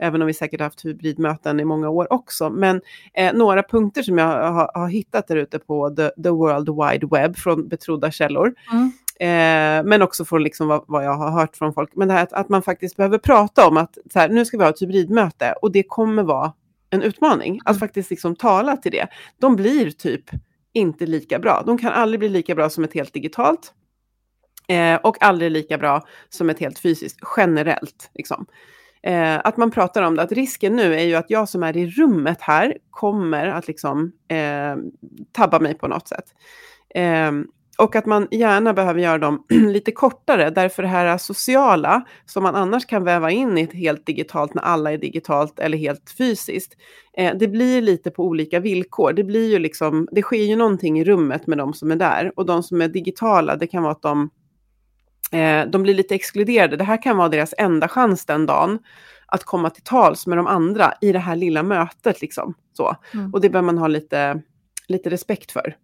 även 0.00 0.20
om 0.22 0.26
vi 0.26 0.34
säkert 0.34 0.60
haft 0.60 0.84
hybridmöten 0.84 1.60
i 1.60 1.64
många 1.64 1.88
år 1.88 2.12
också. 2.12 2.50
Men 2.50 2.80
eh, 3.14 3.32
några 3.32 3.62
punkter 3.62 4.02
som 4.02 4.18
jag 4.18 4.52
har, 4.52 4.70
har 4.74 4.88
hittat 4.88 5.28
där 5.28 5.36
ute 5.36 5.58
på 5.58 5.90
the, 5.90 6.22
the 6.22 6.30
World 6.30 6.68
Wide 6.68 7.06
Web 7.06 7.36
från 7.36 7.68
betrodda 7.68 8.10
källor. 8.10 8.54
Mm. 8.72 8.92
Eh, 9.20 9.84
men 9.84 10.02
också 10.02 10.24
från 10.24 10.42
liksom 10.42 10.68
vad, 10.68 10.84
vad, 10.86 11.04
jag 11.04 11.14
har 11.14 11.30
hört 11.30 11.56
från 11.56 11.74
folk. 11.74 11.90
Men 11.94 12.08
det 12.08 12.14
här 12.14 12.22
att, 12.22 12.32
att 12.32 12.48
man 12.48 12.62
faktiskt 12.62 12.96
behöver 12.96 13.18
prata 13.18 13.68
om 13.68 13.76
att 13.76 13.98
så 14.12 14.18
här, 14.18 14.28
nu 14.28 14.44
ska 14.44 14.58
vi 14.58 14.64
ha 14.64 14.70
ett 14.70 14.82
hybridmöte 14.82 15.54
och 15.62 15.72
det 15.72 15.82
kommer 15.82 16.22
vara 16.22 16.52
en 16.90 17.02
utmaning. 17.02 17.60
Att 17.64 17.70
mm. 17.70 17.80
faktiskt 17.80 18.10
liksom 18.10 18.36
tala 18.36 18.76
till 18.76 18.92
det. 18.92 19.06
De 19.40 19.56
blir 19.56 19.90
typ 19.90 20.24
inte 20.72 21.06
lika 21.06 21.38
bra. 21.38 21.62
De 21.66 21.78
kan 21.78 21.92
aldrig 21.92 22.18
bli 22.18 22.28
lika 22.28 22.54
bra 22.54 22.70
som 22.70 22.84
ett 22.84 22.94
helt 22.94 23.12
digitalt. 23.12 23.74
Eh, 24.68 24.96
och 24.96 25.22
aldrig 25.22 25.50
lika 25.50 25.78
bra 25.78 26.06
som 26.28 26.50
ett 26.50 26.58
helt 26.58 26.78
fysiskt, 26.78 27.18
generellt. 27.36 28.10
Liksom. 28.14 28.46
Eh, 29.02 29.40
att 29.44 29.56
man 29.56 29.70
pratar 29.70 30.02
om 30.02 30.16
det, 30.16 30.22
att 30.22 30.32
risken 30.32 30.76
nu 30.76 30.94
är 30.94 31.04
ju 31.04 31.14
att 31.14 31.30
jag 31.30 31.48
som 31.48 31.62
är 31.62 31.76
i 31.76 31.90
rummet 31.90 32.40
här 32.40 32.76
kommer 32.90 33.46
att 33.46 33.68
liksom 33.68 34.12
eh, 34.28 34.76
tabba 35.32 35.60
mig 35.60 35.74
på 35.74 35.88
något 35.88 36.08
sätt. 36.08 36.24
Eh, 36.94 37.32
och 37.78 37.96
att 37.96 38.06
man 38.06 38.28
gärna 38.30 38.72
behöver 38.72 39.00
göra 39.00 39.18
dem 39.18 39.44
lite 39.48 39.92
kortare, 39.92 40.50
därför 40.50 40.82
det 40.82 40.88
här 40.88 41.18
sociala 41.18 42.02
som 42.26 42.42
man 42.42 42.54
annars 42.54 42.86
kan 42.86 43.04
väva 43.04 43.30
in 43.30 43.58
i 43.58 43.62
ett 43.62 43.72
helt 43.72 44.06
digitalt 44.06 44.54
när 44.54 44.62
alla 44.62 44.92
är 44.92 44.98
digitalt 44.98 45.58
eller 45.58 45.78
helt 45.78 46.14
fysiskt. 46.18 46.76
Eh, 47.16 47.36
det 47.38 47.48
blir 47.48 47.82
lite 47.82 48.10
på 48.10 48.24
olika 48.24 48.60
villkor. 48.60 49.12
Det 49.12 49.24
blir 49.24 49.50
ju 49.50 49.58
liksom, 49.58 50.08
det 50.12 50.22
sker 50.22 50.44
ju 50.44 50.56
någonting 50.56 51.00
i 51.00 51.04
rummet 51.04 51.46
med 51.46 51.58
de 51.58 51.74
som 51.74 51.90
är 51.90 51.96
där 51.96 52.32
och 52.36 52.46
de 52.46 52.62
som 52.62 52.80
är 52.80 52.88
digitala, 52.88 53.56
det 53.56 53.66
kan 53.66 53.82
vara 53.82 53.92
att 53.92 54.02
de 54.02 54.30
eh, 55.30 55.66
de 55.66 55.82
blir 55.82 55.94
lite 55.94 56.14
exkluderade. 56.14 56.76
Det 56.76 56.84
här 56.84 57.02
kan 57.02 57.16
vara 57.16 57.28
deras 57.28 57.54
enda 57.58 57.88
chans 57.88 58.26
den 58.26 58.46
dagen 58.46 58.78
att 59.26 59.44
komma 59.44 59.70
till 59.70 59.82
tals 59.82 60.26
med 60.26 60.38
de 60.38 60.46
andra 60.46 60.94
i 61.00 61.12
det 61.12 61.18
här 61.18 61.36
lilla 61.36 61.62
mötet. 61.62 62.20
Liksom. 62.20 62.54
Så. 62.72 62.96
Mm. 63.14 63.34
Och 63.34 63.40
det 63.40 63.50
bör 63.50 63.62
man 63.62 63.78
ha 63.78 63.86
lite, 63.86 64.42
lite 64.88 65.10
respekt 65.10 65.52
för. 65.52 65.76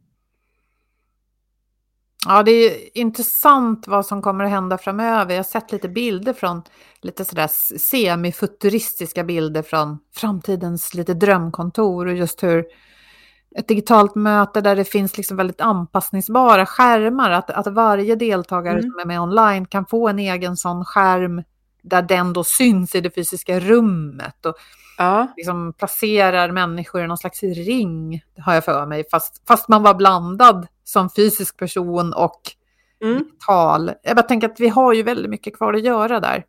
Ja, 2.29 2.43
det 2.43 2.51
är 2.51 2.99
intressant 2.99 3.89
vad 3.89 4.07
som 4.07 4.23
kommer 4.23 4.45
att 4.45 4.51
hända 4.51 4.79
framöver. 4.79 5.31
Jag 5.31 5.39
har 5.39 5.45
sett 5.45 5.73
lite 5.73 5.89
bilder 5.89 6.33
från 6.33 6.63
lite 7.01 7.25
sådär 7.25 7.49
semifuturistiska 7.79 9.25
bilder 9.25 9.63
från 9.63 9.99
framtidens 10.15 10.95
lite 10.95 11.15
drömkontor 11.15 12.07
och 12.07 12.15
just 12.15 12.43
hur 12.43 12.65
ett 13.59 13.69
digitalt 13.69 14.15
möte 14.15 14.61
där 14.61 14.77
det 14.77 14.85
finns 14.85 15.17
liksom 15.17 15.37
väldigt 15.37 15.61
anpassningsbara 15.61 16.67
skärmar. 16.67 17.31
Att, 17.31 17.51
att 17.51 17.67
varje 17.67 18.15
deltagare 18.17 18.79
mm. 18.79 18.91
som 18.91 19.01
är 19.01 19.05
med 19.05 19.21
online 19.21 19.67
kan 19.67 19.87
få 19.87 20.09
en 20.09 20.19
egen 20.19 20.57
sån 20.57 20.85
skärm 20.85 21.43
där 21.83 22.03
den 22.03 22.33
då 22.33 22.45
syns 22.45 22.95
i 22.95 23.01
det 23.01 23.11
fysiska 23.11 23.61
rummet. 23.61 24.47
Och 24.47 24.55
ja. 24.99 25.33
liksom 25.37 25.73
placerar 25.73 26.53
människor 26.53 27.05
i 27.05 27.07
någon 27.07 27.19
slags 27.19 27.43
ring, 27.43 28.23
har 28.39 28.55
jag 28.55 28.65
för 28.65 28.87
mig. 28.87 29.05
Fast, 29.11 29.43
fast 29.49 29.69
man 29.69 29.83
var 29.83 29.95
blandad 29.95 30.67
som 30.85 31.11
fysisk 31.11 31.57
person 31.57 32.13
och 32.13 32.41
mm. 33.03 33.19
digital. 33.19 33.91
Jag 34.03 34.17
bara 34.17 34.23
tänker 34.23 34.49
att 34.49 34.61
vi 34.61 34.69
har 34.69 34.93
ju 34.93 35.03
väldigt 35.03 35.31
mycket 35.31 35.57
kvar 35.57 35.75
att 35.75 35.83
göra 35.83 36.21
där. 36.21 36.45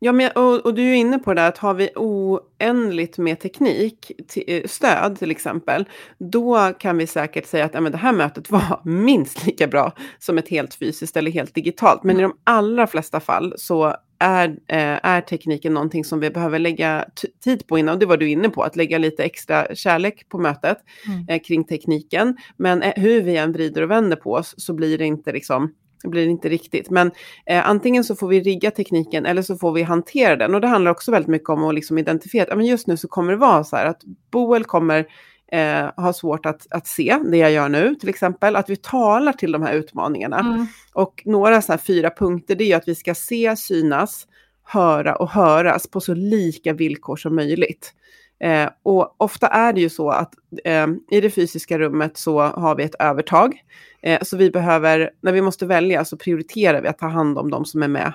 Ja, 0.00 0.12
men, 0.12 0.30
och, 0.30 0.66
och, 0.66 0.74
du 0.74 0.82
är 0.82 0.94
inne 0.94 1.18
på 1.18 1.34
det 1.34 1.46
att 1.46 1.58
har 1.58 1.74
vi 1.74 1.90
oändligt 1.96 3.18
med 3.18 3.40
teknik, 3.40 4.12
eh, 4.46 4.62
stöd 4.66 5.18
till 5.18 5.30
exempel, 5.30 5.84
då 6.18 6.72
kan 6.78 6.98
vi 6.98 7.06
säkert 7.06 7.46
säga 7.46 7.64
att 7.64 7.74
ja, 7.74 7.80
men 7.80 7.92
det 7.92 7.98
här 7.98 8.12
mötet 8.12 8.50
var 8.50 8.80
minst 8.84 9.46
lika 9.46 9.66
bra 9.66 9.92
som 10.18 10.38
ett 10.38 10.48
helt 10.48 10.74
fysiskt 10.74 11.16
eller 11.16 11.30
helt 11.30 11.54
digitalt. 11.54 12.04
Men 12.04 12.18
i 12.18 12.22
de 12.22 12.36
allra 12.44 12.86
flesta 12.86 13.20
fall 13.20 13.54
så 13.56 13.94
är, 14.18 14.48
eh, 14.48 14.98
är 15.02 15.20
tekniken 15.20 15.74
någonting 15.74 16.04
som 16.04 16.20
vi 16.20 16.30
behöver 16.30 16.58
lägga 16.58 17.04
tid 17.44 17.66
på 17.66 17.78
innan. 17.78 17.92
Och 17.92 17.98
det 17.98 18.06
var 18.06 18.16
du 18.16 18.28
inne 18.28 18.48
på, 18.48 18.62
att 18.62 18.76
lägga 18.76 18.98
lite 18.98 19.24
extra 19.24 19.74
kärlek 19.74 20.28
på 20.28 20.38
mötet 20.38 20.78
mm. 21.06 21.28
eh, 21.28 21.42
kring 21.42 21.64
tekniken. 21.64 22.36
Men 22.56 22.82
eh, 22.82 22.92
hur 22.96 23.22
vi 23.22 23.36
än 23.36 23.52
vrider 23.52 23.82
och 23.82 23.90
vänder 23.90 24.16
på 24.16 24.32
oss 24.32 24.54
så 24.58 24.74
blir 24.74 24.98
det 24.98 25.04
inte 25.04 25.32
liksom 25.32 25.74
det 26.02 26.08
blir 26.08 26.26
inte 26.26 26.48
riktigt. 26.48 26.90
Men 26.90 27.10
eh, 27.46 27.68
antingen 27.68 28.04
så 28.04 28.16
får 28.16 28.28
vi 28.28 28.40
rigga 28.40 28.70
tekniken 28.70 29.26
eller 29.26 29.42
så 29.42 29.56
får 29.56 29.72
vi 29.72 29.82
hantera 29.82 30.36
den. 30.36 30.54
Och 30.54 30.60
det 30.60 30.66
handlar 30.66 30.90
också 30.90 31.10
väldigt 31.10 31.28
mycket 31.28 31.48
om 31.48 31.64
att 31.64 31.74
liksom 31.74 31.98
identifiera 31.98 32.54
att 32.54 32.66
just 32.66 32.86
nu 32.86 32.96
så 32.96 33.08
kommer 33.08 33.32
det 33.32 33.38
vara 33.38 33.64
så 33.64 33.76
här 33.76 33.86
att 33.86 34.00
Boel 34.30 34.64
kommer 34.64 35.06
eh, 35.52 35.90
ha 35.96 36.12
svårt 36.12 36.46
att, 36.46 36.66
att 36.70 36.86
se 36.86 37.18
det 37.30 37.36
jag 37.36 37.52
gör 37.52 37.68
nu, 37.68 37.94
till 37.94 38.08
exempel. 38.08 38.56
Att 38.56 38.70
vi 38.70 38.76
talar 38.76 39.32
till 39.32 39.52
de 39.52 39.62
här 39.62 39.74
utmaningarna. 39.74 40.38
Mm. 40.38 40.66
Och 40.92 41.22
några 41.24 41.62
så 41.62 41.72
här 41.72 41.78
fyra 41.78 42.10
punkter, 42.10 42.54
det 42.54 42.64
är 42.64 42.68
ju 42.68 42.74
att 42.74 42.88
vi 42.88 42.94
ska 42.94 43.14
se, 43.14 43.56
synas, 43.56 44.26
höra 44.64 45.16
och 45.16 45.30
höras 45.30 45.86
på 45.86 46.00
så 46.00 46.14
lika 46.14 46.72
villkor 46.72 47.16
som 47.16 47.34
möjligt. 47.34 47.94
Eh, 48.40 48.68
och 48.82 49.16
ofta 49.18 49.46
är 49.46 49.72
det 49.72 49.80
ju 49.80 49.88
så 49.88 50.10
att 50.10 50.34
eh, 50.64 50.86
i 51.10 51.20
det 51.20 51.30
fysiska 51.30 51.78
rummet 51.78 52.16
så 52.16 52.40
har 52.40 52.74
vi 52.74 52.82
ett 52.82 52.94
övertag. 52.98 53.62
Eh, 54.02 54.22
så 54.22 54.36
vi 54.36 54.50
behöver, 54.50 55.10
när 55.20 55.32
vi 55.32 55.42
måste 55.42 55.66
välja 55.66 56.04
så 56.04 56.16
prioriterar 56.16 56.82
vi 56.82 56.88
att 56.88 56.98
ta 56.98 57.08
hand 57.08 57.38
om 57.38 57.50
de 57.50 57.64
som 57.64 57.82
är 57.82 57.88
med 57.88 58.12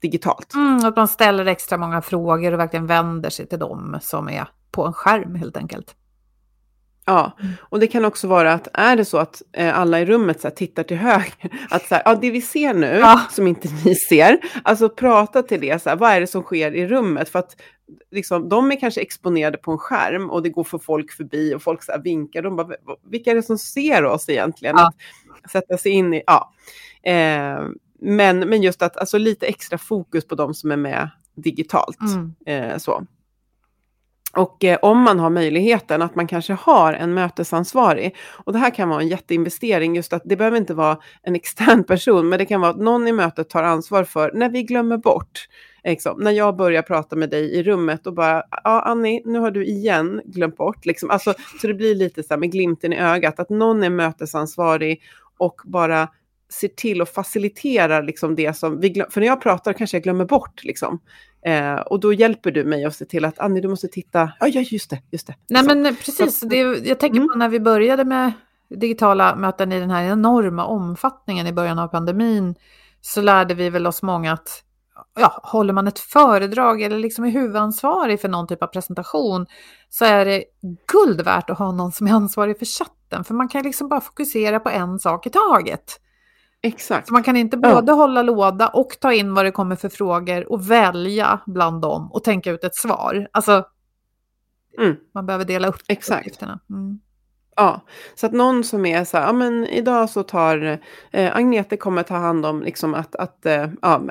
digitalt. 0.00 0.54
Mm, 0.54 0.84
att 0.84 0.96
man 0.96 1.08
ställer 1.08 1.46
extra 1.46 1.78
många 1.78 2.02
frågor 2.02 2.52
och 2.52 2.58
verkligen 2.58 2.86
vänder 2.86 3.30
sig 3.30 3.46
till 3.46 3.58
dem 3.58 3.98
som 4.02 4.28
är 4.28 4.48
på 4.70 4.86
en 4.86 4.92
skärm 4.92 5.34
helt 5.34 5.56
enkelt. 5.56 5.96
Ja, 7.04 7.32
och 7.60 7.80
det 7.80 7.86
kan 7.86 8.04
också 8.04 8.28
vara 8.28 8.52
att 8.52 8.68
är 8.72 8.96
det 8.96 9.04
så 9.04 9.18
att 9.18 9.42
eh, 9.52 9.78
alla 9.78 10.00
i 10.00 10.04
rummet 10.04 10.40
så 10.40 10.48
här, 10.48 10.54
tittar 10.54 10.82
till 10.82 10.96
höger, 10.96 11.50
att 11.70 11.86
så 11.86 11.94
här, 11.94 12.02
ja, 12.04 12.14
det 12.14 12.30
vi 12.30 12.40
ser 12.40 12.74
nu 12.74 12.98
ja. 13.00 13.20
som 13.30 13.46
inte 13.46 13.68
ni 13.84 13.94
ser, 13.94 14.38
alltså 14.62 14.88
prata 14.88 15.42
till 15.42 15.60
det, 15.60 15.82
så 15.82 15.88
här, 15.88 15.96
vad 15.96 16.10
är 16.10 16.20
det 16.20 16.26
som 16.26 16.42
sker 16.42 16.74
i 16.74 16.86
rummet? 16.86 17.28
För 17.28 17.38
att 17.38 17.56
liksom, 18.10 18.48
de 18.48 18.72
är 18.72 18.80
kanske 18.80 19.00
exponerade 19.00 19.58
på 19.58 19.72
en 19.72 19.78
skärm 19.78 20.30
och 20.30 20.42
det 20.42 20.48
går 20.48 20.64
för 20.64 20.78
folk 20.78 21.12
förbi 21.12 21.54
och 21.54 21.62
folk 21.62 21.82
så 21.82 21.92
vinkar, 22.04 22.42
de 22.42 22.56
bara, 22.56 22.68
vilka 23.10 23.30
är 23.30 23.34
det 23.34 23.42
som 23.42 23.58
ser 23.58 24.04
oss 24.04 24.28
egentligen? 24.28 24.76
Ja. 24.78 24.92
Att 25.42 25.50
sätta 25.50 25.78
sig 25.78 25.92
in 25.92 26.14
i, 26.14 26.22
ja. 26.26 26.52
Eh, 27.02 27.68
men, 27.98 28.38
men 28.38 28.62
just 28.62 28.82
att 28.82 28.96
alltså, 28.96 29.18
lite 29.18 29.46
extra 29.46 29.78
fokus 29.78 30.26
på 30.26 30.34
de 30.34 30.54
som 30.54 30.72
är 30.72 30.76
med 30.76 31.10
digitalt. 31.34 31.98
Mm. 32.00 32.34
Eh, 32.46 32.78
så. 32.78 33.06
Och 34.36 34.64
eh, 34.64 34.78
om 34.82 34.98
man 34.98 35.18
har 35.18 35.30
möjligheten 35.30 36.02
att 36.02 36.14
man 36.14 36.26
kanske 36.26 36.52
har 36.52 36.92
en 36.92 37.14
mötesansvarig. 37.14 38.16
Och 38.44 38.52
det 38.52 38.58
här 38.58 38.70
kan 38.74 38.88
vara 38.88 39.00
en 39.00 39.08
jätteinvestering, 39.08 39.96
just 39.96 40.12
att 40.12 40.22
det 40.24 40.36
behöver 40.36 40.56
inte 40.56 40.74
vara 40.74 40.98
en 41.22 41.34
extern 41.34 41.84
person, 41.88 42.28
men 42.28 42.38
det 42.38 42.44
kan 42.44 42.60
vara 42.60 42.70
att 42.70 42.78
någon 42.78 43.08
i 43.08 43.12
mötet 43.12 43.50
tar 43.50 43.62
ansvar 43.62 44.04
för 44.04 44.30
när 44.34 44.48
vi 44.48 44.62
glömmer 44.62 44.96
bort. 44.96 45.48
Liksom, 45.84 46.20
när 46.20 46.30
jag 46.30 46.56
börjar 46.56 46.82
prata 46.82 47.16
med 47.16 47.30
dig 47.30 47.54
i 47.54 47.62
rummet 47.62 48.06
och 48.06 48.14
bara, 48.14 48.42
ja 48.64 48.80
Annie, 48.80 49.22
nu 49.24 49.38
har 49.38 49.50
du 49.50 49.66
igen 49.66 50.20
glömt 50.24 50.56
bort. 50.56 50.86
Liksom. 50.86 51.10
Alltså, 51.10 51.34
så 51.60 51.66
det 51.66 51.74
blir 51.74 51.94
lite 51.94 52.22
så 52.22 52.34
här 52.34 52.38
med 52.38 52.52
glimten 52.52 52.92
i 52.92 52.98
ögat, 52.98 53.40
att 53.40 53.50
någon 53.50 53.82
är 53.82 53.90
mötesansvarig 53.90 55.02
och 55.38 55.60
bara 55.64 56.08
ser 56.52 56.68
till 56.68 57.02
och 57.02 57.08
faciliterar 57.08 58.02
liksom 58.02 58.34
det 58.34 58.56
som 58.56 58.80
vi 58.80 58.88
glömmer. 58.88 59.10
För 59.10 59.20
när 59.20 59.26
jag 59.26 59.40
pratar 59.40 59.72
kanske 59.72 59.96
jag 59.96 60.02
glömmer 60.02 60.24
bort. 60.24 60.64
Liksom. 60.64 61.00
Eh, 61.46 61.74
och 61.74 62.00
då 62.00 62.12
hjälper 62.12 62.50
du 62.50 62.64
mig 62.64 62.84
att 62.84 62.96
se 62.96 63.04
till 63.04 63.24
att 63.24 63.38
Annie, 63.38 63.60
du 63.60 63.68
måste 63.68 63.88
titta. 63.88 64.32
Ja, 64.40 64.48
ja 64.48 64.60
just 64.60 64.90
det. 64.90 65.02
Just 65.10 65.26
det. 65.26 65.34
Nej, 65.48 65.62
men 65.62 65.96
precis. 65.96 66.40
Det, 66.40 66.56
jag 66.58 67.00
tänker 67.00 67.16
mm. 67.16 67.28
på 67.28 67.38
när 67.38 67.48
vi 67.48 67.60
började 67.60 68.04
med 68.04 68.32
digitala 68.68 69.36
möten 69.36 69.72
i 69.72 69.80
den 69.80 69.90
här 69.90 70.04
enorma 70.04 70.64
omfattningen 70.64 71.46
i 71.46 71.52
början 71.52 71.78
av 71.78 71.88
pandemin 71.88 72.54
så 73.00 73.20
lärde 73.20 73.54
vi 73.54 73.70
väl 73.70 73.86
oss 73.86 74.02
många 74.02 74.32
att 74.32 74.64
ja, 75.14 75.40
håller 75.42 75.72
man 75.72 75.88
ett 75.88 75.98
föredrag 75.98 76.82
eller 76.82 76.98
liksom 76.98 77.24
är 77.24 77.30
huvudansvarig 77.30 78.20
för 78.20 78.28
någon 78.28 78.46
typ 78.46 78.62
av 78.62 78.66
presentation 78.66 79.46
så 79.88 80.04
är 80.04 80.24
det 80.24 80.44
guld 80.92 81.20
värt 81.20 81.50
att 81.50 81.58
ha 81.58 81.72
någon 81.72 81.92
som 81.92 82.06
är 82.06 82.12
ansvarig 82.12 82.58
för 82.58 82.66
chatten. 82.66 83.24
För 83.24 83.34
man 83.34 83.48
kan 83.48 83.62
liksom 83.62 83.88
bara 83.88 84.00
fokusera 84.00 84.60
på 84.60 84.70
en 84.70 84.98
sak 84.98 85.26
i 85.26 85.30
taget. 85.30 86.00
Exakt. 86.62 87.08
Så 87.08 87.12
man 87.12 87.22
kan 87.22 87.36
inte 87.36 87.56
både 87.56 87.92
ja. 87.92 87.96
hålla 87.96 88.22
låda 88.22 88.68
och 88.68 88.96
ta 89.00 89.12
in 89.12 89.34
vad 89.34 89.44
det 89.44 89.50
kommer 89.50 89.76
för 89.76 89.88
frågor 89.88 90.52
och 90.52 90.70
välja 90.70 91.40
bland 91.46 91.82
dem 91.82 92.12
och 92.12 92.24
tänka 92.24 92.50
ut 92.50 92.64
ett 92.64 92.74
svar. 92.74 93.28
Alltså, 93.32 93.64
mm. 94.78 94.96
man 95.14 95.26
behöver 95.26 95.44
dela 95.44 95.68
upp 95.68 95.82
Exakt. 95.88 96.20
uppgifterna. 96.20 96.60
Mm. 96.70 97.00
Ja, 97.56 97.80
så 98.14 98.26
att 98.26 98.32
någon 98.32 98.64
som 98.64 98.86
är 98.86 99.04
så 99.04 99.16
här, 99.16 99.26
ja 99.26 99.32
men 99.32 99.66
idag 99.66 100.10
så 100.10 100.22
tar 100.22 100.78
eh, 101.10 101.36
Agnete 101.36 101.76
kommer 101.76 102.02
ta 102.02 102.14
hand 102.14 102.46
om 102.46 102.62
liksom 102.62 102.94
att, 102.94 103.16
att, 103.16 103.46
eh, 103.46 103.66
ja, 103.82 104.02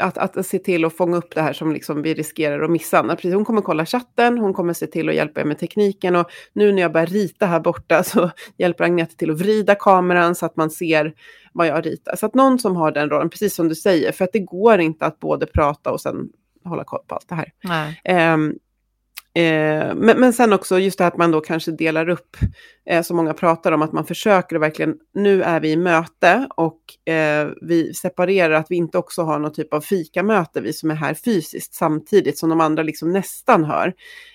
att, 0.00 0.18
att, 0.18 0.46
se 0.46 0.58
till 0.58 0.84
att 0.84 0.96
fånga 0.96 1.16
upp 1.16 1.34
det 1.34 1.40
här 1.40 1.52
som 1.52 1.72
liksom 1.72 2.02
vi 2.02 2.14
riskerar 2.14 2.62
att 2.62 2.70
missa. 2.70 3.02
Precis, 3.02 3.34
hon 3.34 3.44
kommer 3.44 3.62
kolla 3.62 3.86
chatten, 3.86 4.38
hon 4.38 4.54
kommer 4.54 4.72
se 4.72 4.86
till 4.86 5.08
att 5.08 5.14
hjälpa 5.14 5.40
er 5.40 5.44
med 5.44 5.58
tekniken 5.58 6.16
och 6.16 6.30
nu 6.52 6.72
när 6.72 6.82
jag 6.82 6.92
börjar 6.92 7.06
rita 7.06 7.46
här 7.46 7.60
borta 7.60 8.02
så 8.02 8.30
hjälper 8.58 8.84
Agnete 8.84 9.16
till 9.16 9.30
att 9.30 9.40
vrida 9.40 9.74
kameran 9.74 10.34
så 10.34 10.46
att 10.46 10.56
man 10.56 10.70
ser 10.70 11.14
vad 11.52 11.66
jag 11.66 11.86
ritar. 11.86 12.16
Så 12.16 12.26
att 12.26 12.34
någon 12.34 12.58
som 12.58 12.76
har 12.76 12.92
den 12.92 13.10
rollen, 13.10 13.30
precis 13.30 13.54
som 13.54 13.68
du 13.68 13.74
säger, 13.74 14.12
för 14.12 14.24
att 14.24 14.32
det 14.32 14.38
går 14.38 14.80
inte 14.80 15.06
att 15.06 15.20
både 15.20 15.46
prata 15.46 15.92
och 15.92 16.00
sen 16.00 16.28
hålla 16.64 16.84
koll 16.84 17.00
på 17.08 17.14
allt 17.14 17.28
det 17.28 17.34
här. 17.34 18.34
Um, 18.34 18.58
Eh, 19.36 19.94
men, 19.94 20.20
men 20.20 20.32
sen 20.32 20.52
också 20.52 20.78
just 20.78 20.98
det 20.98 21.04
här 21.04 21.10
att 21.10 21.16
man 21.16 21.30
då 21.30 21.40
kanske 21.40 21.70
delar 21.70 22.08
upp, 22.08 22.36
eh, 22.86 23.02
som 23.02 23.16
många 23.16 23.34
pratar 23.34 23.72
om, 23.72 23.82
att 23.82 23.92
man 23.92 24.06
försöker 24.06 24.56
verkligen, 24.56 24.94
nu 25.14 25.42
är 25.42 25.60
vi 25.60 25.70
i 25.72 25.76
möte 25.76 26.48
och 26.56 27.10
eh, 27.12 27.48
vi 27.62 27.94
separerar, 27.94 28.50
att 28.50 28.70
vi 28.70 28.76
inte 28.76 28.98
också 28.98 29.22
har 29.22 29.38
någon 29.38 29.52
typ 29.52 29.74
av 29.74 29.80
fikamöte, 29.80 30.60
vi 30.60 30.72
som 30.72 30.90
är 30.90 30.94
här 30.94 31.14
fysiskt, 31.14 31.74
samtidigt 31.74 32.38
som 32.38 32.48
de 32.48 32.60
andra 32.60 32.82
liksom 32.82 33.12
nästan 33.12 33.64
hör. 33.64 33.94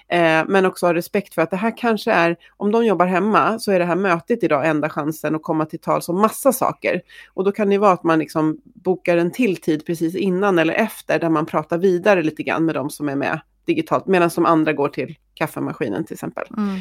Eh, 0.09 0.43
men 0.47 0.65
också 0.65 0.85
ha 0.85 0.93
respekt 0.93 1.33
för 1.33 1.41
att 1.41 1.51
det 1.51 1.57
här 1.57 1.77
kanske 1.77 2.11
är, 2.11 2.35
om 2.57 2.71
de 2.71 2.85
jobbar 2.85 3.05
hemma, 3.05 3.59
så 3.59 3.71
är 3.71 3.79
det 3.79 3.85
här 3.85 3.95
mötet 3.95 4.43
idag 4.43 4.67
enda 4.67 4.89
chansen 4.89 5.35
att 5.35 5.43
komma 5.43 5.65
till 5.65 5.79
tals 5.79 6.09
om 6.09 6.21
massa 6.21 6.53
saker. 6.53 7.01
Och 7.33 7.43
då 7.43 7.51
kan 7.51 7.69
det 7.69 7.77
vara 7.77 7.91
att 7.91 8.03
man 8.03 8.19
liksom 8.19 8.57
bokar 8.63 9.17
en 9.17 9.31
till 9.31 9.57
tid 9.57 9.85
precis 9.85 10.15
innan 10.15 10.59
eller 10.59 10.73
efter, 10.73 11.19
där 11.19 11.29
man 11.29 11.45
pratar 11.45 11.77
vidare 11.77 12.23
lite 12.23 12.43
grann 12.43 12.65
med 12.65 12.75
de 12.75 12.89
som 12.89 13.09
är 13.09 13.15
med 13.15 13.39
digitalt, 13.65 14.07
medan 14.07 14.29
de 14.35 14.45
andra 14.45 14.73
går 14.73 14.89
till 14.89 15.15
kaffemaskinen 15.33 16.05
till 16.05 16.13
exempel. 16.13 16.47
Mm. 16.57 16.79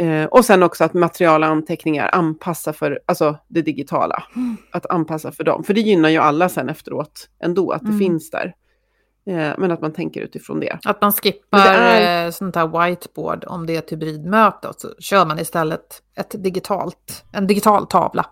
Eh, 0.00 0.26
och 0.26 0.44
sen 0.44 0.62
också 0.62 0.84
att 0.84 0.94
material 0.94 1.42
och 1.42 1.48
anteckningar 1.48 2.10
anpassar 2.12 2.72
för 2.72 3.00
alltså, 3.06 3.38
det 3.48 3.62
digitala. 3.62 4.22
Mm. 4.36 4.56
Att 4.70 4.86
anpassa 4.90 5.32
för 5.32 5.44
dem. 5.44 5.64
För 5.64 5.74
det 5.74 5.80
gynnar 5.80 6.08
ju 6.08 6.18
alla 6.18 6.48
sen 6.48 6.68
efteråt 6.68 7.28
ändå, 7.42 7.70
att 7.70 7.82
det 7.82 7.88
mm. 7.88 7.98
finns 7.98 8.30
där. 8.30 8.54
Eh, 9.26 9.54
men 9.58 9.70
att 9.70 9.80
man 9.80 9.92
tänker 9.92 10.20
utifrån 10.20 10.60
det. 10.60 10.78
Att 10.84 11.00
man 11.00 11.12
skippar 11.12 11.66
är... 11.66 12.26
Eh, 12.26 12.30
sånt 12.30 12.56
här 12.56 12.86
whiteboard 12.86 13.44
om 13.48 13.66
det 13.66 13.74
är 13.74 13.78
ett 13.78 13.92
hybridmöte. 13.92 14.72
Så 14.76 14.88
kör 14.98 15.26
man 15.26 15.38
istället 15.38 16.02
ett 16.16 16.42
digitalt, 16.42 17.24
en 17.32 17.46
digital 17.46 17.86
tavla. 17.86 18.26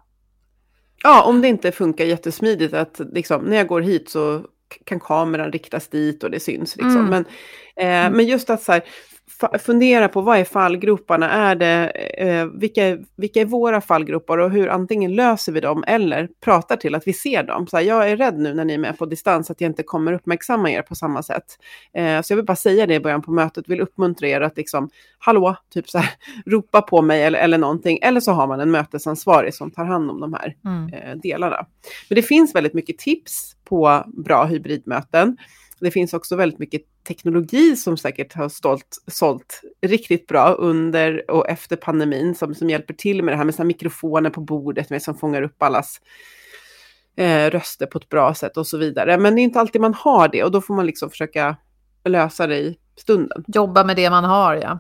Ja, 1.03 1.23
om 1.25 1.41
det 1.41 1.49
inte 1.49 1.73
funkar 1.73 2.05
jättesmidigt 2.05 2.75
att 2.75 3.01
liksom, 3.13 3.45
när 3.45 3.57
jag 3.57 3.67
går 3.67 3.81
hit 3.81 4.11
så 4.11 4.43
kan 4.85 5.01
kameran 5.01 5.53
riktas 5.53 5.89
dit 5.89 6.25
och 6.25 6.31
det 6.31 6.41
syns. 6.41 6.77
Liksom. 6.77 7.07
Mm. 7.07 7.11
Men, 7.11 7.25
eh, 7.77 8.17
men 8.17 8.27
just 8.27 8.51
att 8.51 8.63
så 8.63 8.73
här, 8.73 8.83
fundera 9.59 10.09
på 10.09 10.21
vad 10.21 10.39
är 10.39 10.45
fallgroparna? 10.45 11.31
Är 11.31 11.55
det, 11.55 11.89
eh, 12.19 12.47
vilka, 12.47 12.99
vilka 13.17 13.41
är 13.41 13.45
våra 13.45 13.81
fallgropar 13.81 14.39
och 14.39 14.51
hur 14.51 14.69
antingen 14.69 15.15
löser 15.15 15.53
vi 15.53 15.61
dem 15.61 15.85
eller 15.87 16.29
pratar 16.41 16.77
till 16.77 16.95
att 16.95 17.07
vi 17.07 17.13
ser 17.13 17.43
dem. 17.43 17.67
Så 17.67 17.77
här, 17.77 17.85
jag 17.85 18.11
är 18.11 18.17
rädd 18.17 18.39
nu 18.39 18.55
när 18.55 18.65
ni 18.65 18.75
är 18.75 18.79
med 18.79 18.99
på 18.99 19.07
distans 19.07 19.51
att 19.51 19.61
jag 19.61 19.71
inte 19.71 19.83
kommer 19.83 20.13
uppmärksamma 20.13 20.71
er 20.71 20.83
på 20.83 20.95
samma 20.95 21.23
sätt. 21.23 21.45
Eh, 21.93 22.23
så 22.23 22.33
jag 22.33 22.37
vill 22.37 22.45
bara 22.45 22.57
säga 22.57 22.87
det 22.87 22.95
i 22.95 23.01
början 23.01 23.23
på 23.23 23.31
mötet, 23.31 23.69
vill 23.69 23.81
uppmuntra 23.81 24.29
er 24.29 24.41
att 24.41 24.57
liksom, 24.57 24.91
hallå, 25.19 25.57
typ 25.75 25.91
så 25.91 25.99
här, 25.99 26.11
ropa 26.47 26.83
på 26.83 27.03
mig 27.03 27.23
eller, 27.23 27.39
eller 27.39 27.59
någonting. 27.59 27.99
Eller 28.03 28.21
så 28.21 28.33
har 28.33 28.47
man 28.47 28.61
en 28.61 28.71
mötesansvarig 28.71 29.55
som 29.55 29.71
tar 29.71 29.85
hand 29.85 30.11
om 30.11 30.21
de 30.21 30.35
här 30.35 30.55
mm. 30.65 30.93
eh, 30.93 31.17
delarna. 31.23 31.67
Men 32.09 32.17
det 32.17 32.23
finns 32.23 32.55
väldigt 32.55 32.75
mycket 32.75 32.99
tips 32.99 33.57
på 33.65 34.05
bra 34.07 34.45
hybridmöten. 34.45 35.37
Det 35.81 35.91
finns 35.91 36.15
också 36.15 36.37
väldigt 36.37 36.59
mycket 36.59 36.83
teknologi 37.09 37.77
som 37.77 37.97
säkert 37.97 38.35
har 38.35 38.49
stolt, 38.49 39.03
sålt 39.07 39.63
riktigt 39.83 40.27
bra 40.27 40.53
under 40.53 41.31
och 41.31 41.49
efter 41.49 41.77
pandemin 41.77 42.35
som, 42.35 42.55
som 42.55 42.71
hjälper 42.71 42.95
till 42.95 43.23
med 43.23 43.33
det 43.33 43.37
här 43.37 43.45
med 43.45 43.55
så 43.55 43.65
mikrofoner 43.65 44.31
på 44.31 44.41
bordet 44.41 44.91
med, 44.91 45.03
som 45.03 45.15
fångar 45.15 45.43
upp 45.43 45.63
allas 45.63 46.01
eh, 47.17 47.51
röster 47.51 47.87
på 47.87 47.99
ett 47.99 48.09
bra 48.09 48.35
sätt 48.35 48.57
och 48.57 48.67
så 48.67 48.79
vidare. 48.79 49.19
Men 49.19 49.35
det 49.35 49.41
är 49.41 49.43
inte 49.43 49.61
alltid 49.61 49.81
man 49.81 49.95
har 49.95 50.29
det 50.29 50.45
och 50.45 50.51
då 50.51 50.61
får 50.61 50.75
man 50.75 50.87
liksom 50.87 51.11
försöka 51.11 51.57
lösa 52.05 52.47
det 52.47 52.59
i 52.59 52.79
stunden. 52.97 53.45
Jobba 53.47 53.85
med 53.85 53.97
det 53.97 54.11
man 54.11 54.25
har, 54.25 54.55
ja. 54.55 54.79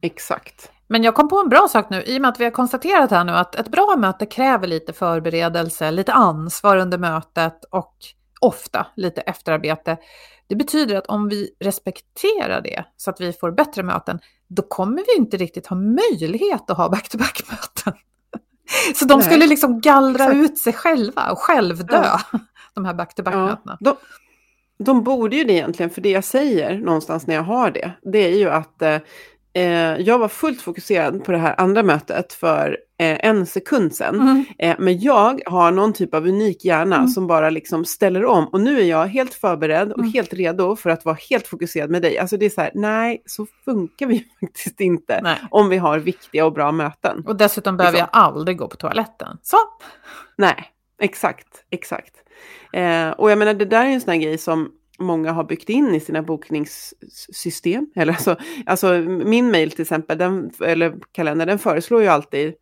Exakt. 0.00 0.70
Men 0.86 1.04
jag 1.04 1.14
kom 1.14 1.28
på 1.28 1.38
en 1.38 1.48
bra 1.48 1.68
sak 1.70 1.90
nu, 1.90 2.02
i 2.02 2.18
och 2.18 2.22
med 2.22 2.28
att 2.28 2.40
vi 2.40 2.44
har 2.44 2.50
konstaterat 2.50 3.10
här 3.10 3.24
nu 3.24 3.32
att 3.32 3.54
ett 3.54 3.68
bra 3.68 3.96
möte 3.98 4.26
kräver 4.26 4.66
lite 4.66 4.92
förberedelse, 4.92 5.90
lite 5.90 6.12
ansvar 6.12 6.76
under 6.76 6.98
mötet 6.98 7.64
och 7.70 7.94
ofta 8.44 8.86
lite 8.96 9.20
efterarbete. 9.20 9.96
Det 10.46 10.56
betyder 10.56 10.96
att 10.96 11.06
om 11.06 11.28
vi 11.28 11.50
respekterar 11.60 12.60
det 12.60 12.84
så 12.96 13.10
att 13.10 13.20
vi 13.20 13.32
får 13.32 13.50
bättre 13.50 13.82
möten, 13.82 14.18
då 14.48 14.62
kommer 14.62 15.02
vi 15.06 15.16
inte 15.16 15.36
riktigt 15.36 15.66
ha 15.66 15.76
möjlighet 15.76 16.70
att 16.70 16.76
ha 16.76 16.88
back-to-back-möten. 16.88 17.92
Så 18.94 19.04
de 19.04 19.18
Nej. 19.18 19.28
skulle 19.28 19.46
liksom 19.46 19.80
gallra 19.80 20.24
Exakt. 20.24 20.36
ut 20.36 20.58
sig 20.58 20.72
själva 20.72 21.30
och 21.30 21.38
självdö, 21.38 22.02
ja. 22.04 22.20
de 22.74 22.84
här 22.84 22.94
back-to-back-mötena. 22.94 23.76
Ja. 23.80 23.96
De, 24.78 24.84
de, 24.84 25.02
borde 25.02 25.36
ju 25.36 25.44
det 25.44 25.52
egentligen, 25.52 25.90
för 25.90 26.00
det 26.00 26.10
jag 26.10 26.24
säger 26.24 26.78
någonstans 26.78 27.26
när 27.26 27.34
jag 27.34 27.42
har 27.42 27.70
det, 27.70 27.92
det 28.02 28.18
är 28.18 28.38
ju 28.38 28.50
att 28.50 28.82
eh, 28.82 28.98
eh, 29.54 29.96
jag 30.00 30.18
var 30.18 30.28
fullt 30.28 30.62
fokuserad 30.62 31.24
på 31.24 31.32
det 31.32 31.38
här 31.38 31.54
andra 31.58 31.82
mötet 31.82 32.32
för 32.32 32.78
eh, 32.98 33.26
en 33.26 33.46
sekund 33.46 33.94
sedan. 33.94 34.20
Mm. 34.20 34.44
Eh, 34.58 34.76
men 34.78 35.00
jag 35.00 35.40
har 35.46 35.70
någon 35.70 35.92
typ 35.92 36.14
av 36.14 36.26
unik 36.26 36.64
hjärna 36.64 36.96
mm. 36.96 37.08
som 37.08 37.26
bara 37.26 37.50
liksom 37.50 37.84
ställer 37.84 38.24
om. 38.24 38.48
Och 38.48 38.60
nu 38.60 38.80
är 38.80 38.84
jag 38.84 39.06
helt 39.06 39.34
förberedd 39.34 39.92
och 39.92 39.98
mm. 39.98 40.12
helt 40.12 40.32
redo 40.32 40.76
för 40.76 40.90
att 40.90 41.04
vara 41.04 41.16
helt 41.30 41.46
fokuserad 41.46 41.90
med 41.90 42.02
dig. 42.02 42.18
Alltså 42.18 42.36
det 42.36 42.46
är 42.46 42.50
så 42.50 42.60
här, 42.60 42.70
nej, 42.74 43.22
så 43.26 43.46
funkar 43.64 44.06
vi 44.06 44.26
faktiskt 44.40 44.80
inte 44.80 45.20
nej. 45.22 45.38
om 45.50 45.68
vi 45.68 45.76
har 45.76 45.98
viktiga 45.98 46.46
och 46.46 46.52
bra 46.52 46.72
möten. 46.72 47.24
Och 47.26 47.36
dessutom 47.36 47.76
behöver 47.76 47.98
liksom. 47.98 48.08
jag 48.12 48.22
aldrig 48.22 48.58
gå 48.58 48.68
på 48.68 48.76
toaletten. 48.76 49.38
Så! 49.42 49.56
Nej, 50.36 50.64
exakt, 51.00 51.64
exakt. 51.70 52.14
Eh, 52.72 53.10
och 53.10 53.30
jag 53.30 53.38
menar, 53.38 53.54
det 53.54 53.64
där 53.64 53.84
är 53.84 53.90
en 53.90 54.00
sån 54.00 54.12
här 54.12 54.20
grej 54.20 54.38
som 54.38 54.70
många 54.98 55.32
har 55.32 55.44
byggt 55.44 55.68
in 55.68 55.94
i 55.94 56.00
sina 56.00 56.22
bokningssystem. 56.22 57.86
Eller 57.96 58.12
alltså, 58.12 58.36
alltså 58.66 58.92
min 59.08 59.50
mail 59.50 59.70
till 59.70 59.82
exempel, 59.82 60.18
den, 60.18 60.50
eller 60.64 60.94
kalender, 61.12 61.46
den 61.46 61.58
föreslår 61.58 62.02
ju 62.02 62.08
alltid, 62.08 62.54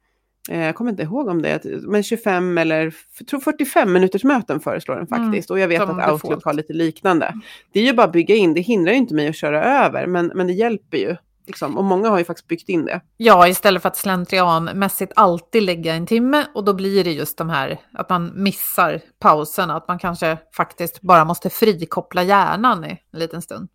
eh, 0.51 0.61
jag 0.61 0.75
kommer 0.75 0.91
inte 0.91 1.03
ihåg 1.03 1.29
om 1.29 1.43
det 1.43 1.49
är, 1.49 1.91
men 1.91 2.03
25 2.03 2.59
eller 2.59 2.95
tror 3.31 3.41
45 3.41 3.93
minuters 3.93 4.25
möten 4.25 4.61
föreslår 4.61 4.95
den 4.97 5.07
mm, 5.07 5.27
faktiskt. 5.27 5.51
Mm, 5.51 5.55
och 5.55 5.61
jag 5.61 5.69
vet 5.69 5.83
att 5.83 6.13
Outlook 6.13 6.45
har 6.45 6.53
lite 6.53 6.73
liknande. 6.73 7.35
Det 7.73 7.81
är 7.81 7.85
ju 7.85 7.93
bara 7.93 8.07
att 8.07 8.13
bygga 8.13 8.35
in, 8.35 8.55
det 8.55 8.61
hindrar 8.61 8.93
ju 8.93 8.99
inte 8.99 9.15
mig 9.15 9.29
att 9.29 9.37
köra 9.37 9.65
över, 9.65 10.07
men, 10.07 10.33
men 10.35 10.47
det 10.47 10.53
hjälper 10.53 10.99
ju. 10.99 11.17
Liksom. 11.47 11.79
Och 11.79 11.85
många 11.85 12.09
har 12.09 12.19
ju 12.19 12.25
faktiskt 12.25 12.49
byggt 12.49 12.69
in 12.69 12.85
det. 12.85 13.01
Ja, 13.17 13.49
istället 13.49 13.83
för 13.83 13.89
att 13.89 13.97
slentrianmässigt 13.97 15.13
alltid 15.17 15.63
lägga 15.63 15.95
en 15.95 16.07
timme 16.07 16.47
och 16.55 16.65
då 16.65 16.75
blir 16.75 17.05
det 17.05 17.13
just 17.13 17.39
de 17.39 17.49
här 17.49 17.81
att 17.93 18.11
man 18.11 18.43
missar 18.43 19.01
pauserna, 19.19 19.77
att 19.77 19.89
man 19.89 19.99
kanske 19.99 20.39
faktiskt 20.57 21.01
bara 21.01 21.25
måste 21.25 21.51
frikoppla 21.51 22.23
hjärnan 22.23 22.85
i 22.85 22.99
en 23.13 23.19
liten 23.19 23.43
stund. 23.43 23.69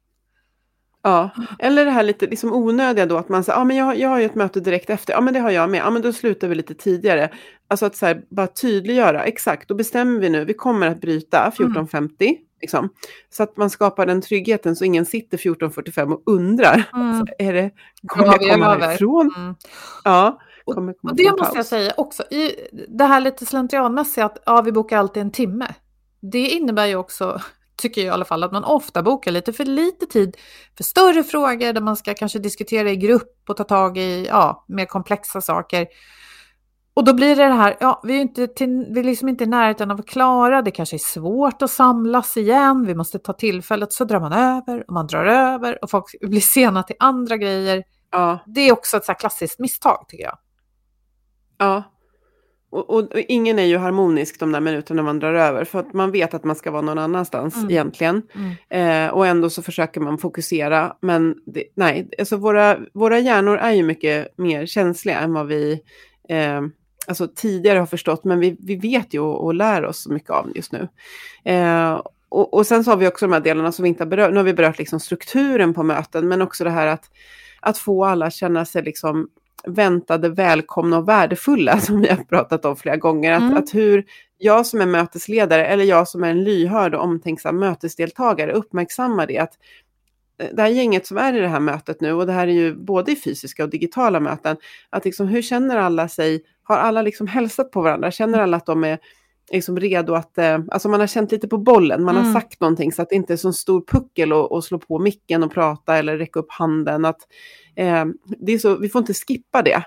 Ja, 1.03 1.29
eller 1.59 1.85
det 1.85 1.91
här 1.91 2.03
lite 2.03 2.27
liksom 2.27 2.53
onödiga 2.53 3.05
då 3.05 3.17
att 3.17 3.29
man 3.29 3.43
säger, 3.43 3.59
ja 3.59 3.63
men 3.63 3.77
jag, 3.77 3.99
jag 3.99 4.09
har 4.09 4.19
ju 4.19 4.25
ett 4.25 4.35
möte 4.35 4.59
direkt 4.59 4.89
efter, 4.89 5.13
ja 5.13 5.21
men 5.21 5.33
det 5.33 5.39
har 5.39 5.51
jag 5.51 5.69
med, 5.69 5.79
ja 5.79 5.89
men 5.89 6.01
då 6.01 6.13
slutar 6.13 6.47
vi 6.47 6.55
lite 6.55 6.73
tidigare. 6.73 7.29
Alltså 7.67 7.85
att 7.85 7.95
så 7.95 8.05
här, 8.05 8.21
bara 8.29 8.47
tydliggöra, 8.47 9.23
exakt, 9.23 9.69
då 9.69 9.75
bestämmer 9.75 10.19
vi 10.19 10.29
nu, 10.29 10.45
vi 10.45 10.53
kommer 10.53 10.87
att 10.87 11.01
bryta 11.01 11.51
14.50, 11.57 11.97
mm. 11.97 12.35
Liksom. 12.61 12.89
Så 13.29 13.43
att 13.43 13.57
man 13.57 13.69
skapar 13.69 14.05
den 14.05 14.21
tryggheten 14.21 14.75
så 14.75 14.85
ingen 14.85 15.05
sitter 15.05 15.37
14.45 15.37 16.13
och 16.13 16.23
undrar. 16.25 16.89
Mm. 16.93 17.27
Är 17.39 17.53
det, 17.53 17.71
kommer 18.07 18.25
jag 18.25 18.51
komma 18.51 18.65
härifrån? 18.65 19.33
Mm. 19.37 19.55
Ja. 20.03 20.39
Kommer 20.65 20.95
och 21.03 21.15
det 21.15 21.31
måste 21.31 21.43
paus. 21.43 21.55
jag 21.55 21.65
säga 21.65 21.93
också, 21.97 22.23
i 22.23 22.51
det 22.87 23.03
här 23.03 23.21
lite 23.21 23.45
slentrianmässiga 23.45 24.25
att 24.25 24.37
ja, 24.45 24.61
vi 24.61 24.71
bokar 24.71 24.97
alltid 24.97 25.21
en 25.21 25.31
timme. 25.31 25.67
Det 26.19 26.47
innebär 26.49 26.85
ju 26.85 26.95
också, 26.95 27.41
tycker 27.75 28.01
jag 28.01 28.07
i 28.07 28.11
alla 28.11 28.25
fall, 28.25 28.43
att 28.43 28.51
man 28.51 28.63
ofta 28.63 29.03
bokar 29.03 29.31
lite 29.31 29.53
för 29.53 29.65
lite 29.65 30.05
tid 30.05 30.37
för 30.77 30.83
större 30.83 31.23
frågor 31.23 31.73
där 31.73 31.81
man 31.81 31.97
ska 31.97 32.13
kanske 32.13 32.39
diskutera 32.39 32.91
i 32.91 32.95
grupp 32.95 33.49
och 33.49 33.57
ta 33.57 33.63
tag 33.63 33.97
i 33.97 34.25
ja, 34.27 34.65
mer 34.67 34.85
komplexa 34.85 35.41
saker. 35.41 35.87
Och 36.97 37.03
då 37.03 37.13
blir 37.13 37.35
det 37.35 37.47
det 37.47 37.53
här, 37.53 37.77
ja, 37.79 38.01
vi 38.03 38.17
är, 38.17 38.21
inte 38.21 38.47
till, 38.47 38.85
vi 38.89 38.99
är 38.99 39.03
liksom 39.03 39.29
inte 39.29 39.43
i 39.43 39.47
närheten 39.47 39.91
av 39.91 39.99
att 39.99 40.07
klara, 40.07 40.61
det 40.61 40.71
kanske 40.71 40.95
är 40.95 40.97
svårt 40.97 41.61
att 41.61 41.71
samlas 41.71 42.37
igen, 42.37 42.85
vi 42.85 42.95
måste 42.95 43.19
ta 43.19 43.33
tillfället, 43.33 43.93
så 43.93 44.03
drar 44.03 44.19
man 44.19 44.33
över 44.33 44.83
och 44.87 44.93
man 44.93 45.07
drar 45.07 45.25
över 45.25 45.83
och 45.83 45.89
folk 45.89 46.05
blir 46.21 46.41
sena 46.41 46.83
till 46.83 46.95
andra 46.99 47.37
grejer. 47.37 47.83
Ja. 48.11 48.39
Det 48.45 48.61
är 48.61 48.71
också 48.71 48.97
ett 48.97 49.05
så 49.05 49.13
klassiskt 49.13 49.59
misstag 49.59 50.05
tycker 50.07 50.23
jag. 50.23 50.37
Ja, 51.57 51.83
och, 52.69 52.89
och, 52.89 52.99
och, 52.99 53.19
ingen 53.27 53.59
är 53.59 53.65
ju 53.65 53.77
harmonisk 53.77 54.39
de 54.39 54.51
där 54.51 54.59
minuterna 54.59 55.03
man 55.03 55.19
drar 55.19 55.33
över, 55.33 55.65
för 55.65 55.79
att 55.79 55.93
man 55.93 56.11
vet 56.11 56.33
att 56.33 56.43
man 56.43 56.55
ska 56.55 56.71
vara 56.71 56.81
någon 56.81 56.99
annanstans 56.99 57.55
mm. 57.55 57.69
egentligen. 57.69 58.21
Mm. 58.69 59.05
Eh, 59.05 59.13
och 59.13 59.27
ändå 59.27 59.49
så 59.49 59.61
försöker 59.61 60.01
man 60.01 60.17
fokusera, 60.17 60.95
men 61.01 61.35
det, 61.45 61.63
nej, 61.75 62.09
alltså 62.19 62.37
våra, 62.37 62.77
våra 62.93 63.19
hjärnor 63.19 63.57
är 63.57 63.71
ju 63.71 63.83
mycket 63.83 64.37
mer 64.37 64.65
känsliga 64.65 65.19
än 65.19 65.33
vad 65.33 65.47
vi 65.47 65.81
eh, 66.29 66.61
alltså, 67.07 67.27
tidigare 67.35 67.79
har 67.79 67.85
förstått, 67.85 68.23
men 68.23 68.39
vi, 68.39 68.57
vi 68.59 68.75
vet 68.75 69.13
ju 69.13 69.19
och, 69.19 69.45
och 69.45 69.53
lär 69.53 69.85
oss 69.85 70.03
så 70.03 70.11
mycket 70.11 70.29
av 70.29 70.51
just 70.55 70.71
nu. 70.71 70.87
Eh, 71.43 72.01
och, 72.29 72.53
och, 72.53 72.67
sen 72.67 72.83
så 72.83 72.91
har 72.91 72.97
vi 72.97 73.07
också 73.07 73.27
de 73.27 73.33
här 73.33 73.39
delarna 73.39 73.71
som 73.71 73.83
vi 73.83 73.89
inte 73.89 74.03
har 74.03 74.09
berört. 74.09 74.31
Nu 74.31 74.37
har 74.37 74.43
vi 74.43 74.53
berört 74.53 74.77
liksom 74.77 74.99
strukturen 74.99 75.73
på 75.73 75.83
möten, 75.83 76.27
men 76.27 76.41
också 76.41 76.63
det 76.63 76.69
här 76.69 76.87
att, 76.87 77.09
att 77.59 77.77
få 77.77 78.05
alla 78.05 78.25
att 78.25 78.33
känna 78.33 78.65
sig 78.65 78.83
liksom 78.83 79.29
väntade, 79.67 80.29
välkomna 80.29 80.97
och 80.97 81.07
värdefulla, 81.07 81.79
som 81.81 82.01
vi 82.01 82.07
har 82.07 82.15
pratat 82.15 82.65
om 82.65 82.75
flera 82.75 82.97
gånger. 82.97 83.31
Att, 83.31 83.41
mm. 83.41 83.57
att 83.57 83.73
hur 83.73 84.05
jag 84.37 84.65
som 84.65 84.81
är 84.81 84.85
mötesledare, 84.85 85.65
eller 85.65 85.83
jag 85.83 86.07
som 86.07 86.23
är 86.23 86.29
en 86.29 86.43
lyhörd 86.43 86.95
och 86.95 87.03
omtänksam 87.03 87.59
mötesdeltagare, 87.59 88.51
uppmärksammar 88.51 89.27
det. 89.27 89.37
Att 89.37 89.53
eh, 90.41 90.47
det 90.53 90.61
här 90.61 90.69
gänget 90.69 91.07
som 91.07 91.17
är 91.17 91.33
i 91.33 91.39
det 91.39 91.47
här 91.47 91.59
mötet 91.59 92.01
nu, 92.01 92.13
och 92.13 92.25
det 92.25 92.33
här 92.33 92.47
är 92.47 92.51
ju 92.51 92.75
både 92.75 93.11
i 93.11 93.15
fysiska 93.15 93.63
och 93.63 93.69
digitala 93.69 94.19
möten, 94.19 94.57
att 94.89 95.05
liksom, 95.05 95.27
hur 95.27 95.41
känner 95.41 95.77
alla 95.77 96.07
sig 96.07 96.43
har 96.67 96.77
alla 96.77 97.01
liksom 97.01 97.27
hälsat 97.27 97.71
på 97.71 97.81
varandra? 97.81 98.11
Känner 98.11 98.39
alla 98.39 98.57
att 98.57 98.65
de 98.65 98.83
är 98.83 98.99
liksom 99.51 99.79
redo 99.79 100.13
att, 100.13 100.37
eh, 100.37 100.59
alltså 100.71 100.89
man 100.89 100.99
har 100.99 101.07
känt 101.07 101.31
lite 101.31 101.47
på 101.47 101.57
bollen, 101.57 102.03
man 102.03 102.15
Mm. 102.15 102.25
har 102.27 102.33
sagt 102.41 102.61
någonting 102.61 102.91
så 102.91 103.01
att 103.01 103.09
det 103.09 103.15
inte 103.15 103.33
är 103.33 103.37
så 103.37 103.53
stor 103.53 103.83
puckel 103.87 104.33
och, 104.33 104.51
och 104.51 104.63
slå 104.63 104.79
på 104.79 104.99
micken 104.99 105.43
och 105.43 105.51
prata 105.51 105.97
eller 105.97 106.17
räcka 106.17 106.39
upp 106.39 106.51
handen. 106.51 107.05
Att, 107.05 107.17
eh, 107.75 108.05
det 108.39 108.51
är 108.53 108.57
så, 108.57 108.75
vi 108.75 108.89
får 108.89 108.99
inte 108.99 109.13
skippa 109.13 109.61
det, 109.61 109.83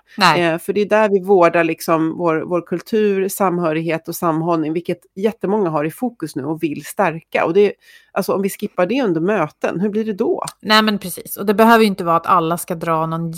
eh, 0.53 0.59
för 0.59 0.73
det 0.73 0.81
är 0.81 0.89
där 0.89 1.09
vi 1.09 1.21
vårdar 1.21 1.65
liksom 1.65 2.19
vår, 2.19 2.43
vår 2.47 2.67
kultur, 2.67 3.29
samhörighet 3.29 4.09
och 4.09 4.15
samhållning, 4.15 4.73
vilket 4.73 5.01
jättemånga 5.17 5.71
har 5.71 5.85
i 5.85 5.91
fokus 5.91 6.37
nu 6.37 6.45
och 6.45 6.63
vill 6.63 6.85
stärka. 6.85 7.45
Och 7.45 7.55
det, 7.55 7.73
alltså 8.13 8.33
om 8.33 8.43
vi 8.43 8.49
skippar 8.51 8.87
det 8.87 9.03
under 9.03 9.21
möten, 9.21 9.81
hur 9.81 9.89
blir 9.89 10.05
det 10.05 10.13
då? 10.15 10.45
Nej 10.63 10.83
men 10.83 10.99
precis, 10.99 11.37
och 11.37 11.47
det 11.47 11.55
behöver 11.55 11.81
ju 11.81 11.87
inte 11.89 12.05
vara 12.05 12.17
att 12.17 12.27
alla 12.27 12.59
ska 12.59 12.75
dra 12.75 13.07
någon 13.07 13.31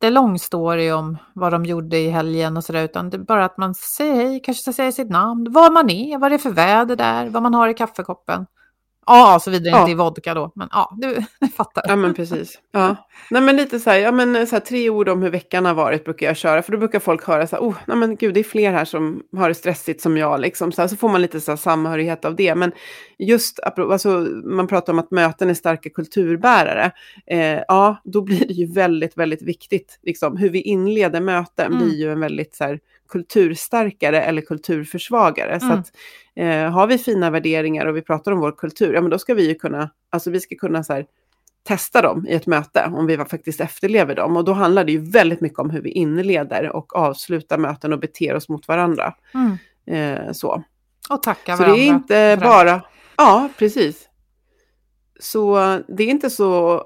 jättelång 0.00 0.38
story 0.38 0.92
om 0.92 1.18
vad 1.34 1.52
de 1.52 1.64
gjorde 1.64 1.98
i 1.98 2.08
helgen 2.10 2.56
och 2.56 2.64
sådär, 2.64 2.84
utan 2.84 3.10
det 3.10 3.16
är 3.16 3.18
bara 3.18 3.44
att 3.44 3.58
man 3.58 3.74
säger 3.74 4.14
hej, 4.14 4.40
kanske 4.44 4.62
ska 4.62 4.72
säga 4.72 4.92
sitt 4.92 5.10
namn, 5.10 5.52
var 5.52 5.70
man 5.70 5.90
är, 5.90 6.18
vad 6.18 6.30
det 6.30 6.36
är 6.36 6.38
för 6.38 6.50
väder 6.50 6.96
där, 6.96 7.28
vad 7.28 7.42
man 7.42 7.54
har 7.54 7.68
i 7.68 7.74
kaffekoppen. 7.74 8.46
Ja, 9.08 9.38
så 9.42 9.50
vidare, 9.50 9.70
Ja. 9.70 9.80
inte 9.80 9.90
i 9.90 9.94
vodka 9.94 10.34
då, 10.34 10.52
men 10.54 10.68
ja, 10.72 10.96
du, 11.00 11.22
fattar. 11.56 11.82
Ja 11.88 11.96
men 11.96 12.14
precis. 12.14 12.58
Ja. 12.72 12.96
Nej 13.30 13.42
men 13.42 13.56
lite 13.56 13.80
så 13.80 13.90
här, 13.90 13.98
ja 13.98 14.12
men 14.12 14.46
så 14.46 14.54
här, 14.56 14.60
tre 14.60 14.90
ord 14.90 15.08
om 15.08 15.22
hur 15.22 15.30
veckan 15.30 15.64
har 15.64 15.74
varit 15.74 16.04
brukar 16.04 16.26
jag 16.26 16.36
köra. 16.36 16.62
För 16.62 16.72
då 16.72 16.78
brukar 16.78 17.00
folk 17.00 17.24
höra 17.26 17.46
så 17.46 17.56
här, 17.56 17.62
oh, 17.62 17.74
nej 17.86 17.96
men 17.96 18.16
gud 18.16 18.34
det 18.34 18.40
är 18.40 18.44
fler 18.44 18.72
här 18.72 18.84
som 18.84 19.22
har 19.36 19.48
det 19.48 19.54
stressigt 19.54 20.00
som 20.00 20.16
jag 20.16 20.40
liksom. 20.40 20.72
Så, 20.72 20.80
här, 20.82 20.88
så 20.88 20.96
får 20.96 21.08
man 21.08 21.22
lite 21.22 21.40
så 21.40 21.50
här, 21.52 21.56
samhörighet 21.56 22.24
av 22.24 22.36
det. 22.36 22.54
Men 22.54 22.72
just, 23.18 23.60
alltså, 23.60 24.08
man 24.44 24.66
pratar 24.66 24.92
om 24.92 24.98
att 24.98 25.10
möten 25.10 25.50
är 25.50 25.54
starka 25.54 25.90
kulturbärare. 25.90 26.90
Eh, 27.26 27.60
ja, 27.68 27.96
då 28.04 28.20
blir 28.22 28.46
det 28.46 28.52
ju 28.54 28.66
väldigt, 28.72 29.16
väldigt 29.16 29.42
viktigt. 29.42 29.98
Liksom, 30.02 30.36
hur 30.36 30.50
vi 30.50 30.60
inleder 30.60 31.20
möten 31.20 31.66
Mm. 31.72 31.78
blir 31.84 31.96
ju 31.98 32.12
en 32.12 32.20
väldigt 32.20 32.54
så 32.54 32.64
här, 32.64 32.80
kulturstarkare 33.08 34.22
eller 34.22 34.42
kulturförsvagare. 34.42 35.60
Så 35.60 35.66
Mm. 35.66 35.78
att, 35.78 35.92
eh, 36.36 36.72
har 36.72 36.86
vi 36.86 36.98
fina 36.98 37.30
värderingar 37.30 37.86
och 37.86 37.96
vi 37.96 38.02
pratar 38.02 38.32
om 38.32 38.40
vår 38.40 38.52
kultur, 38.52 38.94
ja 38.94 39.00
men 39.00 39.10
då 39.10 39.18
ska 39.18 39.34
vi 39.34 39.48
ju 39.48 39.54
kunna, 39.54 39.90
alltså 40.10 40.30
vi 40.30 40.40
ska 40.40 40.56
kunna 40.56 40.84
så 40.84 40.92
här, 40.92 41.06
testa 41.62 42.02
dem 42.02 42.26
i 42.28 42.32
ett 42.34 42.46
möte, 42.46 42.90
om 42.94 43.06
vi 43.06 43.16
faktiskt 43.16 43.60
efterlever 43.60 44.14
dem. 44.14 44.36
Och 44.36 44.44
då 44.44 44.52
handlar 44.52 44.84
det 44.84 44.92
ju 44.92 45.10
väldigt 45.10 45.40
mycket 45.40 45.58
om 45.58 45.70
hur 45.70 45.80
vi 45.82 45.90
inleder 45.90 46.76
och 46.76 46.96
avslutar 46.96 47.58
möten 47.58 47.92
och 47.92 47.98
beter 48.00 48.34
oss 48.34 48.48
mot 48.48 48.68
varandra. 48.68 49.14
Mm. 49.34 49.56
Eh, 50.26 50.32
så 50.32 50.62
Och 51.10 51.22
tacka 51.22 51.56
så 51.56 51.62
varandra. 51.62 51.76
det 51.76 51.82
är 51.82 51.86
inte 51.88 52.38
bara, 52.42 52.82
ja 53.16 53.48
precis. 53.58 54.08
Så 55.20 55.56
det 55.88 56.02
är 56.02 56.08
inte 56.08 56.30
så 56.30 56.82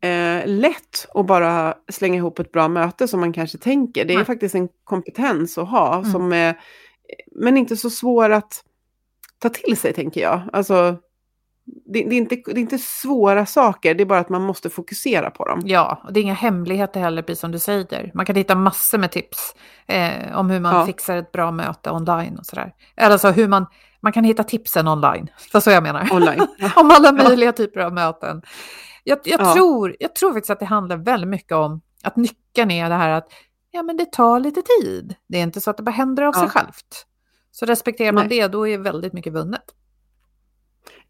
eh, 0.00 0.46
lätt 0.46 1.06
att 1.14 1.26
bara 1.26 1.74
slänga 1.92 2.14
ihop 2.16 2.38
ett 2.38 2.52
bra 2.52 2.68
möte 2.68 3.08
som 3.08 3.20
man 3.20 3.32
kanske 3.32 3.58
tänker. 3.58 4.04
Det 4.04 4.12
är 4.12 4.16
Nej. 4.16 4.24
faktiskt 4.26 4.54
en 4.54 4.68
kompetens 4.84 5.58
att 5.58 5.68
ha, 5.68 5.98
Mm. 5.98 6.12
som 6.12 6.32
är, 6.32 6.60
men 7.34 7.56
inte 7.56 7.76
så 7.76 7.90
svår 7.90 8.30
att 8.30 8.62
ta 9.38 9.48
till 9.48 9.76
sig 9.76 9.92
tänker 9.92 10.20
jag. 10.20 10.40
Alltså, 10.52 10.96
det, 11.86 12.02
det, 12.02 12.14
är 12.14 12.18
inte, 12.18 12.34
det 12.46 12.50
är 12.50 12.58
inte 12.58 12.78
svåra 12.78 13.46
saker, 13.46 13.94
det 13.94 14.02
är 14.02 14.06
bara 14.06 14.18
att 14.20 14.28
man 14.28 14.42
måste 14.42 14.70
fokusera 14.70 15.30
på 15.30 15.44
dem. 15.44 15.62
Ja, 15.64 16.00
och 16.04 16.12
det 16.12 16.20
är 16.20 16.22
inga 16.22 16.34
hemligheter 16.34 17.00
heller, 17.00 17.22
precis 17.22 17.40
som 17.40 17.52
du 17.52 17.58
säger. 17.58 18.10
Man 18.14 18.26
kan 18.26 18.36
hitta 18.36 18.54
massor 18.54 18.98
med 18.98 19.10
tips 19.12 19.54
eh, 19.86 20.38
om 20.38 20.50
hur 20.50 20.60
man 20.60 20.74
Ja. 20.74 20.86
fixar 20.86 21.16
ett 21.16 21.32
bra 21.32 21.50
möte 21.50 21.90
online 21.90 22.38
och 22.38 22.46
sådär. 22.46 22.72
Eller 22.96 23.10
alltså 23.12 23.28
hur 23.30 23.48
man, 23.48 23.66
man 24.00 24.12
kan 24.12 24.24
hitta 24.24 24.44
tipsen 24.44 24.88
online, 24.88 25.28
det 25.52 25.60
så 25.60 25.70
jag 25.70 25.82
menar. 25.82 26.08
Online. 26.12 26.46
om 26.76 26.90
alla 26.90 27.12
möjliga 27.12 27.52
typer 27.52 27.80
av 27.80 27.92
möten. 27.92 28.42
Jag, 29.08 29.18
jag, 29.24 29.40
Ja. 29.40 29.54
tror, 29.54 29.96
jag 30.00 30.14
tror 30.14 30.32
faktiskt 30.32 30.50
att 30.50 30.58
det 30.60 30.64
handlar 30.66 30.96
väldigt 30.96 31.28
mycket 31.30 31.52
om 31.52 31.80
att 32.02 32.16
nyckeln 32.16 32.70
är 32.70 32.88
det 32.88 32.94
här 32.94 33.10
att 33.10 33.28
ja, 33.70 33.82
men 33.82 33.96
det 33.96 34.12
tar 34.12 34.40
lite 34.40 34.62
tid. 34.62 35.14
Det 35.26 35.38
är 35.38 35.42
inte 35.42 35.60
så 35.60 35.70
att 35.70 35.76
det 35.76 35.82
bara 35.82 35.90
händer 35.90 36.22
av 36.22 36.32
sig 36.32 36.42
Ja. 36.42 36.48
självt. 36.48 37.06
Så 37.50 37.66
respekterar 37.66 38.12
man 38.12 38.26
Nej. 38.28 38.40
det, 38.40 38.48
då 38.48 38.68
är 38.68 38.78
väldigt 38.78 39.12
mycket 39.12 39.32
vunnet. 39.32 39.62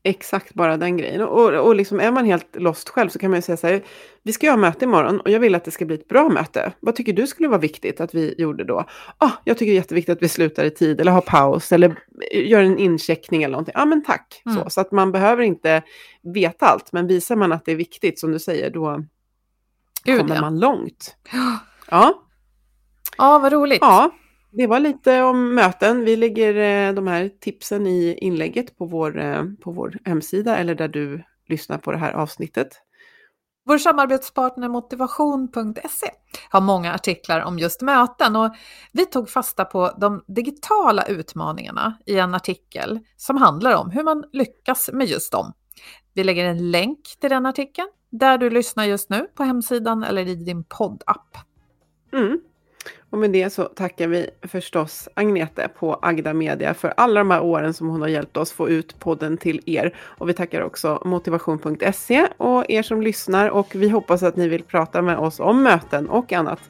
Exakt 0.06 0.54
bara 0.54 0.76
den 0.76 0.96
grejen. 0.96 1.22
Och, 1.22 1.52
och 1.54 1.74
liksom 1.74 2.00
är 2.00 2.12
man 2.12 2.24
helt 2.24 2.56
lost 2.56 2.88
själv 2.88 3.08
så 3.08 3.18
kan 3.18 3.30
man 3.30 3.38
ju 3.38 3.42
säga 3.42 3.56
så 3.56 3.66
här, 3.66 3.82
vi 4.22 4.32
ska 4.32 4.46
göra 4.46 4.56
möte 4.56 4.84
imorgon 4.84 5.20
och 5.20 5.30
jag 5.30 5.40
vill 5.40 5.54
att 5.54 5.64
det 5.64 5.70
ska 5.70 5.84
bli 5.84 5.96
ett 5.96 6.08
bra 6.08 6.28
möte. 6.28 6.72
Vad 6.80 6.96
tycker 6.96 7.12
du 7.12 7.26
skulle 7.26 7.48
vara 7.48 7.60
viktigt 7.60 8.00
att 8.00 8.14
vi 8.14 8.34
gjorde 8.38 8.64
då? 8.64 8.84
Ah, 9.18 9.30
jag 9.44 9.58
tycker 9.58 9.72
det 9.72 9.74
är 9.74 9.80
jätteviktigt 9.80 10.16
att 10.16 10.22
vi 10.22 10.28
slutar 10.28 10.64
i 10.64 10.70
tid 10.70 11.00
eller 11.00 11.12
har 11.12 11.20
paus 11.20 11.72
eller 11.72 11.98
gör 12.32 12.62
en 12.62 12.78
incheckning 12.78 13.42
eller 13.42 13.52
någonting. 13.52 13.74
Ja 13.76 13.84
men 13.84 14.04
tack. 14.04 14.42
Mm. 14.46 14.58
Så, 14.58 14.70
så 14.70 14.80
att 14.80 14.92
man 14.92 15.12
behöver 15.12 15.42
inte 15.42 15.82
veta 16.34 16.66
allt, 16.66 16.92
men 16.92 17.06
visar 17.06 17.36
man 17.36 17.52
att 17.52 17.64
det 17.64 17.72
är 17.72 17.76
viktigt 17.76 18.20
som 18.20 18.32
du 18.32 18.38
säger, 18.38 18.70
då 18.70 19.04
Gud, 20.04 20.20
kommer 20.20 20.34
ja. 20.34 20.40
man 20.40 20.60
långt. 20.60 21.16
Ja. 21.90 22.22
Ja, 23.18 23.38
vad 23.38 23.52
roligt. 23.52 23.78
Ja, 23.80 24.10
det 24.56 24.66
var 24.66 24.80
lite 24.80 25.22
om 25.22 25.54
möten. 25.54 26.04
Vi 26.04 26.16
lägger 26.16 26.54
eh, 26.54 26.94
de 26.94 27.06
här 27.06 27.30
tipsen 27.40 27.86
i 27.86 28.18
inlägget 28.20 28.78
på 28.78 28.86
vår, 28.86 29.18
eh, 29.18 29.44
på 29.60 29.72
vår 29.72 29.98
hemsida 30.04 30.56
eller 30.56 30.74
där 30.74 30.88
du 30.88 31.24
lyssnar 31.48 31.78
på 31.78 31.92
det 31.92 31.98
här 31.98 32.12
avsnittet. 32.12 32.68
Vår 33.64 33.78
samarbetspartner 33.78 34.68
motivation.se 34.68 36.10
har 36.50 36.60
många 36.60 36.94
artiklar 36.94 37.40
om 37.40 37.58
just 37.58 37.82
möten 37.82 38.36
och 38.36 38.54
vi 38.92 39.06
tog 39.06 39.30
fasta 39.30 39.64
på 39.64 39.92
de 40.00 40.24
digitala 40.26 41.04
utmaningarna 41.06 41.98
i 42.06 42.18
en 42.18 42.34
artikel 42.34 43.00
som 43.16 43.36
handlar 43.36 43.74
om 43.74 43.90
hur 43.90 44.02
man 44.02 44.24
lyckas 44.32 44.90
med 44.92 45.06
just 45.06 45.32
dem. 45.32 45.52
Vi 46.14 46.24
lägger 46.24 46.44
en 46.44 46.70
länk 46.70 47.16
till 47.20 47.30
den 47.30 47.46
artikeln 47.46 47.88
där 48.10 48.38
du 48.38 48.50
lyssnar 48.50 48.84
just 48.84 49.10
nu 49.10 49.26
på 49.34 49.42
hemsidan 49.42 50.04
eller 50.04 50.28
i 50.28 50.34
din 50.34 50.64
poddapp. 50.64 51.36
Mm. 52.12 52.40
Och 53.16 53.20
med 53.20 53.30
det 53.30 53.50
så 53.50 53.64
tackar 53.64 54.08
vi 54.08 54.30
förstås 54.42 55.08
Agnete 55.14 55.68
på 55.78 55.98
Agda 56.02 56.32
Media 56.34 56.74
för 56.74 56.94
alla 56.96 57.20
de 57.20 57.30
här 57.30 57.42
åren 57.42 57.74
som 57.74 57.88
hon 57.88 58.00
har 58.00 58.08
hjälpt 58.08 58.36
oss 58.36 58.52
få 58.52 58.68
ut 58.68 58.98
podden 58.98 59.36
till 59.36 59.60
er. 59.66 59.94
Och 59.98 60.28
vi 60.28 60.32
tackar 60.32 60.60
också 60.60 61.02
motivation.se 61.04 62.26
och 62.36 62.70
er 62.70 62.82
som 62.82 63.02
lyssnar 63.02 63.48
och 63.48 63.74
vi 63.74 63.88
hoppas 63.88 64.22
att 64.22 64.36
ni 64.36 64.48
vill 64.48 64.62
prata 64.62 65.02
med 65.02 65.18
oss 65.18 65.40
om 65.40 65.62
möten 65.62 66.08
och 66.08 66.32
annat 66.32 66.60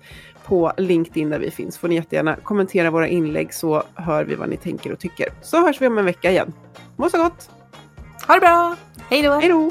på 0.45 0.73
LinkedIn 0.77 1.31
där 1.31 1.39
vi 1.39 1.51
finns. 1.51 1.79
Får 1.79 1.89
ni 1.89 1.95
jättegärna 1.95 2.37
kommentera 2.37 2.91
våra 2.91 3.09
inlägg 3.09 3.55
så 3.55 3.83
hör 3.95 4.25
vi 4.25 4.35
vad 4.35 4.49
ni 4.49 4.57
tänker 4.57 4.93
och 4.93 4.99
tycker. 4.99 5.29
Så 5.43 5.67
hörs 5.67 5.81
vi 5.81 5.87
om 5.87 5.99
en 5.99 6.05
vecka 6.05 6.31
igen. 6.31 6.53
Må 6.97 7.11
så 7.11 7.19
gott! 7.19 7.51
Ha 8.27 8.35
det 8.35 8.41
bra! 8.41 8.77
Hej 9.11 9.23
då! 9.23 9.33
Hej 9.33 9.49
då! 9.49 9.71